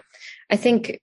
I 0.50 0.56
think, 0.56 0.98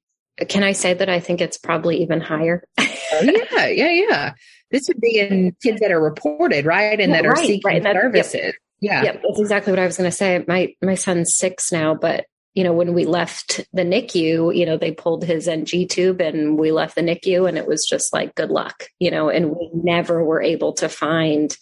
can 0.47 0.63
I 0.63 0.73
say 0.73 0.93
that 0.93 1.09
I 1.09 1.19
think 1.19 1.41
it's 1.41 1.57
probably 1.57 2.01
even 2.01 2.21
higher? 2.21 2.63
oh, 2.77 2.85
yeah, 3.21 3.67
yeah, 3.67 3.91
yeah. 3.91 4.33
This 4.71 4.87
would 4.87 4.99
be 4.99 5.19
in 5.19 5.55
kids 5.63 5.79
that 5.81 5.91
are 5.91 6.01
reported, 6.01 6.65
right? 6.65 6.99
And 6.99 7.11
yeah, 7.11 7.21
that 7.21 7.25
are 7.25 7.33
right, 7.33 7.45
seeking 7.45 7.83
right. 7.83 7.83
services. 7.83 8.41
Yep. 8.41 8.55
Yeah. 8.81 9.03
Yep, 9.03 9.21
that's 9.23 9.39
exactly 9.39 9.71
what 9.71 9.79
I 9.79 9.85
was 9.85 9.97
going 9.97 10.09
to 10.09 10.15
say. 10.15 10.43
My 10.47 10.73
my 10.81 10.95
son's 10.95 11.33
six 11.33 11.71
now, 11.71 11.95
but 11.95 12.25
you 12.55 12.63
know, 12.63 12.73
when 12.73 12.93
we 12.93 13.05
left 13.05 13.61
the 13.73 13.83
NICU, 13.83 14.55
you 14.55 14.65
know, 14.65 14.77
they 14.77 14.91
pulled 14.91 15.25
his 15.25 15.47
NG 15.47 15.87
tube 15.87 16.21
and 16.21 16.57
we 16.57 16.71
left 16.71 16.95
the 16.95 17.01
NICU 17.01 17.47
and 17.47 17.57
it 17.57 17.67
was 17.67 17.85
just 17.85 18.13
like, 18.13 18.33
good 18.33 18.49
luck, 18.49 18.85
you 18.97 19.11
know, 19.11 19.29
and 19.29 19.51
we 19.51 19.69
never 19.73 20.23
were 20.23 20.41
able 20.41 20.71
to 20.73 20.87
find 20.87 21.55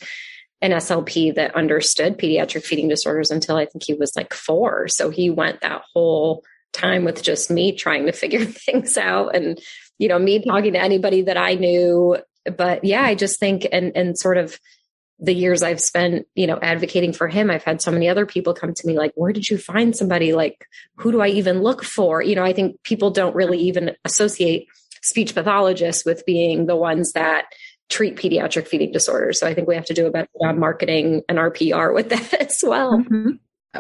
an 0.61 0.71
SLP 0.71 1.33
that 1.33 1.55
understood 1.55 2.19
pediatric 2.19 2.63
feeding 2.63 2.87
disorders 2.87 3.31
until 3.31 3.57
I 3.57 3.65
think 3.65 3.83
he 3.83 3.95
was 3.95 4.15
like 4.15 4.33
four. 4.33 4.87
So 4.87 5.09
he 5.09 5.31
went 5.31 5.61
that 5.61 5.81
whole 5.93 6.43
time 6.73 7.05
with 7.05 7.23
just 7.23 7.49
me 7.49 7.71
trying 7.71 8.05
to 8.05 8.11
figure 8.11 8.43
things 8.45 8.97
out 8.97 9.35
and 9.35 9.59
you 9.99 10.07
know 10.07 10.19
me 10.19 10.43
talking 10.43 10.73
to 10.73 10.81
anybody 10.81 11.21
that 11.21 11.37
i 11.37 11.53
knew. 11.53 12.17
But 12.57 12.83
yeah 12.83 13.03
i 13.03 13.15
just 13.15 13.39
think 13.39 13.65
and 13.71 13.95
and 13.95 14.17
sort 14.17 14.37
of 14.37 14.59
the 15.19 15.33
years 15.33 15.63
i've 15.63 15.79
spent 15.79 16.27
you 16.35 16.45
know 16.45 16.59
advocating 16.61 17.13
for 17.13 17.29
him 17.29 17.49
i've 17.49 17.63
had 17.63 17.81
so 17.81 17.91
many 17.91 18.09
other 18.09 18.25
people 18.25 18.53
come 18.53 18.73
to 18.73 18.87
me 18.87 18.97
like 18.97 19.13
where 19.15 19.31
did 19.31 19.49
you 19.49 19.57
find 19.57 19.95
somebody? 19.95 20.33
Like 20.33 20.65
who 20.97 21.11
do 21.11 21.21
i 21.21 21.27
even 21.27 21.61
look 21.61 21.83
for? 21.83 22.21
You 22.21 22.35
know 22.35 22.43
i 22.43 22.51
think 22.51 22.81
people 22.83 23.11
don't 23.11 23.35
really 23.35 23.59
even 23.59 23.95
associate 24.03 24.67
speech 25.01 25.33
pathologists 25.35 26.03
with 26.05 26.25
being 26.25 26.65
the 26.65 26.75
ones 26.75 27.13
that 27.13 27.45
treat 27.89 28.15
pediatric 28.15 28.67
feeding 28.67 28.91
disorders. 28.91 29.39
So 29.39 29.47
i 29.47 29.53
think 29.53 29.67
we 29.69 29.75
have 29.75 29.85
to 29.85 29.93
do 29.93 30.07
a 30.07 30.11
better 30.11 30.27
job 30.41 30.57
marketing 30.57 31.21
and 31.29 31.39
our 31.39 31.51
pr 31.51 31.91
with 31.93 32.09
that 32.09 32.33
as 32.41 32.59
well. 32.61 32.97
Mm-hmm. 32.97 33.31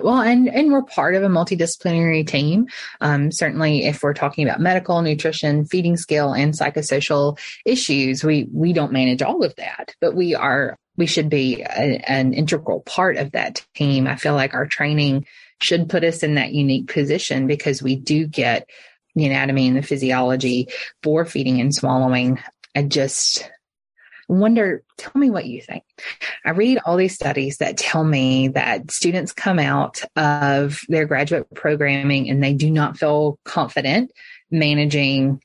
Well, 0.01 0.21
and 0.21 0.49
and 0.49 0.71
we're 0.71 0.83
part 0.83 1.15
of 1.15 1.23
a 1.23 1.27
multidisciplinary 1.27 2.25
team. 2.25 2.67
Um, 2.99 3.31
certainly, 3.31 3.85
if 3.85 4.01
we're 4.01 4.15
talking 4.15 4.47
about 4.47 4.59
medical, 4.59 5.01
nutrition, 5.01 5.65
feeding 5.65 5.97
skill, 5.97 6.33
and 6.33 6.53
psychosocial 6.53 7.37
issues, 7.65 8.23
we 8.23 8.47
we 8.51 8.73
don't 8.73 8.91
manage 8.91 9.21
all 9.21 9.43
of 9.43 9.55
that, 9.57 9.95
but 10.01 10.15
we 10.15 10.33
are 10.33 10.75
we 10.97 11.05
should 11.05 11.29
be 11.29 11.61
a, 11.61 12.01
an 12.07 12.33
integral 12.33 12.81
part 12.81 13.17
of 13.17 13.31
that 13.31 13.63
team. 13.75 14.07
I 14.07 14.15
feel 14.15 14.33
like 14.33 14.53
our 14.53 14.65
training 14.65 15.25
should 15.61 15.89
put 15.89 16.03
us 16.03 16.23
in 16.23 16.35
that 16.35 16.53
unique 16.53 16.91
position 16.91 17.47
because 17.47 17.81
we 17.81 17.95
do 17.95 18.27
get 18.27 18.69
the 19.15 19.25
anatomy 19.25 19.67
and 19.67 19.77
the 19.77 19.83
physiology 19.83 20.69
for 21.03 21.23
feeding 21.25 21.61
and 21.61 21.73
swallowing. 21.73 22.39
I 22.75 22.81
just 22.83 23.49
wonder, 24.27 24.83
tell 24.97 25.13
me 25.15 25.29
what 25.29 25.45
you 25.45 25.61
think. 25.61 25.83
I 26.45 26.51
read 26.51 26.79
all 26.85 26.97
these 26.97 27.15
studies 27.15 27.57
that 27.57 27.77
tell 27.77 28.03
me 28.03 28.49
that 28.49 28.91
students 28.91 29.31
come 29.31 29.59
out 29.59 30.01
of 30.15 30.79
their 30.87 31.05
graduate 31.05 31.47
programming 31.53 32.29
and 32.29 32.43
they 32.43 32.53
do 32.53 32.69
not 32.69 32.97
feel 32.97 33.37
confident 33.43 34.11
managing 34.51 35.41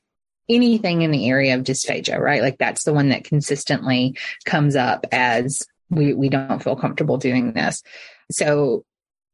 anything 0.47 1.03
in 1.03 1.11
the 1.11 1.29
area 1.29 1.55
of 1.55 1.63
dysphagia, 1.63 2.19
right? 2.19 2.41
Like 2.41 2.57
that's 2.57 2.83
the 2.83 2.93
one 2.93 3.09
that 3.09 3.23
consistently 3.23 4.17
comes 4.45 4.75
up 4.75 5.05
as 5.11 5.61
we, 5.89 6.13
we 6.13 6.29
don't 6.29 6.63
feel 6.63 6.75
comfortable 6.75 7.17
doing 7.17 7.53
this. 7.53 7.83
So, 8.31 8.83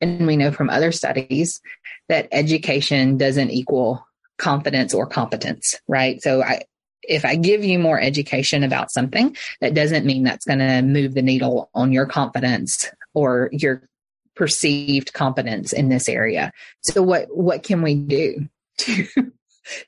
and 0.01 0.27
we 0.27 0.37
know 0.37 0.51
from 0.51 0.69
other 0.69 0.91
studies 0.91 1.61
that 2.09 2.27
education 2.31 3.17
doesn't 3.17 3.51
equal 3.51 4.05
confidence 4.37 4.93
or 4.93 5.05
competence, 5.05 5.75
right? 5.87 6.21
So 6.21 6.43
I, 6.43 6.63
if 7.07 7.25
I 7.25 7.35
give 7.35 7.63
you 7.63 7.79
more 7.79 7.99
education 7.99 8.63
about 8.63 8.91
something, 8.91 9.35
that 9.61 9.73
doesn't 9.73 10.05
mean 10.05 10.23
that's 10.23 10.45
going 10.45 10.59
to 10.59 10.81
move 10.81 11.13
the 11.13 11.21
needle 11.21 11.69
on 11.73 11.91
your 11.91 12.05
confidence 12.05 12.89
or 13.13 13.49
your 13.51 13.87
perceived 14.35 15.13
competence 15.13 15.73
in 15.73 15.89
this 15.89 16.09
area. 16.09 16.51
So 16.81 17.01
what, 17.01 17.27
what 17.29 17.63
can 17.63 17.81
we 17.81 17.95
do 17.95 18.47
to, 18.79 19.07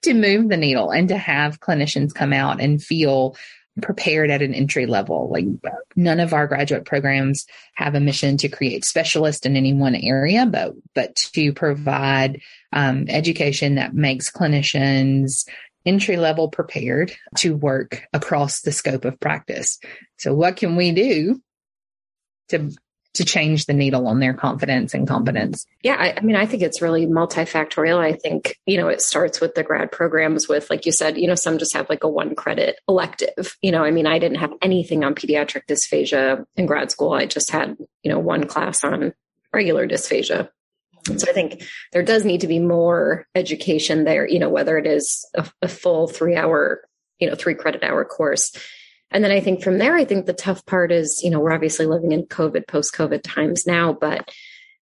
to 0.04 0.14
move 0.14 0.50
the 0.50 0.58
needle 0.58 0.92
and 0.92 1.10
to 1.10 1.18
have 1.18 1.60
clinicians 1.60 2.14
come 2.14 2.34
out 2.34 2.62
and 2.62 2.82
feel 2.82 3.36
prepared 3.82 4.32
at 4.32 4.42
an 4.42 4.54
entry 4.54 4.86
level. 4.86 5.30
Like 5.30 5.46
none 5.96 6.20
of 6.20 6.34
our 6.34 6.48
graduate 6.48 6.86
programs 6.86 7.46
have 7.76 7.96
a 7.96 8.00
mission 8.00 8.38
to 8.38 8.50
create 8.50 8.86
specialists 8.86 9.46
in 9.46 9.56
any 9.56 9.74
one 9.74 9.96
area, 9.96 10.46
but 10.46 10.74
but 10.96 11.16
to 11.34 11.54
provide 11.54 12.42
um, 12.74 13.06
education 13.08 13.76
that 13.76 13.94
makes 13.94 14.32
clinicians 14.32 15.48
entry 15.88 16.18
level 16.18 16.50
prepared 16.50 17.14
to 17.38 17.56
work 17.56 18.04
across 18.14 18.62
the 18.62 18.72
scope 18.72 19.06
of 19.06 19.20
practice. 19.20 19.80
So 20.18 20.34
what 20.34 20.58
can 20.58 20.76
we 20.76 20.92
do 20.92 21.42
to 22.50 22.72
to 23.18 23.26
change 23.26 23.66
the 23.66 23.74
needle 23.74 24.06
on 24.06 24.20
their 24.20 24.34
confidence 24.34 24.94
and 24.94 25.08
competence? 25.08 25.66
Yeah, 25.82 25.96
I, 25.96 26.14
I, 26.18 26.22
mean, 26.22 26.36
I 26.36 26.46
think 26.46 26.62
it's 26.62 26.84
really 26.84 27.08
multifactorial. 27.08 27.98
I 27.98 28.14
think, 28.14 28.60
you 28.68 28.78
know, 28.78 28.90
it 28.90 29.02
starts 29.02 29.42
with 29.42 29.56
the 29.56 29.64
grad 29.64 29.92
programs 29.92 30.48
with, 30.48 30.70
like 30.70 30.86
you 30.86 30.92
said, 30.92 31.18
you 31.18 31.28
know, 31.28 31.34
some 31.34 31.58
just 31.58 31.74
have 31.74 31.90
like 31.90 32.04
a 32.04 32.08
one 32.10 32.36
credit 32.36 32.80
elective. 32.88 33.58
You 33.64 33.72
know, 33.72 33.84
I 33.84 33.90
mean, 33.90 34.06
I 34.06 34.20
didn't 34.20 34.38
have 34.38 34.54
anything 34.62 35.04
on 35.04 35.16
pediatric 35.16 35.64
dysphagia 35.68 36.46
in 36.56 36.68
grad 36.68 36.92
school. 36.92 37.14
I 37.14 37.26
just 37.26 37.50
had, 37.50 37.76
you 38.04 38.12
know, 38.12 38.20
one 38.20 38.46
class 38.46 38.84
on 38.84 39.14
regular 39.52 39.88
dysphagia. 39.88 40.50
So 41.08 41.30
I 41.30 41.34
think 41.34 41.64
there 41.94 42.04
does 42.04 42.26
need 42.26 42.42
to 42.42 42.48
be 42.48 42.60
more 42.60 43.26
education 43.36 44.04
there, 44.04 44.28
you 44.28 44.40
know, 44.40 44.50
whether 44.50 44.78
it 44.78 44.86
is 44.86 45.26
a, 45.36 45.50
a 45.62 45.68
full 45.68 46.08
three 46.08 46.36
hour, 46.36 46.82
you 47.20 47.30
know, 47.30 47.36
three 47.36 47.56
credit 47.56 47.84
hour 47.84 48.04
course 48.06 48.52
and 49.12 49.24
then 49.24 49.32
I 49.32 49.40
think 49.40 49.64
from 49.64 49.78
there, 49.78 49.96
I 49.96 50.06
think 50.06 50.26
the 50.26 50.34
tough 50.34 50.66
part 50.66 50.92
is, 50.92 51.22
you 51.24 51.30
know, 51.30 51.40
we're 51.40 51.54
obviously 51.54 51.86
living 51.86 52.12
in 52.12 52.26
COVID, 52.26 52.68
post 52.68 52.94
COVID 52.94 53.22
times 53.24 53.66
now, 53.66 53.94
but 53.94 54.30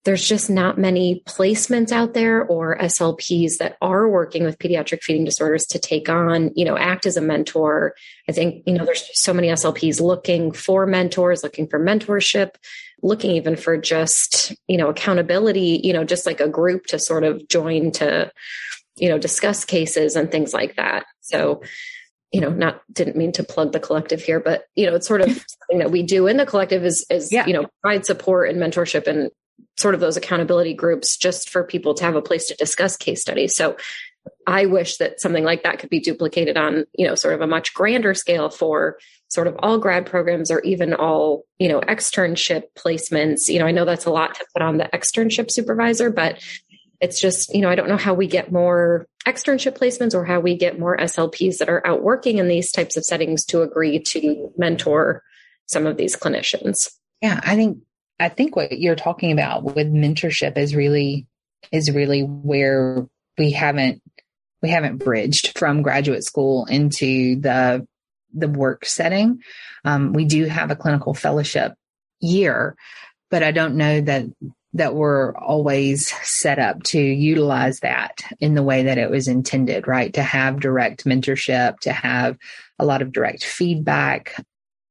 there's 0.05 0.27
just 0.27 0.51
not 0.51 0.79
many 0.79 1.23
placements 1.27 1.91
out 1.91 2.13
there 2.13 2.45
or 2.45 2.77
SLPs 2.79 3.57
that 3.59 3.77
are 3.81 4.09
working 4.09 4.45
with 4.45 4.59
pediatric 4.59 5.03
feeding 5.03 5.25
disorders 5.25 5.65
to 5.67 5.79
take 5.79 6.11
on, 6.11 6.51
you 6.55 6.65
know, 6.65 6.77
act 6.77 7.07
as 7.07 7.17
a 7.17 7.23
mentor. 7.23 7.95
I 8.29 8.33
think, 8.33 8.65
you 8.67 8.75
know, 8.75 8.85
there's 8.85 9.09
so 9.15 9.33
many 9.33 9.49
SLPs 9.49 10.01
looking 10.01 10.53
for 10.53 10.87
mentors, 10.87 11.43
looking 11.43 11.69
for 11.69 11.79
mentorship, 11.79 12.57
looking 13.05 13.33
even 13.33 13.55
for 13.55 13.77
just, 13.77 14.53
you 14.67 14.77
know, 14.77 14.89
accountability, 14.89 15.81
you 15.85 15.93
know, 15.93 16.03
just 16.03 16.27
like 16.27 16.41
a 16.41 16.49
group 16.49 16.87
to 16.87 16.99
sort 16.99 17.23
of 17.23 17.47
join 17.47 17.93
to, 17.93 18.33
you 18.97 19.09
know, 19.09 19.19
discuss 19.19 19.65
cases 19.65 20.17
and 20.17 20.33
things 20.33 20.53
like 20.53 20.75
that. 20.77 21.05
So 21.21 21.63
you 22.33 22.41
know, 22.41 22.51
not 22.51 22.83
didn't 22.93 23.15
mean 23.15 23.31
to 23.31 23.45
plug 23.45 23.71
the 23.71 23.79
collective 23.79 24.21
here, 24.21 24.41
but 24.41 24.65
you 24.75 24.87
know, 24.87 24.97
it's 24.97 25.07
sort 25.07 25.21
of 25.21 25.29
something 25.29 25.79
that 25.79 25.93
we 25.93 26.03
do 26.03 26.27
in 26.27 26.37
the 26.37 26.45
collective 26.45 26.85
is 26.85 27.07
is 27.09 27.31
yeah. 27.31 27.47
you 27.47 27.53
know, 27.53 27.67
provide 27.81 28.05
support 28.05 28.51
and 28.51 28.59
mentorship 28.59 29.07
and 29.07 29.31
sort 29.77 29.95
of 29.95 30.01
those 30.01 30.17
accountability 30.17 30.75
groups 30.75 31.17
just 31.17 31.49
for 31.49 31.63
people 31.63 31.95
to 31.95 32.03
have 32.03 32.17
a 32.17 32.23
place 32.23 32.49
to 32.49 32.57
discuss 32.57 32.97
case 32.97 33.21
studies. 33.21 33.55
So 33.55 33.77
I 34.49 34.67
wish 34.67 34.97
that 34.97 35.21
something 35.21 35.45
like 35.45 35.63
that 35.63 35.79
could 35.79 35.91
be 35.91 36.01
duplicated 36.01 36.57
on, 36.57 36.87
you 36.99 37.07
know, 37.07 37.15
sort 37.15 37.35
of 37.35 37.41
a 37.41 37.47
much 37.47 37.73
grander 37.73 38.15
scale 38.15 38.51
for 38.51 38.99
sort 39.35 39.47
of 39.47 39.57
all 39.59 39.79
grad 39.79 40.07
programs 40.07 40.51
or 40.51 40.61
even 40.61 40.95
all, 40.95 41.43
you 41.59 41.69
know, 41.69 41.81
externship 41.81 42.65
placements. 42.77 43.49
You 43.49 43.59
know, 43.59 43.67
I 43.67 43.73
know 43.73 43.85
that's 43.85 44.07
a 44.07 44.11
lot 44.11 44.35
to 44.37 44.47
put 44.55 44.63
on 44.63 44.79
the 44.79 44.89
externship 44.95 45.51
supervisor, 45.51 46.11
but 46.11 46.43
it's 47.01 47.21
just, 47.21 47.55
you 47.55 47.61
know, 47.61 47.69
I 47.69 47.75
don't 47.75 47.89
know 47.89 47.97
how 47.97 48.15
we 48.15 48.27
get 48.27 48.53
more 48.53 49.07
externship 49.27 49.77
placements 49.77 50.15
or 50.15 50.25
how 50.25 50.41
we 50.41 50.57
get 50.57 50.79
more 50.79 50.97
SLPs 50.97 51.59
that 51.59 51.69
are 51.69 51.87
out 51.87 52.03
working 52.03 52.39
in 52.39 52.49
these 52.49 52.71
types 52.71 52.97
of 52.97 53.05
settings 53.05 53.45
to 53.47 53.63
agree 53.63 53.99
to 53.99 54.53
mentor 54.57 55.23
some 55.67 55.87
of 55.87 55.97
these 55.97 56.17
clinicians. 56.17 56.91
Yeah, 57.21 57.41
I 57.43 57.57
think 57.57 57.79
I 58.21 58.29
think 58.29 58.55
what 58.55 58.79
you're 58.79 58.97
talking 58.97 59.33
about 59.33 59.65
with 59.65 59.93
mentorship 59.93 60.57
is 60.57 60.75
really 60.77 61.27
is 61.73 61.91
really 61.91 62.23
where 62.23 63.07
we 63.39 63.51
haven't 63.51 64.03
we 64.63 64.71
haven't 64.71 64.99
bridged 64.99 65.59
from 65.59 65.83
graduate 65.83 66.25
school 66.25 66.67
into 66.67 67.41
the 67.41 67.87
the 68.35 68.49
work 68.49 68.85
setting. 68.85 69.43
Um, 69.85 70.13
we 70.13 70.25
do 70.25 70.45
have 70.45 70.71
a 70.71 70.77
clinical 70.77 71.15
fellowship 71.15 71.75
year, 72.21 72.77
but 73.31 73.43
I 73.43 73.53
don't 73.53 73.77
know 73.77 74.01
that 74.01 74.27
that 74.75 74.95
we're 74.95 75.35
always 75.37 76.09
set 76.27 76.59
up 76.59 76.83
to 76.83 77.01
utilize 77.01 77.81
that 77.81 78.23
in 78.41 78.55
the 78.55 78.63
way 78.63 78.85
that 78.85 78.99
it 78.99 79.09
was 79.09 79.29
intended, 79.29 79.87
right? 79.87 80.13
To 80.15 80.23
have 80.23 80.61
direct 80.61 81.05
mentorship, 81.05 81.79
to 81.81 81.93
have 81.93 82.37
a 82.79 82.85
lot 82.85 83.01
of 83.01 83.13
direct 83.13 83.45
feedback. 83.45 84.35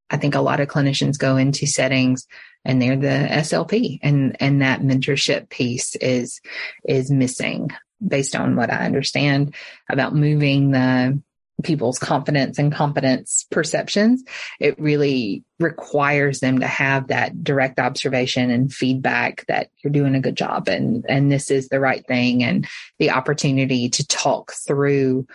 I 0.10 0.18
think 0.18 0.36
a 0.36 0.42
lot 0.42 0.62
of 0.62 0.70
clinicians 0.70 1.20
go 1.20 1.36
into 1.36 1.68
settings 1.68 2.28
and 2.64 2.82
they're 2.82 2.96
the 2.96 3.28
SLP 3.30 4.00
and, 4.02 4.38
and 4.40 4.62
that 4.62 4.82
mentorship 4.82 5.50
piece 5.50 5.96
is, 5.98 6.40
is 6.88 7.12
missing 7.12 7.70
based 8.06 8.38
on 8.38 8.56
what 8.56 8.72
I 8.72 8.86
understand 8.86 9.54
about 9.90 10.16
moving 10.16 10.72
the 10.72 11.22
people's 11.63 12.00
confidence 12.00 12.58
and 12.58 12.74
competence 12.74 13.46
perceptions, 13.52 14.24
it 14.60 14.80
really 14.80 15.44
requires 15.60 16.39
them 16.39 16.60
to 16.60 16.68
have 16.68 17.08
that 17.08 17.44
direct 17.44 17.80
observation 17.80 18.50
and 18.50 18.74
feedback 18.74 19.46
that 19.48 19.70
you're 19.82 19.94
doing 19.94 20.16
a 20.16 20.20
good 20.20 20.36
job 20.36 20.68
and 20.68 21.06
and 21.08 21.32
this 21.32 21.50
is 21.52 21.70
the 21.70 21.80
right 21.80 22.06
thing 22.08 22.44
and 22.44 22.68
the 23.00 23.12
opportunity 23.12 23.89
to 23.89 24.06
talk 24.08 24.52
through 24.68 25.26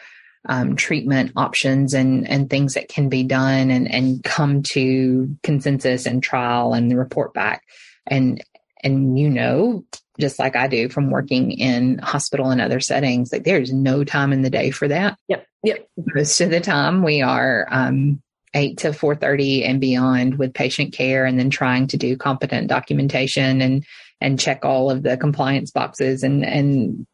um, 0.48 0.76
treatment 0.76 1.32
options 1.36 1.94
and 1.94 2.28
and 2.28 2.48
things 2.48 2.74
that 2.74 2.88
can 2.88 3.08
be 3.08 3.24
done 3.24 3.70
and 3.70 3.90
and 3.90 4.22
come 4.24 4.62
to 4.62 5.36
consensus 5.42 6.06
and 6.06 6.22
trial 6.22 6.74
and 6.74 6.96
report 6.96 7.34
back. 7.34 7.62
And 8.06 8.42
and 8.82 9.18
you 9.18 9.28
know 9.28 9.84
just 10.18 10.38
like 10.38 10.56
I 10.56 10.68
do 10.68 10.88
from 10.88 11.10
working 11.10 11.52
in 11.52 11.98
hospital 11.98 12.50
and 12.50 12.60
other 12.60 12.80
settings, 12.80 13.32
like 13.32 13.44
there's 13.44 13.72
no 13.72 14.04
time 14.04 14.32
in 14.32 14.42
the 14.42 14.50
day 14.50 14.70
for 14.70 14.88
that. 14.88 15.16
Yep. 15.28 15.46
Yep. 15.64 15.88
Most 16.14 16.40
of 16.40 16.50
the 16.50 16.60
time 16.60 17.02
we 17.02 17.22
are 17.22 17.66
um, 17.70 18.22
eight 18.54 18.78
to 18.78 18.92
four 18.92 19.14
thirty 19.14 19.64
and 19.64 19.80
beyond 19.80 20.38
with 20.38 20.54
patient 20.54 20.92
care, 20.92 21.24
and 21.24 21.38
then 21.38 21.50
trying 21.50 21.88
to 21.88 21.96
do 21.96 22.16
competent 22.16 22.68
documentation 22.68 23.60
and 23.60 23.84
and 24.20 24.40
check 24.40 24.64
all 24.64 24.90
of 24.90 25.02
the 25.02 25.16
compliance 25.16 25.70
boxes, 25.70 26.22
and 26.22 26.44
and 26.44 27.06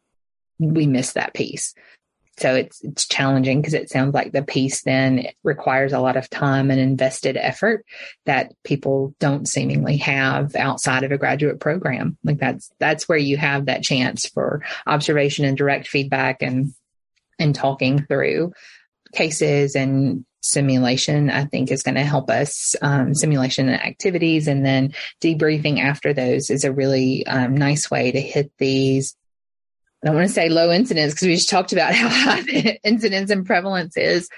we 0.59 0.87
miss 0.87 1.13
that 1.13 1.33
piece. 1.33 1.73
So 2.37 2.53
it's 2.55 2.83
it's 2.83 3.07
challenging 3.07 3.61
because 3.61 3.73
it 3.73 3.89
sounds 3.89 4.13
like 4.13 4.31
the 4.31 4.43
piece 4.43 4.83
then 4.83 5.27
requires 5.43 5.93
a 5.93 5.99
lot 5.99 6.17
of 6.17 6.29
time 6.29 6.69
and 6.69 6.79
invested 6.79 7.37
effort 7.37 7.85
that 8.25 8.51
people 8.63 9.15
don't 9.19 9.47
seemingly 9.47 9.97
have 9.97 10.55
outside 10.55 11.03
of 11.03 11.11
a 11.11 11.17
graduate 11.17 11.59
program. 11.59 12.17
Like 12.23 12.39
that's 12.39 12.69
that's 12.79 13.07
where 13.07 13.17
you 13.17 13.37
have 13.37 13.67
that 13.67 13.83
chance 13.83 14.27
for 14.27 14.63
observation 14.85 15.45
and 15.45 15.57
direct 15.57 15.87
feedback 15.87 16.41
and 16.41 16.73
and 17.39 17.55
talking 17.55 18.05
through 18.05 18.53
cases 19.13 19.75
and 19.75 20.25
simulation 20.41 21.31
i 21.31 21.43
think 21.43 21.71
is 21.71 21.81
going 21.81 21.95
to 21.95 22.03
help 22.03 22.29
us 22.29 22.75
um, 22.83 23.15
simulation 23.15 23.67
activities 23.67 24.47
and 24.47 24.63
then 24.63 24.93
debriefing 25.19 25.79
after 25.79 26.13
those 26.13 26.51
is 26.51 26.63
a 26.63 26.71
really 26.71 27.25
um, 27.25 27.55
nice 27.55 27.89
way 27.89 28.11
to 28.11 28.21
hit 28.21 28.51
these 28.59 29.15
I 30.05 30.09
don't 30.09 30.17
want 30.17 30.27
to 30.27 30.33
say 30.33 30.49
low 30.49 30.71
incidence 30.71 31.13
because 31.13 31.27
we 31.27 31.35
just 31.35 31.49
talked 31.49 31.73
about 31.73 31.95
how 31.95 32.07
high 32.07 32.41
the 32.43 32.79
incidence 32.83 33.31
and 33.31 33.45
prevalence 33.45 33.97
is 33.97 34.29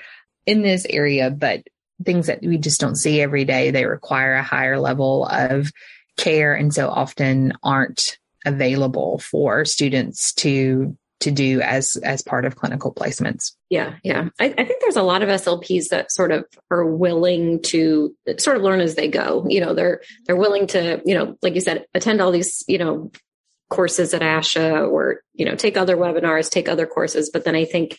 in 0.46 0.62
this 0.62 0.86
area, 0.90 1.30
but 1.30 1.64
things 2.06 2.28
that 2.28 2.42
we 2.42 2.58
just 2.58 2.80
don't 2.80 2.96
see 2.96 3.22
every 3.22 3.44
day. 3.44 3.72
They 3.72 3.86
require 3.86 4.36
a 4.36 4.44
higher 4.44 4.80
level 4.80 5.26
of 5.26 5.72
care 6.16 6.56
and 6.56 6.74
so 6.74 6.88
often 6.88 7.54
aren't 7.64 8.18
available 8.46 9.20
for 9.20 9.66
students 9.66 10.34
to 10.36 10.96
to 11.20 11.32
do 11.32 11.62
as 11.62 11.96
as 12.04 12.22
part 12.22 12.46
of 12.46 12.56
clinical 12.56 12.94
placements. 12.94 13.54
Yeah, 13.70 13.96
yeah. 14.04 14.30
I, 14.40 14.54
I, 14.56 14.66
think 14.66 14.82
there's 14.82 14.96
a 14.96 15.04
lot 15.04 15.24
of 15.24 15.30
SLPs 15.30 15.90
that 15.90 16.12
sort 16.12 16.32
of 16.32 16.46
are 16.70 16.86
willing 16.86 17.60
to 17.64 18.16
sort 18.38 18.56
of 18.56 18.62
learn 18.62 18.82
as 18.82 18.94
they 18.94 19.08
go. 19.08 19.44
You 19.50 19.62
know, 19.62 19.74
they're 19.74 20.02
they're 20.26 20.36
willing 20.36 20.68
to, 20.68 21.02
you 21.06 21.16
know, 21.16 21.36
like 21.42 21.56
you 21.56 21.62
said, 21.62 21.86
attend 21.96 22.22
all 22.22 22.32
these, 22.32 22.64
you 22.68 22.78
know, 22.78 23.12
courses 23.70 24.14
at 24.14 24.22
ASHA 24.22 24.90
or, 24.90 25.22
you 25.34 25.46
know, 25.46 25.56
take 25.56 25.78
other 25.78 25.98
webinars, 25.98 26.50
take 26.50 26.70
other 26.70 26.86
courses. 26.86 27.30
But 27.32 27.44
then 27.44 27.56
I 27.56 27.66
think 27.66 27.98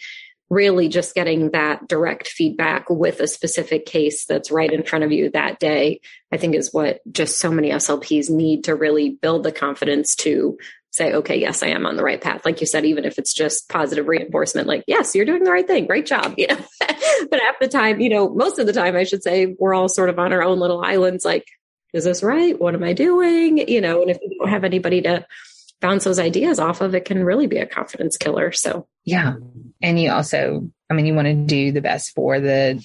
really 0.51 0.89
just 0.89 1.15
getting 1.15 1.51
that 1.51 1.87
direct 1.87 2.29
feedback 2.29 2.89
with 2.89 3.21
a 3.21 3.29
specific 3.29 3.85
case 3.85 4.25
that's 4.25 4.51
right 4.51 4.73
in 4.73 4.83
front 4.83 5.05
of 5.05 5.13
you 5.13 5.31
that 5.31 5.59
day, 5.59 6.01
I 6.33 6.39
think 6.39 6.55
is 6.55 6.73
what 6.73 7.01
just 7.11 7.39
so 7.39 7.51
many 7.51 7.71
SLPs 7.71 8.31
need 8.31 8.65
to 8.65 8.75
really 8.75 9.11
build 9.11 9.43
the 9.43 9.53
confidence 9.53 10.15
to 10.17 10.57
say, 10.91 11.13
okay, 11.13 11.39
yes, 11.39 11.63
I 11.63 11.69
am 11.69 11.85
on 11.85 11.97
the 11.97 12.03
right 12.03 12.21
path. 12.21 12.47
Like 12.47 12.63
you 12.63 12.67
said, 12.67 12.87
even 12.87 13.05
if 13.05 13.19
it's 13.19 13.35
just 13.35 13.69
positive 13.69 14.09
reinforcement, 14.09 14.67
like, 14.67 14.85
yes, 14.87 15.15
you're 15.15 15.27
doing 15.27 15.45
the 15.45 15.53
right 15.53 15.67
thing. 15.67 15.87
Great 15.87 16.07
job. 16.07 16.35
You 16.39 16.47
know, 16.47 16.57
but 17.31 17.41
half 17.41 17.59
the 17.61 17.69
time, 17.69 18.01
you 18.01 18.09
know, 18.09 18.29
most 18.29 18.59
of 18.59 18.67
the 18.67 18.73
time, 18.73 18.97
I 18.97 19.05
should 19.05 19.23
say, 19.23 19.55
we're 19.59 19.75
all 19.75 19.89
sort 19.89 20.09
of 20.09 20.19
on 20.19 20.33
our 20.33 20.43
own 20.43 20.59
little 20.59 20.83
islands. 20.83 21.25
Like, 21.25 21.45
is 21.93 22.05
this 22.05 22.23
right? 22.23 22.59
What 22.59 22.75
am 22.75 22.85
I 22.85 22.93
doing? 22.93 23.59
You 23.69 23.81
know, 23.81 24.03
and 24.03 24.11
if 24.11 24.19
you 24.23 24.39
don't 24.39 24.49
have 24.49 24.65
anybody 24.65 25.03
to 25.03 25.27
bounce 25.81 26.05
those 26.05 26.19
ideas 26.19 26.59
off 26.59 26.81
of, 26.81 26.95
it 26.95 27.05
can 27.05 27.25
really 27.25 27.47
be 27.47 27.59
a 27.59 27.67
confidence 27.67 28.17
killer. 28.17 28.53
So, 28.53 28.87
yeah. 29.05 29.35
And 29.81 30.01
you 30.01 30.11
also, 30.11 30.71
I 30.91 30.95
mean, 30.95 31.07
you 31.07 31.15
want 31.15 31.29
to 31.29 31.35
do 31.35 31.73
the 31.73 31.81
best 31.81 32.15
for 32.15 32.41
the, 32.41 32.85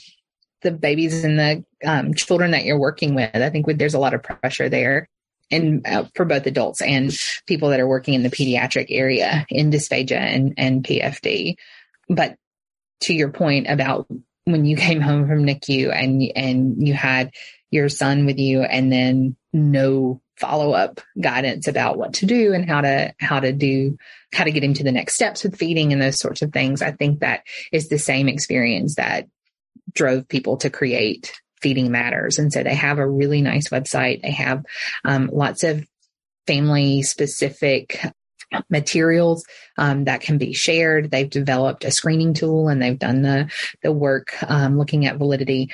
the 0.62 0.72
babies 0.72 1.24
and 1.24 1.40
the 1.40 1.66
um, 1.86 2.14
children 2.14 2.52
that 2.52 2.66
you're 2.66 2.80
working 2.80 3.16
with. 3.16 3.36
I 3.36 3.50
think 3.50 3.66
there's 3.68 3.96
a 3.96 4.00
lot 4.00 4.14
of 4.14 4.24
pressure 4.24 4.70
there 4.70 5.10
and 5.52 5.86
uh, 5.86 6.06
for 6.16 6.26
both 6.26 6.46
adults 6.48 6.82
and 6.82 7.12
people 7.46 7.70
that 7.70 7.80
are 7.80 7.88
working 7.88 8.14
in 8.16 8.24
the 8.24 8.30
pediatric 8.30 8.88
area 8.90 9.46
in 9.50 9.72
dysphagia 9.72 10.18
and, 10.18 10.54
and 10.58 10.84
PFD. 10.84 11.56
But 12.10 12.38
to 13.02 13.14
your 13.14 13.30
point 13.30 13.68
about 13.70 14.08
when 14.46 14.66
you 14.66 14.76
came 14.78 15.02
home 15.02 15.28
from 15.28 15.46
NICU 15.46 15.94
and, 15.94 16.24
and 16.36 16.88
you 16.88 16.94
had 16.94 17.32
your 17.72 17.90
son 17.90 18.26
with 18.26 18.38
you 18.38 18.62
and 18.62 18.92
then 18.92 19.36
no 19.52 20.22
follow 20.38 20.72
up 20.74 21.00
guidance 21.22 21.68
about 21.68 21.98
what 21.98 22.16
to 22.16 22.26
do 22.26 22.54
and 22.54 22.68
how 22.68 22.82
to 22.82 23.14
how 23.20 23.40
to 23.40 23.52
do 23.52 23.98
how 24.34 24.44
to 24.44 24.52
get 24.52 24.64
into 24.64 24.84
the 24.84 24.92
next 24.92 25.14
steps 25.14 25.44
with 25.44 25.58
feeding 25.58 25.94
and 25.94 26.02
those 26.02 26.20
sorts 26.20 26.42
of 26.42 26.52
things 26.52 26.82
i 26.82 26.92
think 26.92 27.20
that 27.20 27.44
is 27.72 27.88
the 27.88 28.00
same 28.00 28.28
experience 28.28 28.96
that 28.96 29.28
drove 29.94 30.28
people 30.28 30.58
to 30.58 30.70
create 30.70 31.34
Feeding 31.62 31.92
Matters. 31.92 32.40
And 32.40 32.52
so 32.52 32.62
they 32.62 32.76
have 32.76 33.00
a 33.00 33.10
really 33.10 33.42
nice 33.42 33.70
website. 33.70 34.22
They 34.22 34.32
have 34.32 34.66
um, 35.06 35.30
lots 35.32 35.64
of 35.64 35.88
family 36.46 37.04
specific 37.04 38.06
materials 38.70 39.46
um, 39.78 40.04
that 40.04 40.22
can 40.22 40.38
be 40.38 40.54
shared. 40.54 41.10
They've 41.10 41.30
developed 41.30 41.86
a 41.86 41.92
screening 41.92 42.34
tool 42.34 42.68
and 42.68 42.82
they've 42.82 43.00
done 43.00 43.22
the 43.22 43.50
the 43.82 43.92
work 43.92 44.36
um, 44.48 44.78
looking 44.78 45.06
at 45.06 45.18
validity 45.18 45.72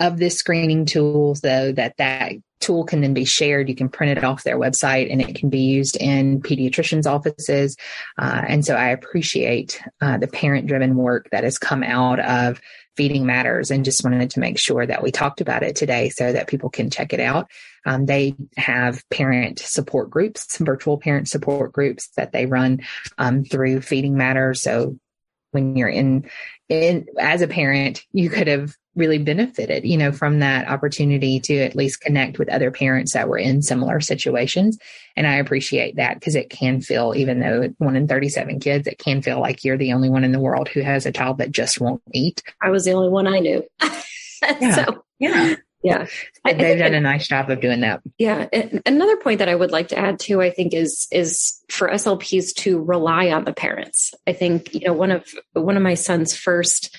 of 0.00 0.18
this 0.18 0.36
screening 0.36 0.86
tool 0.86 1.34
so 1.34 1.72
that 1.72 1.96
that 1.98 2.32
tool 2.60 2.84
can 2.84 3.00
then 3.00 3.14
be 3.14 3.24
shared. 3.24 3.68
You 3.68 3.74
can 3.74 3.88
print 3.88 4.16
it 4.16 4.24
off 4.24 4.44
their 4.44 4.58
website 4.58 5.10
and 5.10 5.20
it 5.20 5.34
can 5.34 5.48
be 5.48 5.60
used 5.60 5.96
in 5.96 6.40
pediatricians' 6.42 7.06
offices. 7.06 7.76
Uh, 8.18 8.42
and 8.46 8.64
so 8.64 8.74
I 8.74 8.88
appreciate 8.88 9.80
uh, 10.00 10.18
the 10.18 10.28
parent 10.28 10.66
driven 10.66 10.96
work 10.96 11.28
that 11.32 11.44
has 11.44 11.58
come 11.58 11.82
out 11.82 12.20
of 12.20 12.60
Feeding 12.96 13.24
Matters 13.24 13.70
and 13.70 13.84
just 13.84 14.04
wanted 14.04 14.30
to 14.30 14.40
make 14.40 14.58
sure 14.58 14.84
that 14.84 15.02
we 15.02 15.10
talked 15.10 15.40
about 15.40 15.62
it 15.62 15.76
today 15.76 16.10
so 16.10 16.32
that 16.32 16.48
people 16.48 16.68
can 16.68 16.90
check 16.90 17.12
it 17.12 17.20
out. 17.20 17.50
Um, 17.86 18.04
they 18.04 18.34
have 18.56 19.08
parent 19.08 19.58
support 19.58 20.10
groups, 20.10 20.58
virtual 20.58 20.98
parent 20.98 21.28
support 21.28 21.72
groups 21.72 22.08
that 22.16 22.32
they 22.32 22.46
run 22.46 22.80
um, 23.16 23.44
through 23.44 23.80
Feeding 23.80 24.18
Matters. 24.18 24.60
So 24.60 24.98
when 25.52 25.76
you're 25.76 25.88
in, 25.88 26.28
in 26.68 27.06
as 27.18 27.40
a 27.40 27.48
parent, 27.48 28.04
you 28.12 28.28
could 28.28 28.48
have 28.48 28.76
really 28.96 29.18
benefited, 29.18 29.84
you 29.84 29.96
know, 29.96 30.10
from 30.10 30.40
that 30.40 30.68
opportunity 30.68 31.38
to 31.40 31.58
at 31.58 31.76
least 31.76 32.00
connect 32.00 32.38
with 32.38 32.48
other 32.48 32.70
parents 32.70 33.12
that 33.12 33.28
were 33.28 33.38
in 33.38 33.62
similar 33.62 34.00
situations. 34.00 34.78
And 35.16 35.26
I 35.26 35.36
appreciate 35.36 35.96
that 35.96 36.14
because 36.14 36.34
it 36.34 36.50
can 36.50 36.80
feel, 36.80 37.14
even 37.16 37.40
though 37.40 37.72
one 37.78 37.96
in 37.96 38.08
37 38.08 38.58
kids, 38.60 38.86
it 38.86 38.98
can 38.98 39.22
feel 39.22 39.40
like 39.40 39.64
you're 39.64 39.78
the 39.78 39.92
only 39.92 40.10
one 40.10 40.24
in 40.24 40.32
the 40.32 40.40
world 40.40 40.68
who 40.68 40.80
has 40.80 41.06
a 41.06 41.12
child 41.12 41.38
that 41.38 41.52
just 41.52 41.80
won't 41.80 42.02
eat. 42.12 42.42
I 42.62 42.70
was 42.70 42.84
the 42.84 42.92
only 42.92 43.10
one 43.10 43.26
I 43.26 43.38
knew. 43.38 43.62
yeah. 44.60 44.74
So, 44.74 45.04
yeah. 45.18 45.54
Yeah. 45.82 46.06
They've 46.44 46.78
done 46.78 46.92
a 46.92 47.00
nice 47.00 47.26
job 47.26 47.48
of 47.48 47.60
doing 47.60 47.80
that. 47.80 48.02
Yeah. 48.18 48.48
Another 48.84 49.16
point 49.16 49.38
that 49.38 49.48
I 49.48 49.54
would 49.54 49.70
like 49.70 49.88
to 49.88 49.98
add 49.98 50.18
too, 50.18 50.42
I 50.42 50.50
think 50.50 50.74
is, 50.74 51.06
is 51.10 51.58
for 51.70 51.88
SLPs 51.88 52.54
to 52.56 52.82
rely 52.82 53.30
on 53.30 53.44
the 53.44 53.54
parents. 53.54 54.12
I 54.26 54.34
think, 54.34 54.74
you 54.74 54.86
know, 54.86 54.92
one 54.92 55.10
of, 55.10 55.24
one 55.54 55.78
of 55.78 55.82
my 55.82 55.94
son's 55.94 56.36
first 56.36 56.94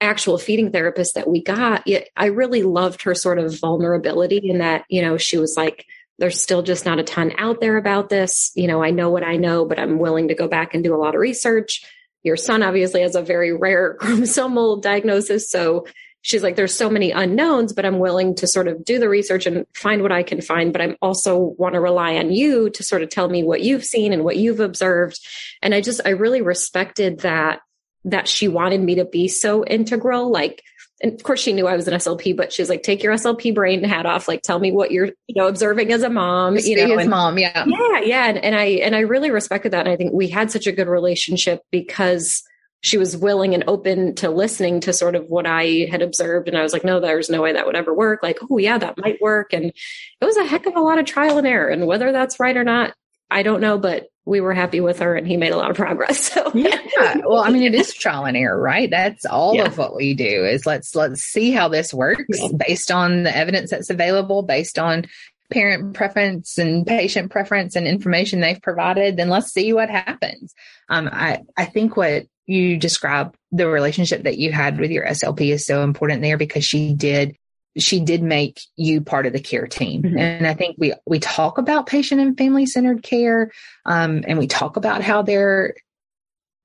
actual 0.00 0.38
feeding 0.38 0.72
therapist 0.72 1.14
that 1.14 1.28
we 1.28 1.42
got, 1.42 1.86
I 2.16 2.26
really 2.26 2.62
loved 2.62 3.02
her 3.02 3.14
sort 3.14 3.38
of 3.38 3.58
vulnerability 3.58 4.50
in 4.50 4.58
that, 4.58 4.84
you 4.88 5.02
know, 5.02 5.16
she 5.16 5.38
was 5.38 5.54
like, 5.56 5.86
there's 6.18 6.40
still 6.40 6.62
just 6.62 6.86
not 6.86 6.98
a 6.98 7.02
ton 7.02 7.32
out 7.38 7.60
there 7.60 7.76
about 7.76 8.08
this. 8.08 8.50
You 8.54 8.68
know, 8.68 8.82
I 8.82 8.90
know 8.90 9.10
what 9.10 9.24
I 9.24 9.36
know, 9.36 9.64
but 9.64 9.78
I'm 9.78 9.98
willing 9.98 10.28
to 10.28 10.34
go 10.34 10.48
back 10.48 10.74
and 10.74 10.82
do 10.82 10.94
a 10.94 10.98
lot 10.98 11.14
of 11.14 11.20
research. 11.20 11.84
Your 12.22 12.36
son 12.36 12.62
obviously 12.62 13.02
has 13.02 13.14
a 13.14 13.22
very 13.22 13.52
rare 13.52 13.96
chromosomal 14.00 14.80
diagnosis. 14.80 15.50
So 15.50 15.86
she's 16.22 16.42
like, 16.42 16.56
there's 16.56 16.74
so 16.74 16.90
many 16.90 17.12
unknowns, 17.12 17.72
but 17.72 17.84
I'm 17.84 17.98
willing 17.98 18.34
to 18.36 18.48
sort 18.48 18.66
of 18.66 18.84
do 18.84 18.98
the 18.98 19.08
research 19.08 19.46
and 19.46 19.66
find 19.74 20.02
what 20.02 20.12
I 20.12 20.22
can 20.22 20.40
find. 20.40 20.72
But 20.72 20.82
I'm 20.82 20.96
also 21.00 21.38
want 21.38 21.74
to 21.74 21.80
rely 21.80 22.16
on 22.16 22.32
you 22.32 22.70
to 22.70 22.82
sort 22.82 23.02
of 23.02 23.10
tell 23.10 23.28
me 23.28 23.44
what 23.44 23.60
you've 23.60 23.84
seen 23.84 24.12
and 24.12 24.24
what 24.24 24.36
you've 24.36 24.60
observed. 24.60 25.20
And 25.62 25.74
I 25.74 25.80
just, 25.80 26.00
I 26.04 26.10
really 26.10 26.42
respected 26.42 27.20
that 27.20 27.60
that 28.06 28.28
she 28.28 28.48
wanted 28.48 28.80
me 28.80 28.94
to 28.96 29.04
be 29.04 29.28
so 29.28 29.64
integral. 29.64 30.30
Like, 30.30 30.62
and 31.02 31.12
of 31.12 31.22
course 31.22 31.40
she 31.40 31.52
knew 31.52 31.66
I 31.66 31.76
was 31.76 31.86
an 31.88 31.94
SLP, 31.94 32.36
but 32.36 32.52
she's 32.52 32.70
like, 32.70 32.82
take 32.82 33.02
your 33.02 33.12
SLP 33.12 33.54
brain 33.54 33.84
hat 33.84 34.06
off. 34.06 34.28
Like, 34.28 34.42
tell 34.42 34.58
me 34.58 34.72
what 34.72 34.92
you're, 34.92 35.10
you 35.26 35.34
know, 35.34 35.48
observing 35.48 35.92
as 35.92 36.02
a 36.02 36.08
mom, 36.08 36.54
Just 36.54 36.68
you 36.68 36.76
know, 36.76 36.98
as 36.98 37.06
mom. 37.06 37.38
Yeah. 37.38 37.64
Yeah. 37.66 38.00
Yeah. 38.00 38.26
And, 38.26 38.38
and 38.38 38.54
I, 38.54 38.64
and 38.64 38.96
I 38.96 39.00
really 39.00 39.30
respected 39.30 39.72
that. 39.72 39.80
And 39.80 39.90
I 39.90 39.96
think 39.96 40.12
we 40.12 40.28
had 40.28 40.50
such 40.50 40.66
a 40.66 40.72
good 40.72 40.88
relationship 40.88 41.60
because 41.70 42.42
she 42.80 42.96
was 42.96 43.16
willing 43.16 43.52
and 43.52 43.64
open 43.66 44.14
to 44.14 44.30
listening 44.30 44.80
to 44.80 44.92
sort 44.92 45.16
of 45.16 45.28
what 45.28 45.46
I 45.46 45.88
had 45.90 46.02
observed. 46.02 46.46
And 46.46 46.56
I 46.56 46.62
was 46.62 46.72
like, 46.72 46.84
no, 46.84 47.00
there's 47.00 47.28
no 47.28 47.42
way 47.42 47.52
that 47.54 47.66
would 47.66 47.76
ever 47.76 47.92
work. 47.92 48.22
Like, 48.22 48.38
oh 48.48 48.58
yeah, 48.58 48.78
that 48.78 48.96
might 48.96 49.20
work. 49.20 49.52
And 49.52 49.64
it 49.64 50.24
was 50.24 50.36
a 50.36 50.46
heck 50.46 50.66
of 50.66 50.76
a 50.76 50.80
lot 50.80 50.98
of 50.98 51.04
trial 51.04 51.38
and 51.38 51.46
error. 51.46 51.68
And 51.68 51.86
whether 51.86 52.12
that's 52.12 52.38
right 52.38 52.56
or 52.56 52.64
not, 52.64 52.94
I 53.30 53.42
don't 53.42 53.60
know, 53.60 53.76
but 53.76 54.06
we 54.26 54.40
were 54.40 54.52
happy 54.52 54.80
with 54.80 54.98
her 54.98 55.14
and 55.14 55.26
he 55.26 55.36
made 55.36 55.52
a 55.52 55.56
lot 55.56 55.70
of 55.70 55.76
progress. 55.76 56.30
So 56.36 56.50
yeah. 56.54 57.22
Well, 57.24 57.42
I 57.42 57.50
mean, 57.50 57.62
it 57.62 57.74
is 57.74 57.94
trial 57.94 58.26
and 58.26 58.36
error, 58.36 58.60
right? 58.60 58.90
That's 58.90 59.24
all 59.24 59.54
yeah. 59.54 59.66
of 59.66 59.78
what 59.78 59.94
we 59.94 60.14
do 60.14 60.44
is 60.44 60.66
let's, 60.66 60.94
let's 60.94 61.22
see 61.22 61.52
how 61.52 61.68
this 61.68 61.94
works 61.94 62.38
based 62.56 62.90
on 62.90 63.22
the 63.22 63.34
evidence 63.34 63.70
that's 63.70 63.90
available, 63.90 64.42
based 64.42 64.78
on 64.78 65.06
parent 65.50 65.94
preference 65.94 66.58
and 66.58 66.86
patient 66.86 67.30
preference 67.30 67.76
and 67.76 67.86
information 67.86 68.40
they've 68.40 68.60
provided, 68.60 69.16
then 69.16 69.28
let's 69.28 69.52
see 69.52 69.72
what 69.72 69.88
happens. 69.88 70.54
Um, 70.88 71.08
I, 71.10 71.42
I 71.56 71.64
think 71.66 71.96
what 71.96 72.26
you 72.46 72.76
describe 72.76 73.36
the 73.52 73.68
relationship 73.68 74.24
that 74.24 74.38
you 74.38 74.52
had 74.52 74.78
with 74.78 74.90
your 74.90 75.06
SLP 75.06 75.52
is 75.52 75.66
so 75.66 75.82
important 75.82 76.22
there 76.22 76.36
because 76.36 76.64
she 76.64 76.92
did 76.94 77.36
she 77.78 78.00
did 78.00 78.22
make 78.22 78.60
you 78.76 79.00
part 79.00 79.26
of 79.26 79.32
the 79.32 79.40
care 79.40 79.66
team. 79.66 80.02
Mm-hmm. 80.02 80.18
And 80.18 80.46
I 80.46 80.54
think 80.54 80.76
we, 80.78 80.94
we 81.06 81.18
talk 81.18 81.58
about 81.58 81.86
patient 81.86 82.20
and 82.20 82.36
family 82.36 82.66
centered 82.66 83.02
care. 83.02 83.50
Um, 83.84 84.24
and 84.26 84.38
we 84.38 84.46
talk 84.46 84.76
about 84.76 85.02
how 85.02 85.22
they're, 85.22 85.74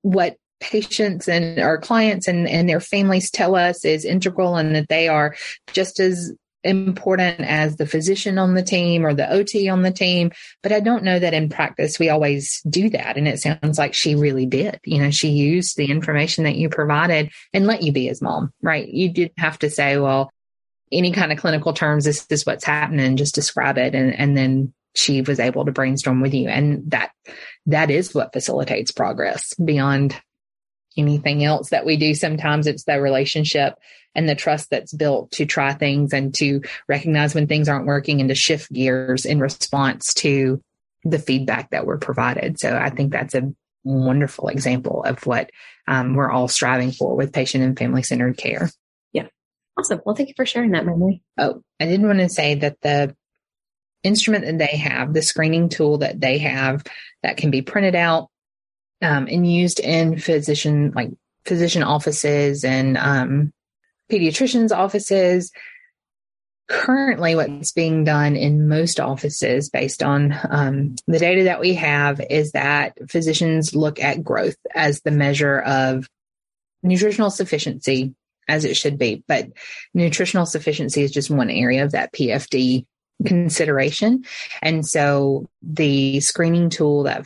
what 0.02 0.36
patients 0.60 1.28
and 1.28 1.58
our 1.58 1.78
clients 1.78 2.28
and, 2.28 2.48
and 2.48 2.68
their 2.68 2.80
families 2.80 3.30
tell 3.30 3.56
us 3.56 3.84
is 3.84 4.04
integral 4.04 4.56
and 4.56 4.74
that 4.74 4.88
they 4.88 5.08
are 5.08 5.34
just 5.72 5.98
as 6.00 6.32
important 6.64 7.40
as 7.40 7.76
the 7.76 7.86
physician 7.86 8.38
on 8.38 8.54
the 8.54 8.62
team 8.62 9.04
or 9.04 9.14
the 9.14 9.28
OT 9.30 9.68
on 9.68 9.82
the 9.82 9.90
team. 9.90 10.30
But 10.62 10.72
I 10.72 10.80
don't 10.80 11.02
know 11.02 11.18
that 11.18 11.34
in 11.34 11.48
practice 11.48 11.98
we 11.98 12.08
always 12.08 12.62
do 12.68 12.88
that. 12.90 13.16
And 13.16 13.26
it 13.26 13.40
sounds 13.40 13.78
like 13.78 13.94
she 13.94 14.14
really 14.14 14.46
did. 14.46 14.78
You 14.84 15.02
know, 15.02 15.10
she 15.10 15.30
used 15.30 15.76
the 15.76 15.90
information 15.90 16.44
that 16.44 16.56
you 16.56 16.68
provided 16.68 17.30
and 17.52 17.66
let 17.66 17.82
you 17.82 17.92
be 17.92 18.06
his 18.06 18.22
mom, 18.22 18.52
right? 18.62 18.86
You 18.86 19.08
didn't 19.08 19.38
have 19.38 19.58
to 19.60 19.70
say, 19.70 19.98
well, 19.98 20.30
any 20.92 21.12
kind 21.12 21.32
of 21.32 21.38
clinical 21.38 21.72
terms, 21.72 22.04
this 22.04 22.26
is 22.30 22.46
what's 22.46 22.64
happening, 22.64 23.16
just 23.16 23.34
describe 23.34 23.78
it. 23.78 23.94
And, 23.94 24.14
and 24.14 24.36
then 24.36 24.72
she 24.94 25.22
was 25.22 25.40
able 25.40 25.64
to 25.64 25.72
brainstorm 25.72 26.20
with 26.20 26.34
you. 26.34 26.48
And 26.48 26.90
that, 26.90 27.12
that 27.66 27.90
is 27.90 28.14
what 28.14 28.32
facilitates 28.32 28.92
progress 28.92 29.54
beyond 29.54 30.20
anything 30.96 31.42
else 31.42 31.70
that 31.70 31.86
we 31.86 31.96
do. 31.96 32.14
Sometimes 32.14 32.66
it's 32.66 32.84
the 32.84 33.00
relationship 33.00 33.78
and 34.14 34.28
the 34.28 34.34
trust 34.34 34.68
that's 34.70 34.92
built 34.92 35.30
to 35.32 35.46
try 35.46 35.72
things 35.72 36.12
and 36.12 36.34
to 36.34 36.60
recognize 36.88 37.34
when 37.34 37.46
things 37.46 37.68
aren't 37.68 37.86
working 37.86 38.20
and 38.20 38.28
to 38.28 38.34
shift 38.34 38.70
gears 38.70 39.24
in 39.24 39.40
response 39.40 40.12
to 40.14 40.60
the 41.04 41.18
feedback 41.18 41.70
that 41.70 41.86
we're 41.86 41.98
provided. 41.98 42.60
So 42.60 42.76
I 42.76 42.90
think 42.90 43.12
that's 43.12 43.34
a 43.34 43.52
wonderful 43.84 44.48
example 44.48 45.02
of 45.04 45.26
what 45.26 45.50
um, 45.88 46.14
we're 46.14 46.30
all 46.30 46.48
striving 46.48 46.92
for 46.92 47.16
with 47.16 47.32
patient 47.32 47.64
and 47.64 47.76
family 47.76 48.02
centered 48.02 48.36
care. 48.36 48.70
Awesome. 49.78 50.00
Well, 50.04 50.14
thank 50.14 50.28
you 50.28 50.34
for 50.36 50.46
sharing 50.46 50.72
that 50.72 50.84
memory. 50.84 51.22
Oh, 51.38 51.62
I 51.80 51.86
did 51.86 52.02
want 52.02 52.18
to 52.18 52.28
say 52.28 52.56
that 52.56 52.80
the 52.82 53.16
instrument 54.02 54.44
that 54.44 54.58
they 54.58 54.76
have, 54.76 55.14
the 55.14 55.22
screening 55.22 55.68
tool 55.68 55.98
that 55.98 56.20
they 56.20 56.38
have 56.38 56.84
that 57.22 57.36
can 57.36 57.50
be 57.50 57.62
printed 57.62 57.94
out 57.94 58.28
um, 59.00 59.26
and 59.30 59.50
used 59.50 59.80
in 59.80 60.18
physician, 60.18 60.92
like 60.94 61.10
physician 61.46 61.82
offices 61.82 62.64
and 62.64 62.96
um, 62.98 63.52
pediatricians' 64.10 64.76
offices. 64.76 65.52
Currently, 66.68 67.34
what's 67.34 67.72
being 67.72 68.04
done 68.04 68.36
in 68.36 68.68
most 68.68 69.00
offices, 69.00 69.68
based 69.68 70.02
on 70.02 70.34
um, 70.48 70.94
the 71.06 71.18
data 71.18 71.44
that 71.44 71.60
we 71.60 71.74
have, 71.74 72.20
is 72.30 72.52
that 72.52 72.96
physicians 73.10 73.74
look 73.74 74.00
at 74.00 74.22
growth 74.22 74.56
as 74.74 75.00
the 75.00 75.10
measure 75.10 75.58
of 75.58 76.08
nutritional 76.82 77.30
sufficiency 77.30 78.14
as 78.48 78.64
it 78.64 78.76
should 78.76 78.98
be. 78.98 79.24
But 79.26 79.48
nutritional 79.94 80.46
sufficiency 80.46 81.02
is 81.02 81.10
just 81.10 81.30
one 81.30 81.50
area 81.50 81.84
of 81.84 81.92
that 81.92 82.12
PFD 82.12 82.86
consideration. 83.26 84.24
And 84.60 84.86
so 84.86 85.48
the 85.62 86.20
screening 86.20 86.70
tool 86.70 87.04
that 87.04 87.24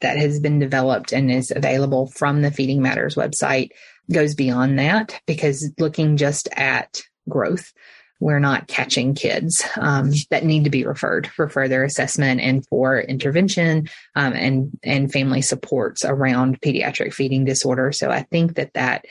that 0.00 0.16
has 0.16 0.40
been 0.40 0.58
developed 0.58 1.12
and 1.12 1.30
is 1.30 1.52
available 1.54 2.08
from 2.08 2.42
the 2.42 2.50
Feeding 2.50 2.82
Matters 2.82 3.14
website 3.14 3.70
goes 4.10 4.34
beyond 4.34 4.78
that 4.78 5.20
because 5.26 5.70
looking 5.78 6.16
just 6.16 6.48
at 6.56 7.02
growth, 7.28 7.72
we're 8.20 8.40
not 8.40 8.68
catching 8.68 9.14
kids 9.14 9.64
um, 9.76 10.12
that 10.30 10.44
need 10.44 10.64
to 10.64 10.70
be 10.70 10.84
referred 10.84 11.26
for 11.26 11.48
further 11.48 11.82
assessment 11.82 12.40
and 12.40 12.66
for 12.68 13.00
intervention 13.00 13.88
um, 14.14 14.32
and 14.32 14.78
and 14.84 15.12
family 15.12 15.42
supports 15.42 16.04
around 16.04 16.60
pediatric 16.60 17.12
feeding 17.12 17.44
disorder. 17.44 17.90
So 17.90 18.10
I 18.10 18.22
think 18.22 18.54
that 18.54 18.74
that 18.74 19.06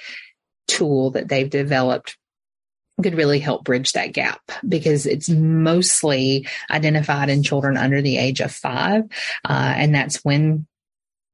tool 0.71 1.11
that 1.11 1.27
they've 1.27 1.49
developed 1.49 2.17
could 3.01 3.15
really 3.15 3.39
help 3.39 3.63
bridge 3.63 3.93
that 3.93 4.13
gap 4.13 4.41
because 4.67 5.05
it's 5.05 5.29
mostly 5.29 6.47
identified 6.69 7.29
in 7.29 7.43
children 7.43 7.77
under 7.77 8.01
the 8.01 8.17
age 8.17 8.41
of 8.41 8.51
five. 8.51 9.03
Uh, 9.47 9.73
and 9.75 9.93
that's 9.93 10.23
when 10.23 10.67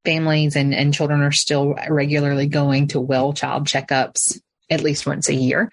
families 0.05 0.55
and, 0.55 0.73
and 0.73 0.93
children 0.93 1.21
are 1.21 1.31
still 1.31 1.75
regularly 1.89 2.47
going 2.47 2.87
to 2.87 2.99
well 2.99 3.33
child 3.33 3.65
checkups 3.65 4.39
at 4.69 4.81
least 4.81 5.05
once 5.05 5.29
a 5.29 5.33
year. 5.33 5.71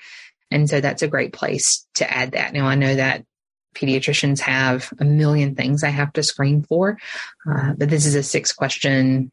And 0.51 0.69
so 0.69 0.81
that's 0.81 1.03
a 1.03 1.09
great 1.09 1.33
place 1.33 1.87
to 1.97 2.11
add 2.11 2.33
that. 2.33 2.53
Now 2.53 2.67
I 2.67 2.75
know 2.75 2.95
that 2.95 3.25
pediatricians 3.75 4.41
have 4.41 4.93
a 4.99 5.05
million 5.05 5.55
things 5.55 5.83
I 5.83 5.91
have 5.91 6.13
to 6.15 6.23
screen 6.23 6.63
for, 6.63 6.99
uh, 7.49 7.75
but 7.77 7.91
this 7.91 8.07
is 8.07 8.15
a 8.15 8.23
six 8.23 8.53
question 8.53 9.31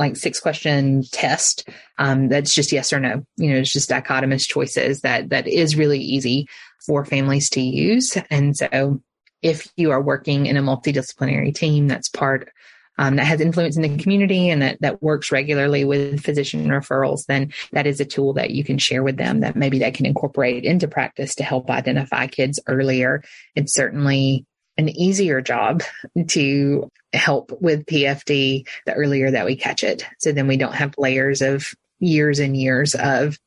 like 0.00 0.16
six 0.16 0.40
question 0.40 1.04
test 1.12 1.68
um, 1.98 2.28
that's 2.28 2.54
just 2.54 2.72
yes 2.72 2.92
or 2.92 2.98
no. 2.98 3.22
You 3.36 3.52
know, 3.52 3.58
it's 3.58 3.72
just 3.72 3.90
dichotomous 3.90 4.48
choices 4.48 5.02
that 5.02 5.28
that 5.28 5.46
is 5.46 5.76
really 5.76 6.00
easy 6.00 6.48
for 6.84 7.04
families 7.04 7.50
to 7.50 7.60
use. 7.60 8.16
And 8.30 8.56
so, 8.56 9.02
if 9.42 9.70
you 9.76 9.90
are 9.90 10.02
working 10.02 10.46
in 10.46 10.56
a 10.56 10.62
multidisciplinary 10.62 11.54
team, 11.54 11.86
that's 11.86 12.08
part 12.08 12.50
um, 12.98 13.16
that 13.16 13.26
has 13.26 13.40
influence 13.40 13.76
in 13.76 13.82
the 13.82 13.96
community 13.96 14.50
and 14.50 14.62
that 14.62 14.78
that 14.80 15.02
works 15.02 15.30
regularly 15.30 15.84
with 15.84 16.22
physician 16.22 16.66
referrals, 16.68 17.26
then 17.26 17.52
that 17.72 17.86
is 17.86 18.00
a 18.00 18.04
tool 18.04 18.34
that 18.34 18.50
you 18.50 18.64
can 18.64 18.78
share 18.78 19.02
with 19.02 19.16
them 19.16 19.40
that 19.40 19.56
maybe 19.56 19.78
they 19.78 19.90
can 19.90 20.06
incorporate 20.06 20.64
into 20.64 20.88
practice 20.88 21.34
to 21.36 21.44
help 21.44 21.70
identify 21.70 22.26
kids 22.26 22.58
earlier. 22.66 23.22
It's 23.54 23.74
certainly 23.74 24.46
an 24.80 24.88
easier 24.88 25.40
job 25.40 25.82
to 26.28 26.90
help 27.12 27.52
with 27.60 27.86
PFD 27.86 28.66
the 28.86 28.94
earlier 28.94 29.30
that 29.30 29.44
we 29.44 29.56
catch 29.56 29.84
it. 29.84 30.06
So 30.18 30.32
then 30.32 30.46
we 30.46 30.56
don't 30.56 30.74
have 30.74 30.94
layers 30.96 31.42
of 31.42 31.72
years 31.98 32.38
and 32.38 32.56
years 32.56 32.94
of 32.94 33.38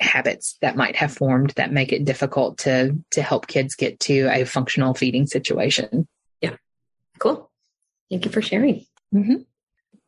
habits 0.00 0.58
that 0.60 0.76
might 0.76 0.96
have 0.96 1.12
formed 1.12 1.50
that 1.50 1.72
make 1.72 1.92
it 1.92 2.04
difficult 2.04 2.58
to 2.58 2.98
to 3.12 3.22
help 3.22 3.46
kids 3.46 3.76
get 3.76 4.00
to 4.00 4.28
a 4.32 4.44
functional 4.44 4.94
feeding 4.94 5.26
situation. 5.26 6.08
Yeah. 6.40 6.56
Cool. 7.18 7.48
Thank 8.10 8.24
you 8.24 8.32
for 8.32 8.42
sharing. 8.42 8.84
Mm-hmm. 9.14 9.42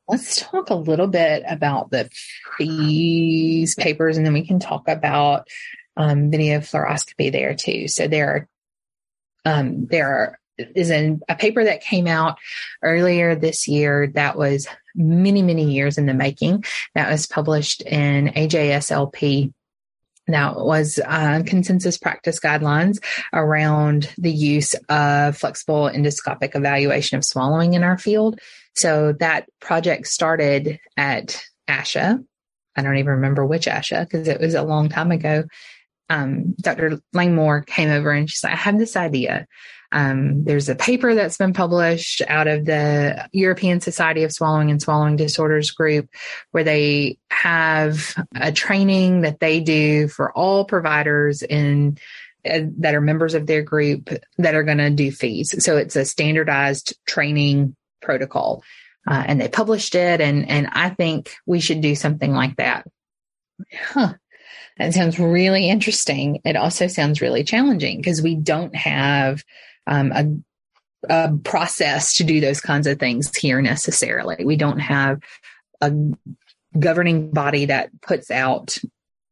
Let's 0.08 0.40
talk 0.40 0.70
a 0.70 0.74
little 0.74 1.06
bit 1.06 1.44
about 1.48 1.90
the 1.90 2.10
FEES 2.58 3.76
papers 3.76 4.16
and 4.16 4.26
then 4.26 4.34
we 4.34 4.46
can 4.46 4.58
talk 4.58 4.88
about 4.88 5.48
um, 5.96 6.30
video 6.30 6.58
fluoroscopy 6.58 7.30
there 7.30 7.54
too. 7.54 7.86
So 7.86 8.08
there 8.08 8.28
are 8.28 8.48
um, 9.46 9.86
there 9.86 10.08
are 10.08 10.38
is 10.58 10.90
in 10.90 11.20
a 11.28 11.34
paper 11.34 11.64
that 11.64 11.82
came 11.82 12.06
out 12.06 12.38
earlier 12.82 13.34
this 13.34 13.66
year 13.68 14.08
that 14.14 14.36
was 14.36 14.66
many, 14.94 15.42
many 15.42 15.72
years 15.72 15.98
in 15.98 16.06
the 16.06 16.14
making. 16.14 16.64
That 16.94 17.10
was 17.10 17.26
published 17.26 17.82
in 17.82 18.28
AJSLP. 18.28 19.52
That 20.26 20.56
was 20.56 20.98
uh, 21.04 21.42
consensus 21.44 21.98
practice 21.98 22.40
guidelines 22.40 22.98
around 23.32 24.10
the 24.16 24.32
use 24.32 24.74
of 24.88 25.36
flexible 25.36 25.90
endoscopic 25.92 26.56
evaluation 26.56 27.18
of 27.18 27.24
swallowing 27.24 27.74
in 27.74 27.82
our 27.82 27.98
field. 27.98 28.40
So 28.74 29.12
that 29.20 29.48
project 29.60 30.06
started 30.06 30.80
at 30.96 31.44
ASHA. 31.68 32.24
I 32.76 32.82
don't 32.82 32.96
even 32.96 33.12
remember 33.12 33.44
which 33.44 33.66
ASHA 33.66 34.04
because 34.04 34.26
it 34.26 34.40
was 34.40 34.54
a 34.54 34.62
long 34.62 34.88
time 34.88 35.12
ago. 35.12 35.44
Um, 36.10 36.54
Dr. 36.60 37.00
Langmore 37.12 37.62
came 37.62 37.90
over 37.90 38.10
and 38.10 38.28
she's 38.28 38.42
like, 38.42 38.54
I 38.54 38.56
have 38.56 38.78
this 38.78 38.96
idea. 38.96 39.46
Um, 39.94 40.42
there's 40.42 40.68
a 40.68 40.74
paper 40.74 41.14
that's 41.14 41.36
been 41.36 41.52
published 41.52 42.20
out 42.26 42.48
of 42.48 42.64
the 42.64 43.28
European 43.32 43.80
Society 43.80 44.24
of 44.24 44.32
Swallowing 44.32 44.72
and 44.72 44.82
Swallowing 44.82 45.14
Disorders 45.14 45.70
group 45.70 46.08
where 46.50 46.64
they 46.64 47.16
have 47.30 48.16
a 48.34 48.50
training 48.50 49.20
that 49.20 49.38
they 49.38 49.60
do 49.60 50.08
for 50.08 50.32
all 50.32 50.64
providers 50.64 51.42
in 51.42 51.96
uh, 52.44 52.62
that 52.78 52.96
are 52.96 53.00
members 53.00 53.34
of 53.34 53.46
their 53.46 53.62
group 53.62 54.10
that 54.36 54.56
are 54.56 54.64
going 54.64 54.78
to 54.78 54.90
do 54.90 55.12
FEES. 55.12 55.64
So 55.64 55.76
it's 55.76 55.94
a 55.94 56.04
standardized 56.04 56.98
training 57.06 57.76
protocol. 58.02 58.64
Uh, 59.06 59.22
and 59.28 59.40
they 59.40 59.48
published 59.48 59.94
it 59.94 60.20
and 60.20 60.50
and 60.50 60.66
I 60.72 60.88
think 60.88 61.32
we 61.46 61.60
should 61.60 61.80
do 61.80 61.94
something 61.94 62.32
like 62.32 62.56
that. 62.56 62.84
Huh. 63.72 64.14
That 64.78 64.92
sounds 64.92 65.20
really 65.20 65.68
interesting. 65.68 66.40
It 66.44 66.56
also 66.56 66.88
sounds 66.88 67.20
really 67.20 67.44
challenging 67.44 67.98
because 67.98 68.20
we 68.20 68.34
don't 68.34 68.74
have 68.74 69.44
um, 69.86 70.12
a, 70.12 70.24
a 71.08 71.36
process 71.38 72.16
to 72.16 72.24
do 72.24 72.40
those 72.40 72.60
kinds 72.60 72.86
of 72.86 72.98
things 72.98 73.34
here 73.36 73.60
necessarily. 73.60 74.44
We 74.44 74.56
don't 74.56 74.80
have 74.80 75.20
a 75.80 75.92
governing 76.78 77.30
body 77.30 77.66
that 77.66 77.90
puts 78.02 78.30
out 78.30 78.78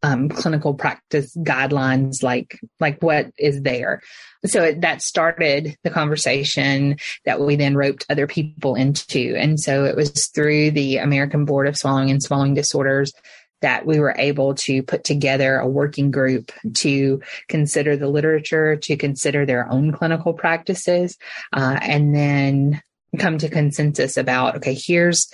um, 0.05 0.29
clinical 0.29 0.75
practice 0.75 1.35
guidelines 1.37 2.23
like 2.23 2.59
like 2.81 3.01
what 3.01 3.31
is 3.39 3.63
there. 3.63 4.03
So 4.45 4.65
it, 4.65 4.81
that 4.81 5.01
started 5.01 5.77
the 5.85 5.91
conversation 5.91 6.97
that 7.25 7.41
we 7.41 7.55
then 7.55 7.77
roped 7.77 8.07
other 8.11 8.27
people 8.27 8.75
into, 8.75 9.37
and 9.37 9.61
so 9.61 9.85
it 9.85 9.95
was 9.95 10.29
through 10.35 10.73
the 10.73 10.97
American 10.97 11.45
Board 11.45 11.69
of 11.69 11.79
Swallowing 11.79 12.11
and 12.11 12.23
Swallowing 12.23 12.55
Disorders 12.55 13.13
that 13.63 13.87
we 13.87 13.99
were 13.99 14.15
able 14.19 14.55
to 14.55 14.83
put 14.83 15.05
together 15.05 15.57
a 15.57 15.67
working 15.67 16.11
group 16.11 16.53
to 16.75 17.23
consider 17.49 17.97
the 17.97 18.09
literature, 18.09 18.77
to 18.77 18.97
consider 18.97 19.47
their 19.47 19.71
own 19.71 19.93
clinical 19.93 20.35
practices, 20.35 21.17
uh, 21.53 21.79
and 21.81 22.15
then 22.15 22.83
come 23.19 23.39
to 23.39 23.49
consensus 23.49 24.17
about, 24.17 24.57
okay, 24.57 24.75
here's, 24.75 25.33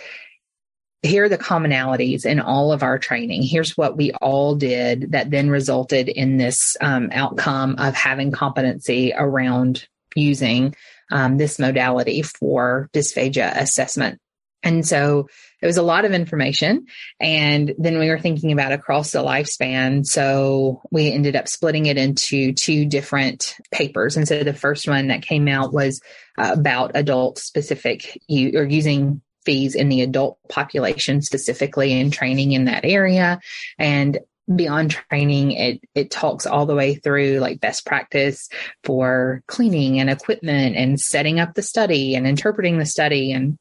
here 1.02 1.24
are 1.24 1.28
the 1.28 1.38
commonalities 1.38 2.26
in 2.26 2.40
all 2.40 2.72
of 2.72 2.82
our 2.82 2.98
training. 2.98 3.42
Here's 3.42 3.76
what 3.76 3.96
we 3.96 4.12
all 4.12 4.54
did 4.54 5.12
that 5.12 5.30
then 5.30 5.48
resulted 5.50 6.08
in 6.08 6.38
this 6.38 6.76
um, 6.80 7.10
outcome 7.12 7.76
of 7.78 7.94
having 7.94 8.32
competency 8.32 9.12
around 9.16 9.86
using 10.16 10.74
um, 11.10 11.38
this 11.38 11.58
modality 11.58 12.22
for 12.22 12.90
dysphagia 12.92 13.56
assessment. 13.56 14.20
And 14.68 14.86
so 14.86 15.28
it 15.62 15.66
was 15.66 15.78
a 15.78 15.82
lot 15.82 16.04
of 16.04 16.12
information. 16.12 16.86
And 17.18 17.74
then 17.78 17.98
we 17.98 18.10
were 18.10 18.18
thinking 18.18 18.52
about 18.52 18.72
across 18.72 19.12
the 19.12 19.24
lifespan. 19.24 20.04
So 20.04 20.82
we 20.90 21.10
ended 21.10 21.36
up 21.36 21.48
splitting 21.48 21.86
it 21.86 21.96
into 21.96 22.52
two 22.52 22.84
different 22.84 23.56
papers. 23.72 24.16
And 24.16 24.28
so 24.28 24.44
the 24.44 24.52
first 24.52 24.86
one 24.86 25.08
that 25.08 25.22
came 25.22 25.48
out 25.48 25.72
was 25.72 26.00
uh, 26.36 26.50
about 26.52 26.92
adult 26.94 27.38
specific 27.38 28.20
or 28.30 28.64
using 28.64 29.22
FEES 29.46 29.74
in 29.74 29.88
the 29.88 30.02
adult 30.02 30.38
population 30.50 31.22
specifically 31.22 31.98
and 31.98 32.12
training 32.12 32.52
in 32.52 32.66
that 32.66 32.84
area. 32.84 33.40
And 33.78 34.18
beyond 34.54 34.92
training 34.92 35.52
it 35.52 35.78
it 35.94 36.10
talks 36.10 36.46
all 36.46 36.64
the 36.64 36.74
way 36.74 36.94
through 36.94 37.38
like 37.38 37.60
best 37.60 37.84
practice 37.84 38.48
for 38.82 39.42
cleaning 39.46 40.00
and 40.00 40.08
equipment 40.08 40.74
and 40.74 40.98
setting 40.98 41.38
up 41.38 41.52
the 41.52 41.60
study 41.60 42.14
and 42.14 42.26
interpreting 42.26 42.78
the 42.78 42.86
study 42.86 43.30
and 43.30 43.58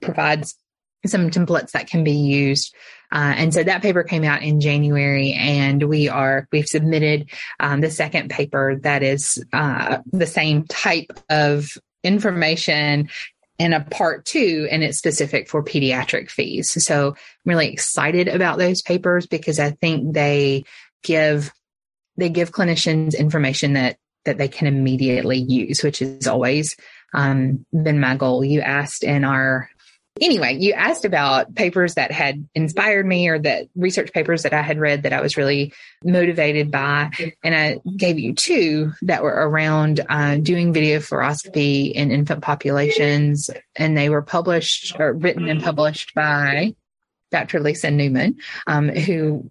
provides 0.00 0.56
some 1.06 1.30
templates 1.30 1.72
that 1.72 1.86
can 1.86 2.04
be 2.04 2.12
used. 2.12 2.74
Uh, 3.12 3.34
and 3.36 3.54
so 3.54 3.62
that 3.62 3.82
paper 3.82 4.04
came 4.04 4.24
out 4.24 4.42
in 4.42 4.60
January 4.60 5.32
and 5.32 5.82
we 5.82 6.08
are, 6.08 6.46
we've 6.52 6.66
submitted 6.66 7.30
um, 7.58 7.80
the 7.80 7.90
second 7.90 8.30
paper 8.30 8.76
that 8.82 9.02
is 9.02 9.42
uh, 9.52 9.98
the 10.12 10.26
same 10.26 10.64
type 10.64 11.10
of 11.28 11.76
information 12.04 13.08
in 13.58 13.72
a 13.72 13.80
part 13.80 14.24
two 14.24 14.68
and 14.70 14.82
it's 14.82 14.98
specific 14.98 15.48
for 15.48 15.62
pediatric 15.62 16.30
FEES. 16.30 16.84
So 16.84 17.08
I'm 17.08 17.16
really 17.44 17.72
excited 17.72 18.28
about 18.28 18.58
those 18.58 18.80
papers 18.80 19.26
because 19.26 19.58
I 19.58 19.70
think 19.70 20.14
they 20.14 20.64
give, 21.02 21.52
they 22.16 22.28
give 22.28 22.52
clinicians 22.52 23.18
information 23.18 23.72
that, 23.74 23.96
that 24.24 24.38
they 24.38 24.48
can 24.48 24.66
immediately 24.66 25.38
use, 25.38 25.82
which 25.82 26.00
is 26.00 26.26
always 26.26 26.76
um, 27.12 27.66
been 27.72 28.00
my 28.00 28.16
goal. 28.16 28.44
You 28.44 28.60
asked 28.60 29.02
in 29.02 29.24
our 29.24 29.68
anyway, 30.20 30.56
you 30.58 30.72
asked 30.72 31.04
about 31.04 31.54
papers 31.54 31.94
that 31.94 32.10
had 32.10 32.48
inspired 32.54 33.06
me 33.06 33.28
or 33.28 33.38
that 33.38 33.68
research 33.74 34.12
papers 34.12 34.42
that 34.42 34.52
I 34.52 34.62
had 34.62 34.78
read 34.78 35.02
that 35.02 35.12
I 35.12 35.20
was 35.20 35.36
really 35.36 35.72
motivated 36.04 36.70
by. 36.70 37.10
And 37.44 37.54
I 37.54 37.80
gave 37.96 38.18
you 38.18 38.34
two 38.34 38.92
that 39.02 39.22
were 39.22 39.48
around 39.48 40.00
uh, 40.08 40.36
doing 40.36 40.72
video 40.72 40.98
fluoroscopy 40.98 41.92
in 41.92 42.10
infant 42.10 42.42
populations. 42.42 43.50
And 43.76 43.96
they 43.96 44.08
were 44.08 44.22
published 44.22 44.98
or 44.98 45.12
written 45.12 45.48
and 45.48 45.62
published 45.62 46.14
by 46.14 46.74
Dr. 47.30 47.60
Lisa 47.60 47.90
Newman, 47.90 48.38
um, 48.66 48.88
who 48.88 49.50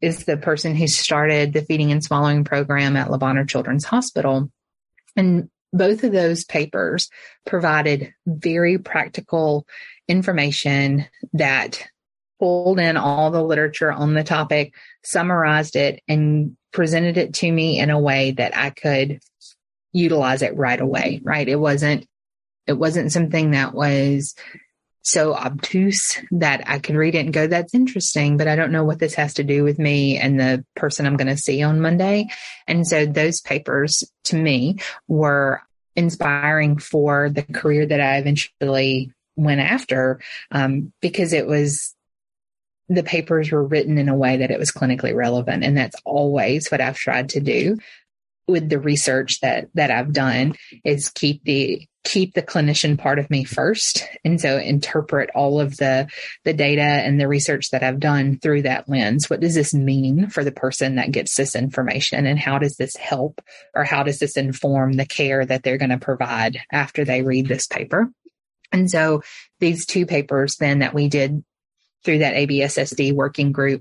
is 0.00 0.24
the 0.24 0.36
person 0.36 0.74
who 0.74 0.86
started 0.86 1.52
the 1.52 1.62
feeding 1.62 1.90
and 1.90 2.04
swallowing 2.04 2.44
program 2.44 2.96
at 2.96 3.08
Bonheur 3.08 3.44
Children's 3.44 3.84
Hospital. 3.84 4.50
And 5.16 5.48
both 5.74 6.04
of 6.04 6.12
those 6.12 6.44
papers 6.44 7.10
provided 7.44 8.14
very 8.26 8.78
practical 8.78 9.66
information 10.08 11.06
that 11.32 11.84
pulled 12.38 12.78
in 12.78 12.96
all 12.96 13.30
the 13.30 13.42
literature 13.42 13.92
on 13.92 14.14
the 14.14 14.24
topic, 14.24 14.72
summarized 15.02 15.76
it, 15.76 16.00
and 16.08 16.56
presented 16.72 17.16
it 17.18 17.34
to 17.34 17.50
me 17.50 17.78
in 17.78 17.90
a 17.90 17.98
way 17.98 18.30
that 18.32 18.56
I 18.56 18.70
could 18.70 19.20
utilize 19.92 20.42
it 20.42 20.56
right 20.56 20.80
away, 20.80 21.20
right? 21.24 21.48
It 21.48 21.56
wasn't, 21.56 22.06
it 22.66 22.74
wasn't 22.74 23.12
something 23.12 23.50
that 23.50 23.74
was 23.74 24.34
so 25.04 25.34
obtuse 25.34 26.18
that 26.30 26.64
I 26.66 26.78
can 26.78 26.96
read 26.96 27.14
it 27.14 27.18
and 27.18 27.32
go, 27.32 27.46
that's 27.46 27.74
interesting, 27.74 28.38
but 28.38 28.48
I 28.48 28.56
don't 28.56 28.72
know 28.72 28.84
what 28.84 28.98
this 28.98 29.14
has 29.14 29.34
to 29.34 29.44
do 29.44 29.62
with 29.62 29.78
me 29.78 30.18
and 30.18 30.40
the 30.40 30.64
person 30.74 31.06
I'm 31.06 31.18
going 31.18 31.28
to 31.28 31.36
see 31.36 31.62
on 31.62 31.82
Monday. 31.82 32.28
And 32.66 32.86
so 32.86 33.04
those 33.04 33.42
papers 33.42 34.02
to 34.24 34.36
me 34.36 34.78
were 35.06 35.62
inspiring 35.94 36.78
for 36.78 37.28
the 37.28 37.42
career 37.42 37.84
that 37.84 38.00
I 38.00 38.16
eventually 38.16 39.12
went 39.36 39.60
after 39.60 40.20
um, 40.50 40.92
because 41.02 41.34
it 41.34 41.46
was 41.46 41.94
the 42.88 43.02
papers 43.02 43.50
were 43.50 43.64
written 43.64 43.98
in 43.98 44.08
a 44.08 44.16
way 44.16 44.38
that 44.38 44.50
it 44.50 44.58
was 44.58 44.70
clinically 44.70 45.14
relevant 45.14 45.64
and 45.64 45.76
that's 45.76 45.96
always 46.04 46.68
what 46.68 46.82
i've 46.82 46.98
tried 46.98 47.30
to 47.30 47.40
do 47.40 47.78
with 48.46 48.68
the 48.68 48.78
research 48.78 49.40
that 49.40 49.68
that 49.74 49.90
I've 49.90 50.12
done 50.12 50.54
is 50.84 51.10
keep 51.10 51.44
the 51.44 51.86
keep 52.04 52.34
the 52.34 52.42
clinician 52.42 52.98
part 52.98 53.18
of 53.18 53.30
me 53.30 53.44
first 53.44 54.06
and 54.24 54.38
so 54.38 54.58
interpret 54.58 55.30
all 55.34 55.58
of 55.58 55.78
the 55.78 56.06
the 56.44 56.52
data 56.52 56.82
and 56.82 57.18
the 57.18 57.26
research 57.26 57.70
that 57.70 57.82
I've 57.82 57.98
done 57.98 58.38
through 58.38 58.62
that 58.62 58.88
lens. 58.88 59.30
What 59.30 59.40
does 59.40 59.54
this 59.54 59.72
mean 59.72 60.28
for 60.28 60.44
the 60.44 60.52
person 60.52 60.96
that 60.96 61.12
gets 61.12 61.34
this 61.36 61.56
information 61.56 62.26
and 62.26 62.38
how 62.38 62.58
does 62.58 62.76
this 62.76 62.94
help 62.96 63.40
or 63.74 63.84
how 63.84 64.02
does 64.02 64.18
this 64.18 64.36
inform 64.36 64.92
the 64.92 65.06
care 65.06 65.44
that 65.44 65.62
they're 65.62 65.78
going 65.78 65.90
to 65.90 65.98
provide 65.98 66.60
after 66.70 67.04
they 67.04 67.22
read 67.22 67.48
this 67.48 67.66
paper? 67.66 68.10
And 68.70 68.90
so 68.90 69.22
these 69.60 69.86
two 69.86 70.04
papers 70.04 70.56
then 70.56 70.80
that 70.80 70.94
we 70.94 71.08
did 71.08 71.42
through 72.04 72.18
that 72.18 72.34
ABSSD 72.34 73.14
working 73.14 73.52
group 73.52 73.80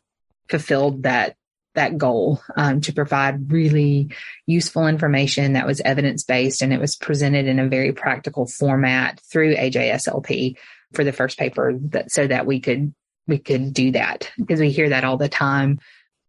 fulfilled 0.50 1.04
that 1.04 1.36
that 1.76 1.98
goal 1.98 2.42
um, 2.56 2.82
to 2.82 2.94
provide 2.94 3.52
really 3.52 4.10
useful 4.46 4.88
information 4.88 5.54
that 5.54 5.68
was 5.68 5.82
evidence 5.82 6.24
based 6.24 6.62
and 6.62 6.74
it 6.74 6.80
was 6.80 6.96
presented 6.96 7.48
in 7.48 7.60
a 7.60 7.68
very 7.68 7.92
practical 7.92 8.46
format 8.46 9.20
through 9.32 9.56
AJSLP 9.56 10.56
for 10.94 11.04
the 11.04 11.12
first 11.12 11.38
paper 11.38 11.74
that 11.90 12.12
so 12.12 12.28
that 12.28 12.46
we 12.46 12.60
could 12.60 12.94
we 13.28 13.40
could 13.40 13.74
do 13.74 13.92
that. 13.92 14.32
Because 14.38 14.60
we 14.60 14.70
hear 14.70 14.90
that 14.90 15.04
all 15.04 15.18
the 15.18 15.30
time 15.30 15.80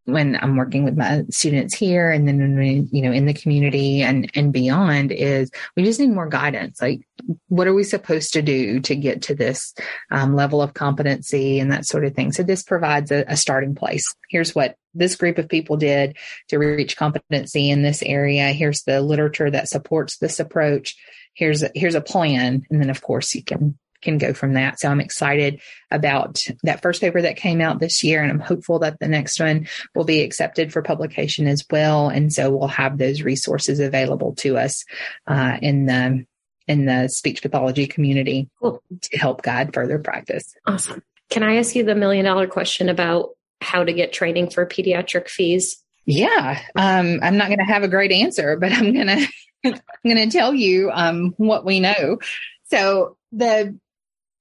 when 0.04 0.36
I'm 0.40 0.56
working 0.56 0.84
with 0.84 0.96
my 0.96 1.24
students 1.30 1.74
here 1.74 2.10
and 2.10 2.28
then 2.28 2.88
you 2.92 3.02
know 3.02 3.12
in 3.12 3.26
the 3.26 3.34
community 3.34 4.02
and 4.02 4.30
and 4.34 4.52
beyond 4.52 5.12
is 5.12 5.50
we 5.76 5.84
just 5.84 6.00
need 6.00 6.10
more 6.10 6.28
guidance. 6.28 6.80
Like 6.80 7.06
what 7.48 7.66
are 7.66 7.74
we 7.74 7.84
supposed 7.84 8.32
to 8.34 8.42
do 8.42 8.80
to 8.80 8.94
get 8.94 9.22
to 9.22 9.34
this 9.34 9.74
um, 10.10 10.34
level 10.34 10.60
of 10.60 10.74
competency 10.74 11.58
and 11.58 11.72
that 11.72 11.86
sort 11.86 12.04
of 12.04 12.14
thing? 12.14 12.32
So 12.32 12.42
this 12.42 12.62
provides 12.62 13.10
a, 13.10 13.24
a 13.28 13.36
starting 13.36 13.74
place. 13.74 14.14
Here's 14.28 14.54
what 14.54 14.76
this 14.94 15.16
group 15.16 15.38
of 15.38 15.48
people 15.48 15.76
did 15.76 16.16
to 16.48 16.58
reach 16.58 16.96
competency 16.96 17.70
in 17.70 17.82
this 17.82 18.02
area. 18.02 18.48
Here's 18.48 18.82
the 18.82 19.00
literature 19.00 19.50
that 19.50 19.68
supports 19.68 20.18
this 20.18 20.38
approach. 20.38 20.96
Here's 21.34 21.62
a, 21.62 21.70
here's 21.74 21.94
a 21.94 22.00
plan. 22.00 22.64
And 22.70 22.80
then 22.80 22.90
of 22.90 23.02
course 23.02 23.34
you 23.34 23.42
can 23.42 23.78
can 24.04 24.18
go 24.18 24.32
from 24.32 24.54
that. 24.54 24.78
So 24.78 24.88
I'm 24.88 25.00
excited 25.00 25.60
about 25.90 26.38
that 26.62 26.82
first 26.82 27.00
paper 27.00 27.22
that 27.22 27.36
came 27.36 27.60
out 27.60 27.80
this 27.80 28.04
year, 28.04 28.22
and 28.22 28.30
I'm 28.30 28.40
hopeful 28.40 28.78
that 28.80 28.98
the 29.00 29.08
next 29.08 29.40
one 29.40 29.66
will 29.94 30.04
be 30.04 30.22
accepted 30.22 30.72
for 30.72 30.82
publication 30.82 31.48
as 31.48 31.64
well. 31.70 32.08
And 32.08 32.32
so 32.32 32.50
we'll 32.50 32.68
have 32.68 32.98
those 32.98 33.22
resources 33.22 33.80
available 33.80 34.34
to 34.36 34.56
us 34.58 34.84
uh, 35.26 35.56
in 35.60 35.86
the 35.86 36.24
in 36.66 36.86
the 36.86 37.08
speech 37.08 37.42
pathology 37.42 37.86
community 37.86 38.48
cool. 38.62 38.82
to 39.02 39.18
help 39.18 39.42
guide 39.42 39.74
further 39.74 39.98
practice. 39.98 40.54
Awesome. 40.66 41.02
Can 41.30 41.42
I 41.42 41.56
ask 41.56 41.74
you 41.74 41.84
the 41.84 41.94
million 41.94 42.24
dollar 42.24 42.46
question 42.46 42.88
about 42.88 43.30
how 43.60 43.84
to 43.84 43.92
get 43.92 44.12
training 44.12 44.50
for 44.50 44.64
pediatric 44.66 45.28
FEES? 45.28 45.82
Yeah, 46.06 46.60
um, 46.76 47.20
I'm 47.22 47.36
not 47.38 47.48
going 47.48 47.58
to 47.58 47.64
have 47.64 47.82
a 47.82 47.88
great 47.88 48.12
answer, 48.12 48.56
but 48.56 48.72
I'm 48.72 48.92
going 48.92 49.06
to 49.06 49.26
I'm 49.64 49.80
going 50.04 50.28
to 50.28 50.36
tell 50.36 50.54
you 50.54 50.90
um, 50.92 51.34
what 51.38 51.64
we 51.64 51.80
know. 51.80 52.18
So 52.64 53.16
the 53.32 53.78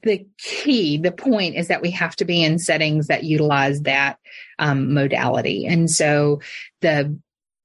the 0.03 0.25
key, 0.37 0.97
the 0.97 1.11
point 1.11 1.55
is 1.55 1.67
that 1.69 1.81
we 1.81 1.91
have 1.91 2.15
to 2.17 2.25
be 2.25 2.43
in 2.43 2.59
settings 2.59 3.07
that 3.07 3.23
utilize 3.23 3.81
that 3.81 4.19
um, 4.59 4.93
modality. 4.93 5.65
And 5.65 5.89
so 5.89 6.41
the 6.81 7.17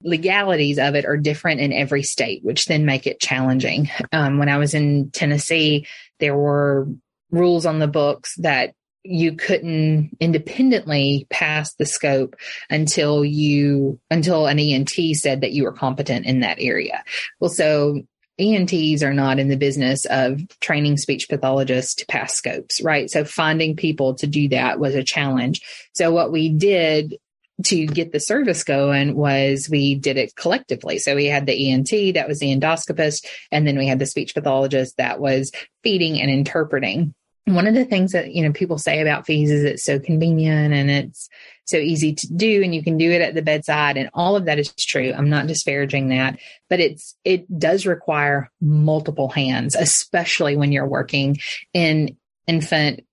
legalities 0.03 0.79
of 0.79 0.95
it 0.95 1.05
are 1.05 1.17
different 1.17 1.61
in 1.61 1.73
every 1.73 2.03
state, 2.03 2.45
which 2.45 2.67
then 2.67 2.85
make 2.85 3.07
it 3.07 3.21
challenging. 3.21 3.91
Um, 4.13 4.39
when 4.39 4.49
I 4.49 4.59
was 4.59 4.75
in 4.75 5.11
Tennessee, 5.11 5.87
there 6.21 6.37
were 6.37 6.89
rules 7.31 7.67
on 7.67 7.79
the 7.79 7.89
books 7.89 8.35
that 8.37 8.75
you 9.05 9.33
couldn't 9.33 10.17
independently 10.21 11.27
pass 11.31 11.75
the 11.75 11.87
scope 11.87 12.37
until 12.69 13.25
you 13.25 13.99
until 14.11 14.47
an 14.47 14.59
ENT 14.59 14.93
said 15.15 15.41
that 15.41 15.53
you 15.53 15.65
were 15.65 15.73
competent 15.73 16.27
in 16.27 16.41
that 16.41 16.59
area. 16.61 17.03
Well, 17.41 17.51
so 17.51 18.03
ENTs 18.39 19.03
are 19.03 19.15
not 19.15 19.39
in 19.39 19.49
the 19.49 19.57
business 19.57 20.05
of 20.07 20.41
training 20.61 20.97
speech 20.97 21.29
pathologists 21.29 21.97
to 21.97 22.07
pass 22.07 22.35
scopes, 22.35 22.81
right? 22.83 23.11
So 23.11 23.25
finding 23.25 23.77
people 23.77 24.15
to 24.17 24.27
do 24.27 24.49
that 24.51 24.79
was 24.79 24.95
a 24.95 25.05
challenge. 25.05 25.61
So 25.95 26.13
what 26.13 26.31
we 26.31 26.49
did 26.51 27.17
to 27.65 27.87
get 27.87 28.13
the 28.13 28.21
service 28.21 28.63
going 28.63 29.17
was 29.17 29.69
we 29.69 29.97
did 29.97 30.17
it 30.17 30.37
collectively. 30.37 30.99
So 30.99 31.17
we 31.17 31.27
had 31.27 31.47
the 31.47 31.73
ENT 31.73 32.15
that 32.15 32.29
was 32.29 32.39
the 32.39 32.55
endoscopist, 32.55 33.27
and 33.51 33.67
then 33.67 33.77
we 33.77 33.89
had 33.89 33.99
the 33.99 34.07
speech 34.07 34.35
pathologist 34.35 34.97
that 34.99 35.19
was 35.21 35.51
feeding 35.83 36.21
and 36.21 36.31
interpreting 36.31 37.15
one 37.55 37.67
of 37.67 37.75
the 37.75 37.85
things 37.85 38.13
that 38.13 38.33
you 38.33 38.43
know 38.43 38.53
people 38.53 38.79
say 38.79 39.01
about 39.01 39.27
FEES 39.27 39.51
is 39.51 39.65
it's 39.65 39.85
so 39.85 39.99
convenient 39.99 40.75
and 40.75 40.91
it's 40.91 41.29
so 41.69 41.77
easy 41.77 42.15
to 42.15 42.33
do 42.33 42.63
and 42.63 42.75
you 42.75 42.83
can 42.83 42.97
do 42.97 43.11
it 43.11 43.23
at 43.23 43.35
the 43.35 43.43
bedside 43.43 43.97
and 43.97 44.11
all 44.15 44.37
of 44.37 44.47
that 44.47 44.59
is 44.59 44.73
true 44.75 45.13
i'm 45.17 45.31
not 45.31 45.47
disparaging 45.47 46.09
that 46.09 46.39
but 46.69 46.81
it's 46.81 47.17
it 47.25 47.47
does 47.59 47.87
require 47.87 48.51
multiple 48.61 49.29
hands 49.29 49.75
especially 49.75 50.57
when 50.57 50.73
you're 50.73 50.87
working 50.87 51.37
in 51.75 52.17
infant 52.47 53.05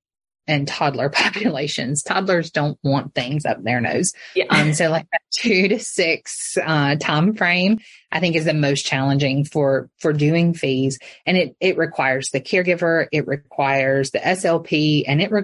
and 0.47 0.67
toddler 0.67 1.09
populations. 1.13 2.03
Toddlers 2.03 2.51
don't 2.51 2.77
want 2.83 3.13
things 3.13 3.45
up 3.45 3.63
their 3.63 3.81
nose. 3.81 4.13
Yeah. 4.35 4.45
Um, 4.49 4.73
so 4.73 4.89
like 4.89 5.07
that 5.11 5.21
two 5.31 5.67
to 5.69 5.79
six 5.79 6.57
uh, 6.63 6.95
time 6.95 7.35
frame, 7.35 7.79
I 8.11 8.19
think 8.19 8.35
is 8.35 8.45
the 8.45 8.53
most 8.53 8.85
challenging 8.85 9.45
for 9.45 9.89
for 9.99 10.13
doing 10.13 10.53
FEES, 10.53 10.99
and 11.25 11.37
it 11.37 11.55
it 11.59 11.77
requires 11.77 12.29
the 12.29 12.41
caregiver, 12.41 13.07
it 13.11 13.27
requires 13.27 14.11
the 14.11 14.19
SLP, 14.19 15.03
and 15.07 15.21
it 15.21 15.31
re- 15.31 15.43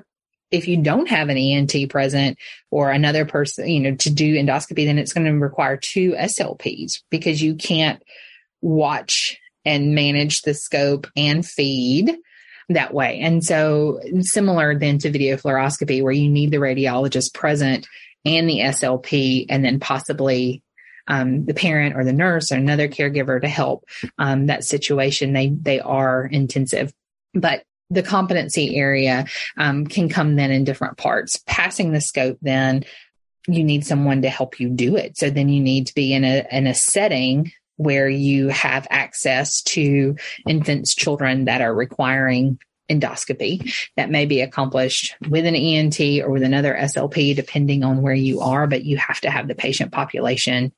if 0.51 0.67
you 0.67 0.77
don't 0.77 1.09
have 1.09 1.29
an 1.29 1.37
ENT 1.37 1.89
present 1.89 2.37
or 2.69 2.91
another 2.91 3.25
person, 3.25 3.69
you 3.69 3.79
know, 3.79 3.95
to 3.95 4.09
do 4.09 4.35
endoscopy, 4.35 4.85
then 4.85 4.99
it's 4.99 5.13
going 5.13 5.25
to 5.25 5.31
require 5.31 5.77
two 5.77 6.11
SLPs 6.11 7.01
because 7.09 7.41
you 7.41 7.55
can't 7.55 8.03
watch 8.61 9.39
and 9.65 9.95
manage 9.95 10.41
the 10.41 10.53
scope 10.53 11.07
and 11.15 11.45
feed 11.45 12.15
that 12.69 12.93
way. 12.93 13.19
And 13.19 13.43
so 13.43 13.99
similar 14.21 14.77
then 14.77 14.97
to 14.99 15.11
video 15.11 15.37
fluoroscopy 15.37 16.03
where 16.03 16.11
you 16.11 16.29
need 16.29 16.51
the 16.51 16.57
radiologist 16.57 17.33
present 17.33 17.87
and 18.25 18.49
the 18.49 18.59
SLP 18.59 19.45
and 19.49 19.63
then 19.63 19.79
possibly 19.79 20.61
um, 21.07 21.45
the 21.45 21.53
parent 21.53 21.95
or 21.95 22.03
the 22.03 22.13
nurse 22.13 22.51
or 22.51 22.55
another 22.55 22.87
caregiver 22.87 23.41
to 23.41 23.47
help 23.47 23.85
um, 24.17 24.45
that 24.47 24.63
situation. 24.63 25.33
They 25.33 25.49
they 25.49 25.79
are 25.79 26.25
intensive, 26.25 26.93
but 27.33 27.63
the 27.91 28.03
competency 28.03 28.75
area 28.75 29.25
um, 29.57 29.85
can 29.85 30.09
come 30.09 30.35
then 30.35 30.51
in 30.51 30.63
different 30.63 30.97
parts. 30.97 31.41
Passing 31.45 31.91
the 31.91 32.01
scope, 32.01 32.37
then 32.41 32.85
you 33.47 33.63
need 33.63 33.85
someone 33.85 34.21
to 34.21 34.29
help 34.29 34.59
you 34.59 34.69
do 34.69 34.95
it. 34.95 35.17
So 35.17 35.29
then 35.29 35.49
you 35.49 35.61
need 35.61 35.87
to 35.87 35.93
be 35.93 36.13
in 36.13 36.23
a 36.23 36.47
in 36.51 36.67
a 36.67 36.73
setting 36.73 37.51
where 37.77 38.07
you 38.07 38.49
have 38.49 38.87
access 38.89 39.61
to 39.63 40.15
infants, 40.47 40.93
children 40.93 41.45
that 41.45 41.61
are 41.61 41.73
requiring 41.73 42.59
endoscopy 42.89 43.73
that 43.95 44.11
may 44.11 44.25
be 44.25 44.41
accomplished 44.41 45.15
with 45.29 45.45
an 45.45 45.55
ENT 45.55 45.99
or 46.21 46.29
with 46.29 46.43
another 46.43 46.75
SLP, 46.75 47.35
depending 47.35 47.83
on 47.83 48.01
where 48.01 48.13
you 48.13 48.41
are, 48.41 48.67
but 48.67 48.83
you 48.83 48.97
have 48.97 49.19
to 49.21 49.31
have 49.31 49.47
the 49.47 49.55
patient 49.55 49.91
population 49.91 50.71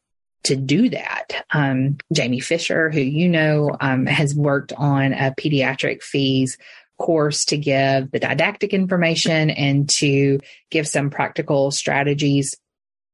to 0.43 0.55
do 0.55 0.89
that. 0.89 1.45
Um, 1.51 1.97
Jamie 2.13 2.39
Fisher, 2.39 2.89
who 2.89 3.01
you 3.01 3.29
know, 3.29 3.75
um, 3.79 4.05
has 4.05 4.35
worked 4.35 4.73
on 4.73 5.13
a 5.13 5.33
pediatric 5.37 6.03
FEES 6.03 6.57
course 6.97 7.45
to 7.45 7.57
give 7.57 8.11
the 8.11 8.19
didactic 8.19 8.73
information 8.73 9.49
and 9.49 9.89
to 9.89 10.39
give 10.69 10.87
some 10.87 11.09
practical 11.09 11.71
strategies 11.71 12.55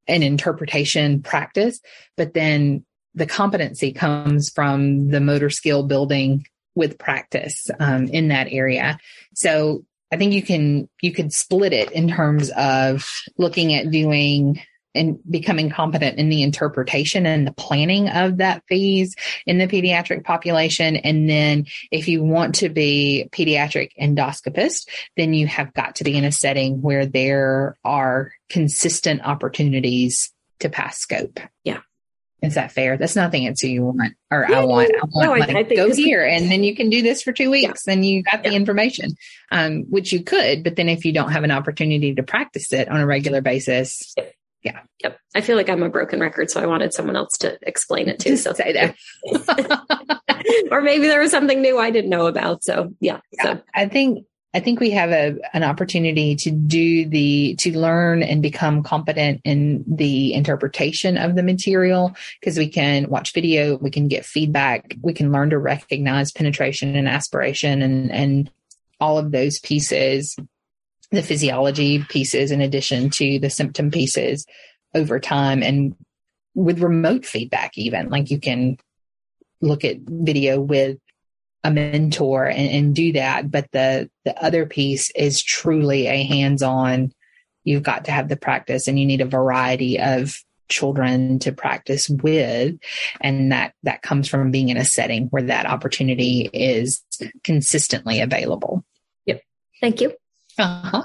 and 0.08 0.24
interpretation 0.24 1.22
practice. 1.22 1.80
But 2.18 2.34
then 2.34 2.86
the 3.16 3.26
competency 3.26 3.92
comes 3.92 4.50
from 4.50 5.10
the 5.10 5.20
motor 5.20 5.50
skill 5.50 5.84
building 5.84 6.46
with 6.76 6.98
practice 6.98 7.70
um, 7.80 8.06
in 8.08 8.30
that 8.30 8.48
area. 8.52 9.00
So 9.34 9.86
I 10.12 10.18
think 10.18 10.34
you 10.34 10.42
can 10.42 10.90
you 11.02 11.12
could 11.12 11.34
split 11.34 11.74
it 11.74 11.92
in 11.92 12.10
terms 12.10 12.50
of 12.52 13.10
looking 13.38 13.74
at 13.74 13.92
doing 13.92 14.62
and 15.00 15.20
becoming 15.30 15.70
competent 15.70 16.20
in 16.20 16.30
the 16.30 16.44
interpretation 16.44 17.26
and 17.26 17.48
the 17.48 17.54
planning 17.54 18.10
of 18.10 18.38
that 18.38 18.64
FEES 18.68 19.16
in 19.46 19.58
the 19.58 19.68
pediatric 19.68 20.24
population. 20.24 20.98
And 20.98 21.30
then 21.30 21.66
if 21.92 22.08
you 22.08 22.22
want 22.22 22.56
to 22.56 22.70
be 22.70 23.30
pediatric 23.32 23.92
endoscopist, 24.00 24.88
then 25.18 25.34
you 25.34 25.48
have 25.48 25.74
got 25.74 25.96
to 25.96 26.04
be 26.04 26.18
in 26.18 26.26
a 26.26 26.32
setting 26.32 26.82
where 26.82 27.06
there 27.06 27.78
are 27.84 28.34
consistent 28.50 29.26
opportunities 29.26 30.32
to 30.60 30.70
pass 30.70 31.00
scope. 31.00 31.40
Yeah. 31.64 31.80
Is 32.42 32.56
that 32.56 32.72
fair? 32.72 32.96
That's 32.96 33.18
not 33.18 33.32
the 33.32 33.48
answer 33.48 33.68
you 33.68 33.84
want, 33.84 34.14
or 34.32 34.46
yeah, 34.50 34.62
I 34.62 34.64
want. 34.64 34.96
I 34.96 35.00
want 35.12 35.14
no, 35.14 35.32
like, 35.32 35.50
I, 35.50 35.60
I 35.60 35.76
go 35.76 35.94
here, 35.94 36.24
and 36.24 36.50
then 36.50 36.64
you 36.64 36.74
can 36.74 36.90
do 36.90 37.02
this 37.02 37.22
for 37.22 37.34
two 37.34 37.52
weeks, 37.52 37.84
yeah. 37.86 37.94
and 37.94 38.06
you 38.06 38.24
got 38.24 38.44
the 38.44 38.52
yeah. 38.52 38.56
information, 38.56 39.12
um, 39.52 39.84
which 39.90 40.14
you 40.14 40.24
could. 40.24 40.64
But 40.64 40.78
then, 40.78 40.88
if 40.88 41.04
you 41.04 41.12
don't 41.12 41.34
have 41.34 41.44
an 41.44 41.52
opportunity 41.52 42.16
to 42.16 42.24
practice 42.24 42.72
it 42.72 42.88
on 42.88 43.02
a 43.02 43.06
regular 43.06 43.42
basis, 43.42 44.16
yeah, 44.64 44.82
yep. 45.02 45.20
I 45.36 45.42
feel 45.42 45.56
like 45.56 45.70
I'm 45.70 45.84
a 45.84 45.90
broken 45.90 46.20
record, 46.20 46.52
so 46.52 46.62
I 46.62 46.66
wanted 46.66 46.94
someone 46.94 47.16
else 47.16 47.38
to 47.40 47.58
explain 47.62 48.10
it 48.10 48.20
to. 48.20 48.30
Just 48.30 48.44
so 48.44 48.54
say 48.54 48.74
that, 48.74 48.96
or 50.72 50.82
maybe 50.82 51.08
there 51.08 51.22
was 51.22 51.32
something 51.32 51.62
new 51.62 51.78
I 51.78 51.92
didn't 51.92 52.10
know 52.10 52.28
about. 52.28 52.64
So 52.64 52.94
yeah, 53.00 53.22
so 53.42 53.62
I 53.74 53.88
think 53.88 54.26
I 54.54 54.60
think 54.60 54.80
we 54.80 54.90
have 54.92 55.12
a, 55.12 55.36
an 55.54 55.64
opportunity 55.64 56.36
to 56.38 56.50
do 56.50 57.08
the, 57.08 57.56
to 57.60 57.78
learn 57.78 58.24
and 58.24 58.42
become 58.42 58.82
competent 58.82 59.42
in 59.44 59.84
the 59.88 60.34
interpretation 60.34 61.18
of 61.18 61.36
the 61.36 61.44
material 61.44 62.16
because 62.40 62.58
we 62.58 62.68
can 62.68 63.08
watch 63.10 63.32
video, 63.32 63.78
we 63.78 63.92
can 63.92 64.08
get 64.08 64.26
feedback, 64.26 64.96
we 65.04 65.14
can 65.14 65.32
learn 65.32 65.52
to 65.52 65.60
recognize 65.60 66.32
penetration 66.32 66.96
and 66.96 67.08
aspiration 67.08 67.84
and, 67.84 68.12
and 68.12 68.52
all 69.00 69.20
of 69.20 69.32
those 69.32 69.60
pieces, 69.60 70.36
the 71.12 71.24
physiology 71.24 72.04
pieces 72.04 72.52
in 72.52 72.62
addition 72.62 73.10
to 73.10 73.40
the 73.40 73.50
symptom 73.50 73.92
pieces 73.92 74.46
over 74.94 75.20
time 75.20 75.64
and 75.64 75.96
with 76.56 76.82
remote 76.82 77.26
feedback, 77.26 77.78
even 77.78 78.10
like 78.10 78.32
you 78.32 78.40
can 78.40 78.78
look 79.62 79.84
at 79.84 79.98
video 80.00 80.60
with 80.60 80.98
a 81.64 81.72
mentor 81.72 82.46
and, 82.46 82.70
and 82.70 82.96
do 82.96 83.14
that. 83.14 83.50
But 83.50 83.72
the, 83.72 84.10
the 84.26 84.42
other 84.44 84.66
piece 84.66 85.12
is 85.12 85.42
truly 85.42 86.08
a 86.08 86.24
hands 86.24 86.64
on. 86.64 87.12
You've 87.64 87.84
got 87.84 88.06
to 88.06 88.12
have 88.12 88.30
the 88.30 88.38
practice 88.38 88.88
and 88.88 89.00
you 89.00 89.06
need 89.06 89.22
a 89.22 89.26
variety 89.26 90.00
of 90.00 90.36
children 90.70 91.40
to 91.40 91.52
practice 91.52 92.10
with. 92.10 92.78
And 93.20 93.52
that, 93.52 93.74
that 93.84 94.02
comes 94.02 94.28
from 94.28 94.52
being 94.52 94.70
in 94.70 94.78
a 94.78 94.86
setting 94.86 95.28
where 95.28 95.44
that 95.44 95.66
opportunity 95.66 96.50
is 96.54 97.04
consistently 97.44 98.22
available. 98.22 98.86
Yep. 99.26 99.42
Thank 99.82 100.02
you. 100.02 100.14
Uh-huh. 100.60 101.04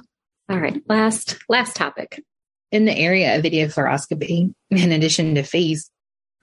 All 0.49 0.59
right. 0.59 0.83
Last, 0.89 1.39
last 1.49 1.77
topic. 1.77 2.23
In 2.73 2.85
the 2.85 2.97
area 2.97 3.37
of 3.37 3.43
video 3.43 3.69
fluoroscopy, 3.69 4.53
in 4.71 4.93
addition 4.93 5.37
to 5.37 5.45
FEES, 5.45 5.91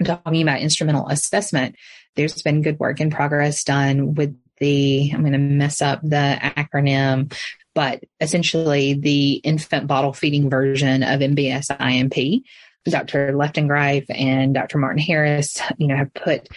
talking 0.03 0.41
about 0.41 0.62
instrumental 0.62 1.07
assessment, 1.09 1.76
there's 2.16 2.41
been 2.41 2.62
good 2.62 2.80
work 2.80 3.01
in 3.01 3.12
progress 3.12 3.64
done 3.64 4.16
with 4.16 4.38
the, 4.59 5.12
I'm 5.14 5.22
going 5.22 5.34
to 5.34 5.39
mess 5.39 5.82
up 5.82 6.01
the 6.01 6.39
acronym, 6.41 7.34
but 7.76 8.01
essentially 8.20 8.93
the 8.93 9.34
infant 9.34 9.88
bottle 9.88 10.14
feeding 10.14 10.49
version 10.49 11.03
of 11.03 11.20
MBS 11.20 11.76
IMP. 11.80 12.43
Dr. 12.86 13.36
Lefton-Greif 13.38 14.05
and 14.09 14.55
Dr. 14.55 14.80
Martin 14.80 15.01
Harris, 15.01 15.62
you 15.78 15.88
know, 15.88 15.95
have 15.95 16.14
put 16.14 16.47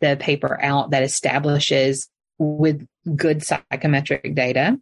the 0.00 0.16
paper 0.18 0.58
out 0.62 0.90
that 0.90 1.02
establishes 1.02 2.08
with 2.38 2.86
good 3.16 3.42
psychometric 3.42 4.34
data 4.34 4.78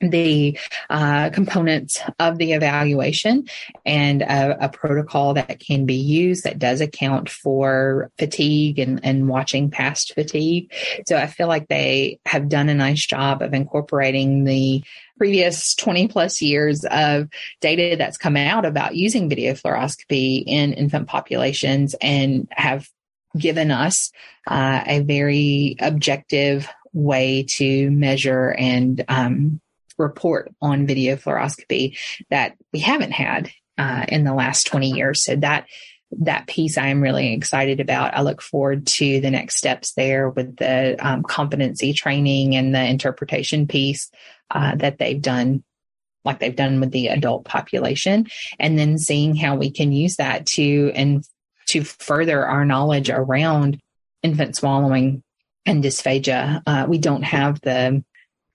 the 0.00 0.58
uh, 0.90 1.30
components 1.30 2.00
of 2.20 2.38
the 2.38 2.52
evaluation 2.52 3.46
and 3.84 4.22
a, 4.22 4.66
a, 4.66 4.68
protocol 4.68 5.34
that 5.34 5.58
can 5.58 5.86
be 5.86 5.94
used 5.94 6.44
that 6.44 6.58
does 6.58 6.80
account 6.80 7.28
for 7.28 8.10
fatigue 8.16 8.78
and, 8.78 9.00
and 9.04 9.28
watching 9.28 9.70
past 9.70 10.14
fatigue. 10.14 10.72
So 11.06 11.16
I 11.16 11.26
feel 11.26 11.48
like 11.48 11.66
they 11.66 12.20
have 12.26 12.48
done 12.48 12.68
a 12.68 12.74
nice 12.74 13.04
job 13.04 13.42
of 13.42 13.54
incorporating 13.54 14.44
the 14.44 14.84
previous 15.16 15.74
20 15.74 16.06
plus 16.06 16.40
years 16.40 16.84
of 16.84 17.28
data 17.60 17.96
that's 17.96 18.16
come 18.16 18.36
out 18.36 18.64
about 18.64 18.94
using 18.94 19.28
video 19.28 19.54
fluoroscopy 19.54 20.44
in 20.46 20.74
infant 20.74 21.08
populations 21.08 21.96
and 22.00 22.46
have 22.52 22.88
given 23.36 23.72
us 23.72 24.12
uh, 24.46 24.82
a 24.86 25.00
very 25.00 25.76
objective 25.80 26.68
way 26.92 27.44
to 27.48 27.90
measure 27.90 28.54
and 28.56 29.04
um, 29.08 29.60
report 29.98 30.52
on 30.60 30.86
video 30.86 31.16
fluoroscopy 31.16 31.98
that 32.30 32.54
we 32.72 32.78
haven't 32.78 33.12
had 33.12 33.50
uh, 33.76 34.04
in 34.08 34.24
the 34.24 34.34
last 34.34 34.66
20 34.66 34.90
years. 34.90 35.22
So 35.22 35.36
that 35.36 35.66
that 36.10 36.46
piece 36.46 36.78
I 36.78 36.86
am 36.88 37.02
really 37.02 37.34
excited 37.34 37.80
about. 37.80 38.14
I 38.14 38.22
look 38.22 38.40
forward 38.40 38.86
to 38.86 39.20
the 39.20 39.30
next 39.30 39.56
steps 39.56 39.92
there 39.92 40.30
with 40.30 40.56
the 40.56 40.96
um, 41.06 41.22
competency 41.22 41.92
training 41.92 42.56
and 42.56 42.74
the 42.74 42.82
interpretation 42.82 43.66
piece 43.66 44.10
uh, 44.50 44.74
that 44.76 44.98
they've 44.98 45.20
done, 45.20 45.62
like 46.24 46.38
they've 46.38 46.56
done 46.56 46.80
with 46.80 46.92
the 46.92 47.08
adult 47.08 47.44
population, 47.44 48.26
and 48.58 48.78
then 48.78 48.96
seeing 48.96 49.36
how 49.36 49.56
we 49.56 49.70
can 49.70 49.92
use 49.92 50.16
that 50.16 50.46
to 50.46 50.90
and 50.94 51.24
to 51.66 51.84
further 51.84 52.44
our 52.46 52.64
knowledge 52.64 53.10
around 53.10 53.78
infant 54.22 54.56
swallowing 54.56 55.22
and 55.66 55.84
dysphagia. 55.84 56.62
Uh, 56.66 56.86
we 56.88 56.96
don't 56.96 57.22
have 57.22 57.60
the 57.60 58.02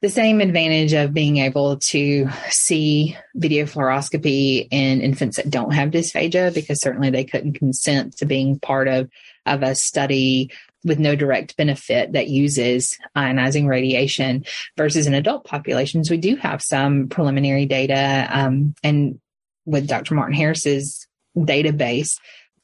the 0.04 0.10
same 0.10 0.42
advantage 0.42 0.92
of 0.92 1.14
being 1.14 1.38
able 1.38 1.78
to 1.78 2.28
see 2.50 3.18
video 3.36 3.64
fluoroscopy 3.64 4.68
in 4.70 5.00
infants 5.00 5.38
that 5.38 5.50
don't 5.50 5.74
have 5.74 5.92
dysphagia, 5.92 6.54
because 6.54 6.82
certainly 6.82 7.10
they 7.10 7.24
couldn't 7.24 7.54
consent 7.54 8.18
to 8.18 8.26
being 8.26 8.60
part 8.60 8.90
of, 8.90 9.10
of 9.46 9.64
a 9.64 9.74
study 9.74 10.52
with 10.84 11.00
no 11.00 11.16
direct 11.16 11.56
benefit 11.56 12.12
that 12.12 12.28
uses 12.28 12.98
ionizing 13.16 13.66
radiation 13.66 14.44
versus 14.76 15.08
in 15.08 15.14
adult 15.14 15.46
populations. 15.46 16.12
We 16.12 16.18
do 16.18 16.36
have 16.36 16.62
some 16.62 17.08
preliminary 17.08 17.66
data, 17.66 18.28
um, 18.30 18.76
and 18.84 19.22
with 19.66 19.88
Dr. 19.88 20.16
Martin 20.16 20.36
Harris's 20.36 21.08
database, 21.38 22.20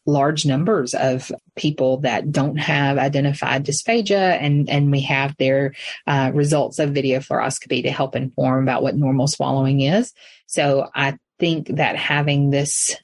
large 0.05 0.45
numbers 0.45 0.93
of 0.93 1.31
people 1.55 1.97
that 1.97 2.31
don't 2.31 2.57
have 2.57 2.97
identified 2.97 3.65
dysphagia 3.65 4.41
and 4.41 4.69
and 4.69 4.91
we 4.91 5.01
have 5.01 5.35
their 5.37 5.73
uh, 6.07 6.31
results 6.33 6.79
of 6.79 6.91
video 6.91 7.19
fluoroscopy 7.19 7.83
to 7.83 7.91
help 7.91 8.15
inform 8.15 8.63
about 8.63 8.81
what 8.81 8.95
normal 8.95 9.27
swallowing 9.27 9.81
is. 9.81 10.13
So 10.47 10.89
i 10.95 11.17
think 11.39 11.67
that 11.77 11.95
having 11.95 12.49
this 12.49 12.95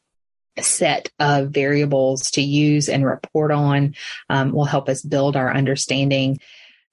set 0.60 1.10
of 1.20 1.50
variables 1.50 2.32
to 2.32 2.42
use 2.42 2.88
and 2.88 3.06
report 3.06 3.52
on 3.52 3.96
um, 4.30 4.52
will 4.52 4.66
help 4.66 4.88
us 4.90 5.02
build 5.02 5.36
our 5.36 5.54
understanding 5.54 6.40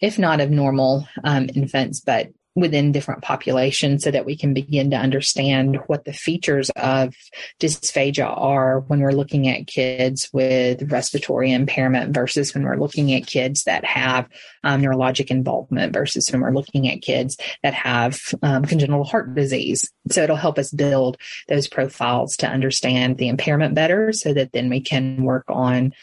if 0.01 0.19
not 0.19 0.41
of 0.41 0.51
normal 0.51 1.07
um, 1.23 1.49
infants 1.55 2.01
but 2.01 2.29
within 2.55 2.93
different 2.93 3.23
populations 3.23 4.05
so 4.05 4.11
that 4.11 4.27
we 4.27 4.37
can 4.37 4.53
begin 4.53 4.91
to 4.91 4.97
understand 4.97 5.79
what 5.87 6.05
the 6.05 6.13
features 6.13 6.71
of 6.77 7.15
dysphagia 7.59 8.27
are 8.27 8.81
when 8.81 9.01
we're 9.01 9.13
looking 9.13 9.49
at 9.49 9.67
kids 9.67 10.29
with 10.35 10.91
respiratory 10.93 11.51
impairment 11.51 12.15
versus 12.15 12.55
when 12.55 12.65
we're 12.65 12.77
looking 12.77 13.15
at 13.15 13.27
kids 13.27 13.65
that 13.65 13.85
have 13.85 14.29
um, 14.65 14.83
neurologic 14.83 15.31
involvement 15.31 15.95
versus 15.95 16.31
when 16.31 16.43
we're 16.43 16.53
looking 16.53 16.89
at 16.89 17.01
kids 17.01 17.39
that 17.63 17.73
have 17.73 18.21
um, 18.43 18.65
congenital 18.67 19.05
heart 19.05 19.35
disease. 19.35 19.91
So 20.11 20.23
it'll 20.23 20.37
help 20.37 20.59
us 20.59 20.71
build 20.71 21.17
those 21.49 21.69
profiles 21.69 22.37
to 22.39 22.49
understand 22.49 23.17
the 23.17 23.29
impairment 23.29 23.75
better 23.75 24.13
so 24.13 24.35
that 24.35 24.53
then 24.53 24.69
we 24.69 24.83
can 24.83 25.25
work 25.25 25.45
on 25.49 25.95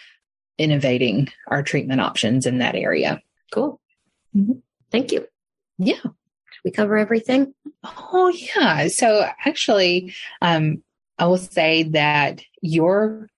innovating 0.58 1.30
our 1.48 1.62
treatment 1.62 2.02
options 2.02 2.48
in 2.48 2.58
that 2.58 2.76
area. 2.76 3.22
Cool. 3.52 3.80
Mm-hmm. 4.36 4.54
Thank 4.92 5.12
you. 5.12 5.28
Yeah 5.78 6.00
we 6.64 6.72
cover 6.72 6.98
everything? 6.98 7.54
Oh, 7.84 8.28
yeah. 8.30 8.88
So 8.88 9.28
actually, 9.46 10.14
um, 10.42 10.84
I 11.18 11.26
will 11.26 11.38
say 11.38 11.84
that 11.84 12.42
your 12.62 13.30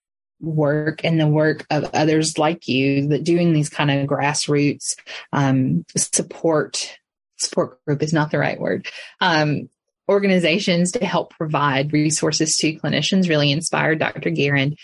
work 0.42 1.04
and 1.04 1.20
the 1.20 1.28
work 1.28 1.66
of 1.70 1.90
others 1.94 2.38
like 2.38 2.68
you 2.68 3.08
that 3.10 3.24
doing 3.24 3.54
these 3.54 3.70
kind 3.70 3.92
of 3.92 4.08
grassroots 4.08 4.96
um, 5.32 5.86
support 5.96 6.98
support 7.38 7.84
group 7.86 8.02
is 8.02 8.14
not 8.14 8.32
the 8.32 8.40
right 8.40 8.60
word 8.60 8.88
um, 9.22 9.70
organizations 10.10 10.92
to 10.92 11.06
help 11.06 11.32
provide 11.32 11.94
resources 11.94 12.58
to 12.58 12.74
clinicians 12.76 13.30
really 13.30 13.52
inspired 13.52 14.00
dr 14.00 14.30
Guerin 14.32 14.76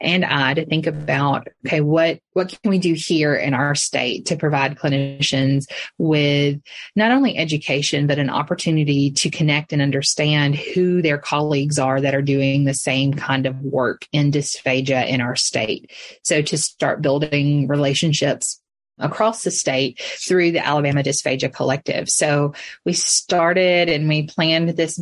and 0.00 0.24
I 0.24 0.54
to 0.54 0.66
think 0.66 0.86
about, 0.86 1.48
okay, 1.66 1.80
what, 1.80 2.20
what 2.32 2.48
can 2.48 2.70
we 2.70 2.78
do 2.78 2.94
here 2.94 3.34
in 3.34 3.54
our 3.54 3.74
state 3.74 4.26
to 4.26 4.36
provide 4.36 4.78
clinicians 4.78 5.64
with 5.98 6.60
not 6.94 7.12
only 7.12 7.36
education, 7.36 8.06
but 8.06 8.18
an 8.18 8.30
opportunity 8.30 9.10
to 9.12 9.30
connect 9.30 9.72
and 9.72 9.80
understand 9.80 10.54
who 10.54 11.00
their 11.00 11.18
colleagues 11.18 11.78
are 11.78 12.00
that 12.00 12.14
are 12.14 12.22
doing 12.22 12.64
the 12.64 12.74
same 12.74 13.14
kind 13.14 13.46
of 13.46 13.60
work 13.62 14.06
in 14.12 14.30
dysphagia 14.30 15.08
in 15.08 15.20
our 15.20 15.36
state. 15.36 15.90
So 16.22 16.42
to 16.42 16.58
start 16.58 17.02
building 17.02 17.68
relationships 17.68 18.60
across 18.98 19.44
the 19.44 19.50
state 19.50 20.00
through 20.00 20.52
the 20.52 20.64
Alabama 20.64 21.02
Dysphagia 21.02 21.52
Collective. 21.52 22.08
So 22.08 22.54
we 22.84 22.92
started 22.94 23.88
and 23.88 24.08
we 24.08 24.26
planned 24.26 24.70
this 24.70 25.00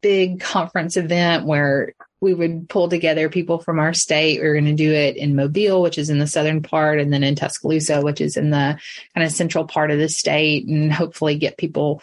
big 0.00 0.40
conference 0.40 0.96
event 0.96 1.46
where 1.46 1.94
we 2.20 2.34
would 2.34 2.68
pull 2.68 2.88
together 2.88 3.28
people 3.28 3.58
from 3.58 3.78
our 3.78 3.92
state. 3.92 4.40
We 4.40 4.46
are 4.46 4.54
going 4.54 4.64
to 4.64 4.72
do 4.72 4.92
it 4.92 5.16
in 5.16 5.36
Mobile, 5.36 5.82
which 5.82 5.98
is 5.98 6.10
in 6.10 6.18
the 6.18 6.26
southern 6.26 6.62
part, 6.62 7.00
and 7.00 7.12
then 7.12 7.22
in 7.22 7.34
Tuscaloosa, 7.34 8.00
which 8.00 8.20
is 8.20 8.36
in 8.36 8.50
the 8.50 8.78
kind 9.14 9.26
of 9.26 9.32
central 9.32 9.66
part 9.66 9.90
of 9.90 9.98
the 9.98 10.08
state, 10.08 10.66
and 10.66 10.92
hopefully 10.92 11.36
get 11.36 11.58
people 11.58 12.02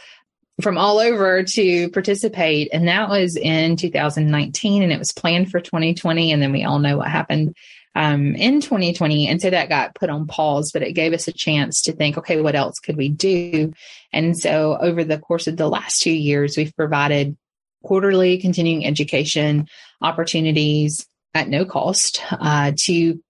from 0.62 0.78
all 0.78 1.00
over 1.00 1.44
to 1.44 1.90
participate. 1.90 2.70
And 2.72 2.88
that 2.88 3.10
was 3.10 3.36
in 3.36 3.76
2019, 3.78 4.84
and 4.84 4.92
it 4.92 5.00
was 5.00 5.12
planned 5.12 5.50
for 5.50 5.60
2020. 5.60 6.32
And 6.32 6.42
then 6.42 6.52
we 6.52 6.64
all 6.64 6.80
know 6.80 6.98
what 6.98 7.10
happened 7.10 7.56
um, 7.96 8.36
in 8.36 8.62
2020. 8.62 9.28
And 9.28 9.42
so 9.42 9.50
that 9.50 9.70
got 9.70 9.96
put 9.96 10.10
on 10.10 10.28
pause, 10.28 10.72
but 10.72 10.84
it 10.84 10.94
gave 10.94 11.14
us 11.14 11.28
a 11.28 11.34
chance 11.34 11.84
to 11.84 11.94
think, 11.94 12.18
okay, 12.18 12.40
what 12.42 12.56
else 12.56 12.80
could 12.80 12.98
we 12.98 13.10
do? 13.10 13.74
And 14.14 14.38
so 14.38 14.78
over 14.80 15.04
the 15.04 15.20
course 15.20 15.48
of 15.48 15.58
the 15.58 15.70
last 15.70 16.02
two 16.02 16.12
years, 16.12 16.58
we've 16.58 16.76
provided 16.76 17.38
quarterly 17.84 18.38
continuing 18.38 18.86
education 18.86 19.68
opportunities 20.02 21.08
at 21.34 21.50
no 21.50 21.66
cost 21.66 22.22
uh, 22.32 22.72
to 22.78 23.22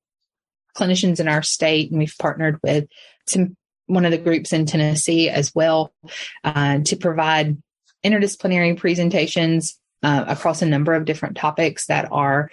clinicians 0.76 1.20
in 1.20 1.28
our 1.28 1.44
state. 1.44 1.92
And 1.92 2.00
we've 2.00 2.16
partnered 2.20 2.60
with 2.64 2.88
some 3.28 3.56
one 3.88 4.06
of 4.06 4.12
the 4.12 4.18
groups 4.18 4.54
in 4.54 4.66
Tennessee 4.66 5.30
as 5.30 5.54
well 5.54 5.94
uh, 6.44 6.80
to 6.86 6.96
provide 6.96 7.58
interdisciplinary 8.06 8.78
presentations 8.78 9.78
uh, 10.02 10.26
across 10.28 10.62
a 10.62 10.66
number 10.66 10.94
of 10.94 11.06
different 11.06 11.38
topics 11.38 11.88
that 11.88 12.08
are 12.12 12.50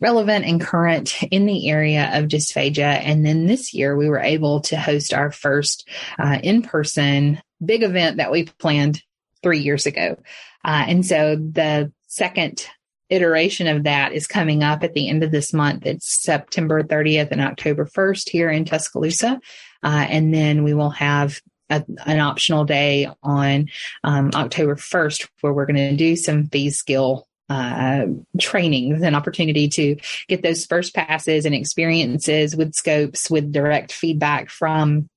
relevant 0.00 0.44
and 0.44 0.60
current 0.60 1.22
in 1.30 1.46
the 1.46 1.70
area 1.70 2.10
of 2.12 2.26
dysphagia. 2.26 3.00
And 3.02 3.24
then 3.24 3.46
this 3.46 3.72
year 3.72 3.96
we 3.96 4.08
were 4.08 4.20
able 4.20 4.60
to 4.62 4.76
host 4.76 5.14
our 5.14 5.30
first 5.30 5.88
uh, 6.18 6.38
in 6.42 6.62
person 6.62 7.40
big 7.64 7.82
event 7.82 8.16
that 8.16 8.32
we 8.32 8.44
planned 8.44 9.02
three 9.42 9.60
years 9.60 9.86
ago. 9.86 10.16
Uh, 10.64 10.84
and 10.88 11.06
so 11.06 11.36
the 11.36 11.92
second 12.06 12.68
iteration 13.10 13.66
of 13.66 13.84
that 13.84 14.12
is 14.12 14.26
coming 14.26 14.62
up 14.62 14.82
at 14.82 14.94
the 14.94 15.08
end 15.08 15.22
of 15.22 15.30
this 15.30 15.52
month. 15.52 15.84
It's 15.86 16.22
September 16.22 16.82
30th 16.82 17.30
and 17.30 17.40
October 17.40 17.84
1st 17.84 18.28
here 18.30 18.50
in 18.50 18.64
Tuscaloosa. 18.64 19.40
Uh, 19.82 20.06
and 20.08 20.32
then 20.32 20.64
we 20.64 20.72
will 20.72 20.90
have 20.90 21.40
a, 21.68 21.84
an 22.06 22.20
optional 22.20 22.64
day 22.64 23.08
on 23.22 23.68
um, 24.04 24.30
October 24.34 24.76
1st 24.76 25.28
where 25.40 25.52
we're 25.52 25.66
going 25.66 25.76
to 25.76 25.96
do 25.96 26.16
some 26.16 26.46
FEES 26.46 26.78
skill 26.78 27.26
uh, 27.48 28.06
trainings, 28.40 29.02
an 29.02 29.14
opportunity 29.14 29.68
to 29.68 29.96
get 30.28 30.42
those 30.42 30.64
first 30.64 30.94
passes 30.94 31.44
and 31.44 31.54
experiences 31.54 32.56
with 32.56 32.74
scopes 32.74 33.30
with 33.30 33.52
direct 33.52 33.92
feedback 33.92 34.48
from 34.48 35.08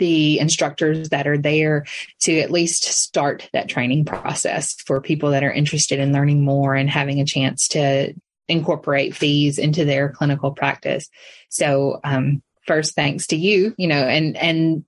the 0.00 0.40
instructors 0.40 1.10
that 1.10 1.28
are 1.28 1.38
there 1.38 1.86
to 2.22 2.40
at 2.40 2.50
least 2.50 2.82
start 2.82 3.48
that 3.52 3.68
training 3.68 4.04
process 4.04 4.74
for 4.74 5.00
people 5.00 5.30
that 5.30 5.44
are 5.44 5.52
interested 5.52 6.00
in 6.00 6.12
learning 6.12 6.44
more 6.44 6.74
and 6.74 6.90
having 6.90 7.20
a 7.20 7.24
chance 7.24 7.68
to 7.68 8.12
incorporate 8.48 9.14
FEES 9.14 9.58
into 9.58 9.84
their 9.84 10.08
clinical 10.08 10.50
practice. 10.50 11.08
So, 11.48 12.00
um, 12.02 12.42
first 12.66 12.94
thanks 12.94 13.26
to 13.26 13.36
you 13.36 13.74
you 13.78 13.88
know 13.88 13.96
and 13.96 14.36
and 14.36 14.84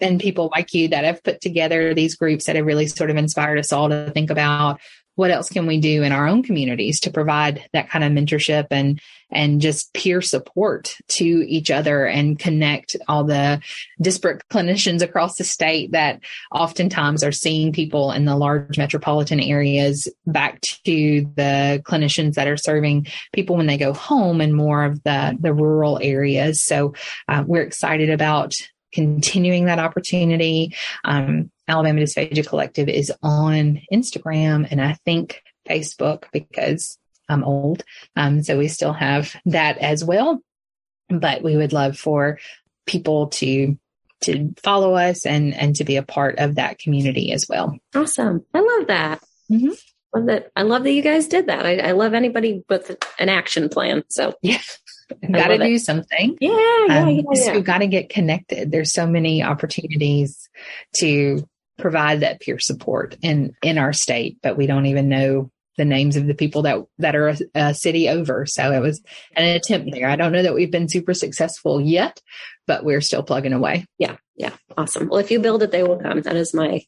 and 0.00 0.20
people 0.20 0.48
like 0.54 0.72
you 0.72 0.88
that 0.88 1.04
have 1.04 1.22
put 1.24 1.40
together 1.40 1.92
these 1.92 2.14
groups 2.14 2.46
that 2.46 2.56
have 2.56 2.64
really 2.64 2.86
sort 2.86 3.10
of 3.10 3.16
inspired 3.16 3.58
us 3.58 3.72
all 3.72 3.88
to 3.88 4.10
think 4.12 4.30
about 4.30 4.80
what 5.16 5.30
else 5.30 5.48
can 5.48 5.66
we 5.66 5.80
do 5.80 6.02
in 6.02 6.12
our 6.12 6.28
own 6.28 6.42
communities 6.42 7.00
to 7.00 7.10
provide 7.10 7.68
that 7.72 7.90
kind 7.90 8.04
of 8.04 8.12
mentorship 8.12 8.68
and 8.70 9.00
and 9.30 9.60
just 9.60 9.92
peer 9.92 10.22
support 10.22 10.96
to 11.08 11.24
each 11.24 11.68
other 11.70 12.06
and 12.06 12.38
connect 12.38 12.94
all 13.08 13.24
the 13.24 13.60
disparate 14.00 14.42
clinicians 14.52 15.02
across 15.02 15.36
the 15.36 15.42
state 15.42 15.90
that 15.92 16.20
oftentimes 16.52 17.24
are 17.24 17.32
seeing 17.32 17.72
people 17.72 18.12
in 18.12 18.24
the 18.24 18.36
large 18.36 18.78
metropolitan 18.78 19.40
areas 19.40 20.06
back 20.26 20.60
to 20.60 21.22
the 21.34 21.82
clinicians 21.84 22.34
that 22.34 22.46
are 22.46 22.56
serving 22.56 23.06
people 23.32 23.56
when 23.56 23.66
they 23.66 23.78
go 23.78 23.92
home 23.92 24.40
and 24.40 24.54
more 24.54 24.84
of 24.84 25.02
the 25.02 25.36
the 25.40 25.52
rural 25.52 25.98
areas. 26.00 26.62
So 26.62 26.94
uh, 27.28 27.42
we're 27.44 27.62
excited 27.62 28.10
about 28.10 28.54
continuing 28.92 29.66
that 29.66 29.78
opportunity. 29.78 30.74
Um, 31.04 31.50
Alabama 31.68 32.00
Dysphagia 32.00 32.46
Collective 32.46 32.88
is 32.88 33.12
on 33.22 33.80
Instagram 33.92 34.66
and 34.70 34.80
I 34.80 34.94
think 35.04 35.42
Facebook 35.68 36.24
because 36.32 36.98
I'm 37.28 37.44
old. 37.44 37.82
Um, 38.14 38.42
so 38.42 38.56
we 38.58 38.68
still 38.68 38.92
have 38.92 39.34
that 39.46 39.78
as 39.78 40.04
well. 40.04 40.40
But 41.08 41.42
we 41.42 41.56
would 41.56 41.72
love 41.72 41.98
for 41.98 42.38
people 42.86 43.28
to 43.28 43.78
to 44.22 44.54
follow 44.62 44.94
us 44.94 45.26
and 45.26 45.54
and 45.54 45.76
to 45.76 45.84
be 45.84 45.96
a 45.96 46.02
part 46.02 46.38
of 46.38 46.56
that 46.56 46.78
community 46.78 47.32
as 47.32 47.46
well. 47.48 47.76
Awesome. 47.94 48.44
I 48.54 48.60
love 48.60 48.86
that. 48.88 49.22
Mm-hmm. 49.50 49.72
Love 50.14 50.26
that. 50.26 50.50
I 50.56 50.62
love 50.62 50.84
that 50.84 50.92
you 50.92 51.02
guys 51.02 51.28
did 51.28 51.46
that. 51.46 51.66
I, 51.66 51.76
I 51.78 51.92
love 51.92 52.14
anybody 52.14 52.64
with 52.68 52.96
an 53.18 53.28
action 53.28 53.68
plan. 53.68 54.02
So 54.08 54.34
yeah. 54.42 54.58
got 55.30 55.48
to 55.48 55.58
do 55.58 55.64
it. 55.64 55.80
something. 55.80 56.38
Yeah, 56.40 56.50
yeah, 56.88 57.02
um, 57.02 57.08
yeah, 57.10 57.22
yeah. 57.32 57.52
We've 57.52 57.64
got 57.64 57.78
to 57.78 57.86
get 57.86 58.08
connected. 58.08 58.70
There's 58.70 58.92
so 58.92 59.06
many 59.06 59.42
opportunities 59.42 60.48
to 60.96 61.46
provide 61.78 62.20
that 62.20 62.40
peer 62.40 62.58
support 62.58 63.16
in 63.22 63.54
in 63.62 63.78
our 63.78 63.92
state, 63.92 64.38
but 64.42 64.56
we 64.56 64.66
don't 64.66 64.86
even 64.86 65.08
know 65.08 65.50
the 65.76 65.84
names 65.84 66.16
of 66.16 66.26
the 66.26 66.34
people 66.34 66.62
that 66.62 66.78
that 66.98 67.14
are 67.14 67.28
a, 67.28 67.36
a, 67.54 67.74
city 67.74 68.08
over. 68.08 68.46
So 68.46 68.72
it 68.72 68.80
was 68.80 69.02
an 69.34 69.44
attempt 69.44 69.90
there. 69.92 70.08
I 70.08 70.16
don't 70.16 70.32
know 70.32 70.42
that 70.42 70.54
we've 70.54 70.70
been 70.70 70.88
super 70.88 71.14
successful 71.14 71.80
yet, 71.80 72.20
but 72.66 72.84
we're 72.84 73.00
still 73.00 73.22
plugging 73.22 73.52
away. 73.52 73.86
Yeah, 73.98 74.16
yeah, 74.36 74.52
awesome. 74.76 75.08
Well, 75.08 75.20
if 75.20 75.30
you 75.30 75.38
build 75.38 75.62
it, 75.62 75.70
they 75.70 75.82
will 75.82 75.98
come. 75.98 76.22
That 76.22 76.36
is 76.36 76.54
my 76.54 76.82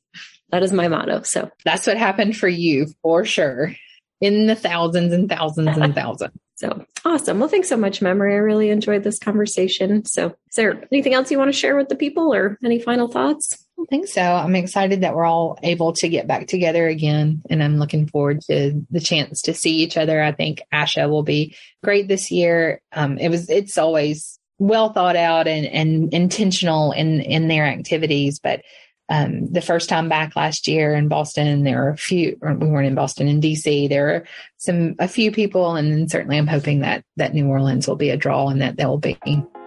that 0.51 0.63
is 0.63 0.73
my 0.73 0.89
motto. 0.89 1.23
So 1.23 1.51
that's 1.65 1.87
what 1.87 1.97
happened 1.97 2.37
for 2.37 2.49
you 2.49 2.87
for 3.03 3.25
sure. 3.25 3.75
In 4.21 4.47
the 4.47 4.57
thousands 4.57 5.13
and 5.13 5.29
thousands 5.29 5.77
and 5.77 5.95
thousands. 5.95 6.33
So 6.57 6.85
awesome. 7.05 7.39
Well, 7.39 7.49
thanks 7.49 7.69
so 7.69 7.77
much, 7.77 8.03
Memory. 8.03 8.35
I 8.35 8.39
really 8.39 8.71
enjoyed 8.71 9.05
this 9.05 9.21
conversation. 9.21 10.05
So, 10.07 10.35
is 10.49 10.57
there 10.57 10.83
anything 10.91 11.15
else 11.15 11.31
you 11.31 11.39
want 11.39 11.53
to 11.53 11.59
share 11.59 11.77
with 11.77 11.89
the 11.89 11.95
people 11.95 12.35
or 12.35 12.59
any 12.65 12.81
final 12.81 13.07
thoughts? 13.07 13.65
I 13.81 13.85
think 13.89 14.09
so. 14.09 14.23
I'm 14.23 14.57
excited 14.57 15.03
that 15.03 15.15
we're 15.15 15.25
all 15.25 15.59
able 15.63 15.93
to 15.95 16.09
get 16.09 16.27
back 16.27 16.49
together 16.49 16.89
again, 16.89 17.43
and 17.49 17.63
I'm 17.63 17.79
looking 17.79 18.09
forward 18.09 18.41
to 18.43 18.85
the 18.91 19.01
chance 19.01 19.43
to 19.43 19.55
see 19.55 19.77
each 19.77 19.97
other. 19.97 20.21
I 20.21 20.33
think 20.33 20.63
ASHA 20.73 21.09
will 21.09 21.23
be 21.23 21.57
great 21.85 22.09
this 22.09 22.31
year. 22.31 22.81
Um, 22.93 23.19
it 23.19 23.29
was, 23.29 23.49
it's 23.49 23.79
always 23.79 24.41
well 24.59 24.93
thought 24.93 25.15
out 25.15 25.47
and, 25.47 25.65
and 25.67 26.13
intentional 26.13 26.91
in, 26.91 27.21
in 27.21 27.47
their 27.47 27.65
activities, 27.65 28.41
but 28.41 28.63
um, 29.11 29.51
the 29.51 29.63
first 29.63 29.89
time 29.89 30.09
back 30.09 30.37
last 30.37 30.69
year 30.69 30.95
in 30.95 31.09
Boston, 31.09 31.63
there 31.63 31.79
were 31.79 31.91
a 31.91 31.97
few, 31.97 32.37
we 32.43 32.67
weren't 32.67 32.89
in 32.89 32.95
Boston, 32.95 33.27
in 33.29 33.41
DC, 33.41 33.89
there 33.89 34.05
were 34.05 34.25
some, 34.59 34.97
a 34.99 35.09
few 35.09 35.33
people. 35.33 35.77
And 35.77 36.11
certainly 36.11 36.37
I'm 36.37 36.47
hoping 36.47 36.81
that, 36.81 37.05
that 37.17 37.33
New 37.33 37.47
Orleans 37.47 37.89
will 37.89 37.97
be 37.97 38.11
a 38.11 38.19
draw 38.19 38.49
and 38.49 38.61
that 38.61 38.77
they'll 38.77 38.99
be, 38.99 39.17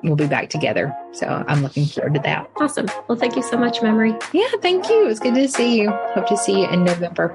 we'll 0.04 0.16
be 0.16 0.28
back 0.28 0.50
together. 0.50 0.96
So 1.12 1.44
I'm 1.48 1.62
looking 1.62 1.86
forward 1.86 2.16
to 2.16 2.20
that. 2.22 2.50
Awesome. 2.58 2.88
Well, 3.08 3.18
thank 3.18 3.36
you 3.36 3.44
so 3.44 3.58
much, 3.58 3.82
Memory. 3.82 4.16
Yeah, 4.34 4.50
thank 4.62 4.90
you. 4.90 5.06
It 5.06 5.08
was 5.08 5.20
good 5.20 5.36
to 5.36 5.48
see 5.48 5.80
you. 5.80 5.92
Hope 5.92 6.28
to 6.28 6.38
see 6.38 6.62
you 6.62 6.70
in 6.70 6.84
November. 6.84 7.30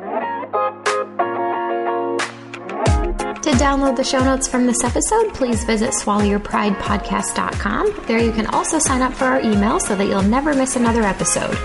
To 3.42 3.52
download 3.52 3.94
the 3.94 4.02
show 4.02 4.24
notes 4.24 4.48
from 4.48 4.66
this 4.66 4.82
episode, 4.82 5.32
please 5.32 5.62
visit 5.62 5.90
swallowyourpridepodcast.com. 5.90 8.02
There 8.06 8.18
you 8.18 8.32
can 8.32 8.48
also 8.48 8.80
sign 8.80 9.02
up 9.02 9.14
for 9.14 9.26
our 9.26 9.40
email 9.40 9.78
so 9.78 9.94
that 9.94 10.06
you'll 10.06 10.22
never 10.22 10.52
miss 10.52 10.74
another 10.74 11.02
episode. 11.02 11.56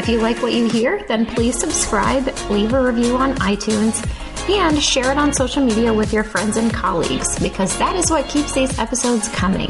If 0.00 0.08
you 0.08 0.20
like 0.20 0.42
what 0.42 0.52
you 0.52 0.68
hear, 0.68 1.04
then 1.06 1.26
please 1.26 1.56
subscribe, 1.56 2.26
leave 2.50 2.72
a 2.72 2.82
review 2.82 3.16
on 3.16 3.36
iTunes, 3.36 4.04
and 4.48 4.82
share 4.82 5.12
it 5.12 5.18
on 5.18 5.32
social 5.32 5.64
media 5.64 5.94
with 5.94 6.12
your 6.12 6.24
friends 6.24 6.56
and 6.56 6.72
colleagues 6.72 7.38
because 7.38 7.78
that 7.78 7.94
is 7.94 8.10
what 8.10 8.28
keeps 8.28 8.52
these 8.52 8.76
episodes 8.78 9.28
coming. 9.28 9.68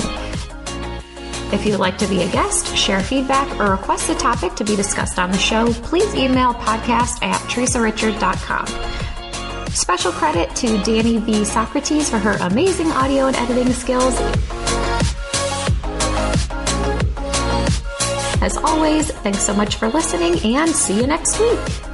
If 1.52 1.66
you'd 1.66 1.78
like 1.78 1.98
to 1.98 2.06
be 2.06 2.22
a 2.22 2.30
guest, 2.30 2.76
share 2.76 3.00
feedback, 3.00 3.58
or 3.58 3.72
request 3.72 4.08
a 4.08 4.14
topic 4.14 4.54
to 4.54 4.64
be 4.64 4.76
discussed 4.76 5.18
on 5.18 5.32
the 5.32 5.38
show, 5.38 5.72
please 5.72 6.14
email 6.14 6.54
podcast 6.54 7.22
at 7.22 7.40
theresarichard.com. 7.50 8.66
Special 9.72 10.12
credit 10.12 10.54
to 10.56 10.78
Danny 10.84 11.18
V. 11.18 11.44
Socrates 11.44 12.08
for 12.08 12.18
her 12.18 12.36
amazing 12.40 12.92
audio 12.92 13.26
and 13.26 13.36
editing 13.36 13.72
skills. 13.72 14.14
As 18.42 18.56
always, 18.58 19.10
thanks 19.10 19.42
so 19.42 19.52
much 19.52 19.76
for 19.76 19.88
listening 19.88 20.38
and 20.56 20.70
see 20.70 20.96
you 20.96 21.06
next 21.06 21.38
week. 21.40 21.89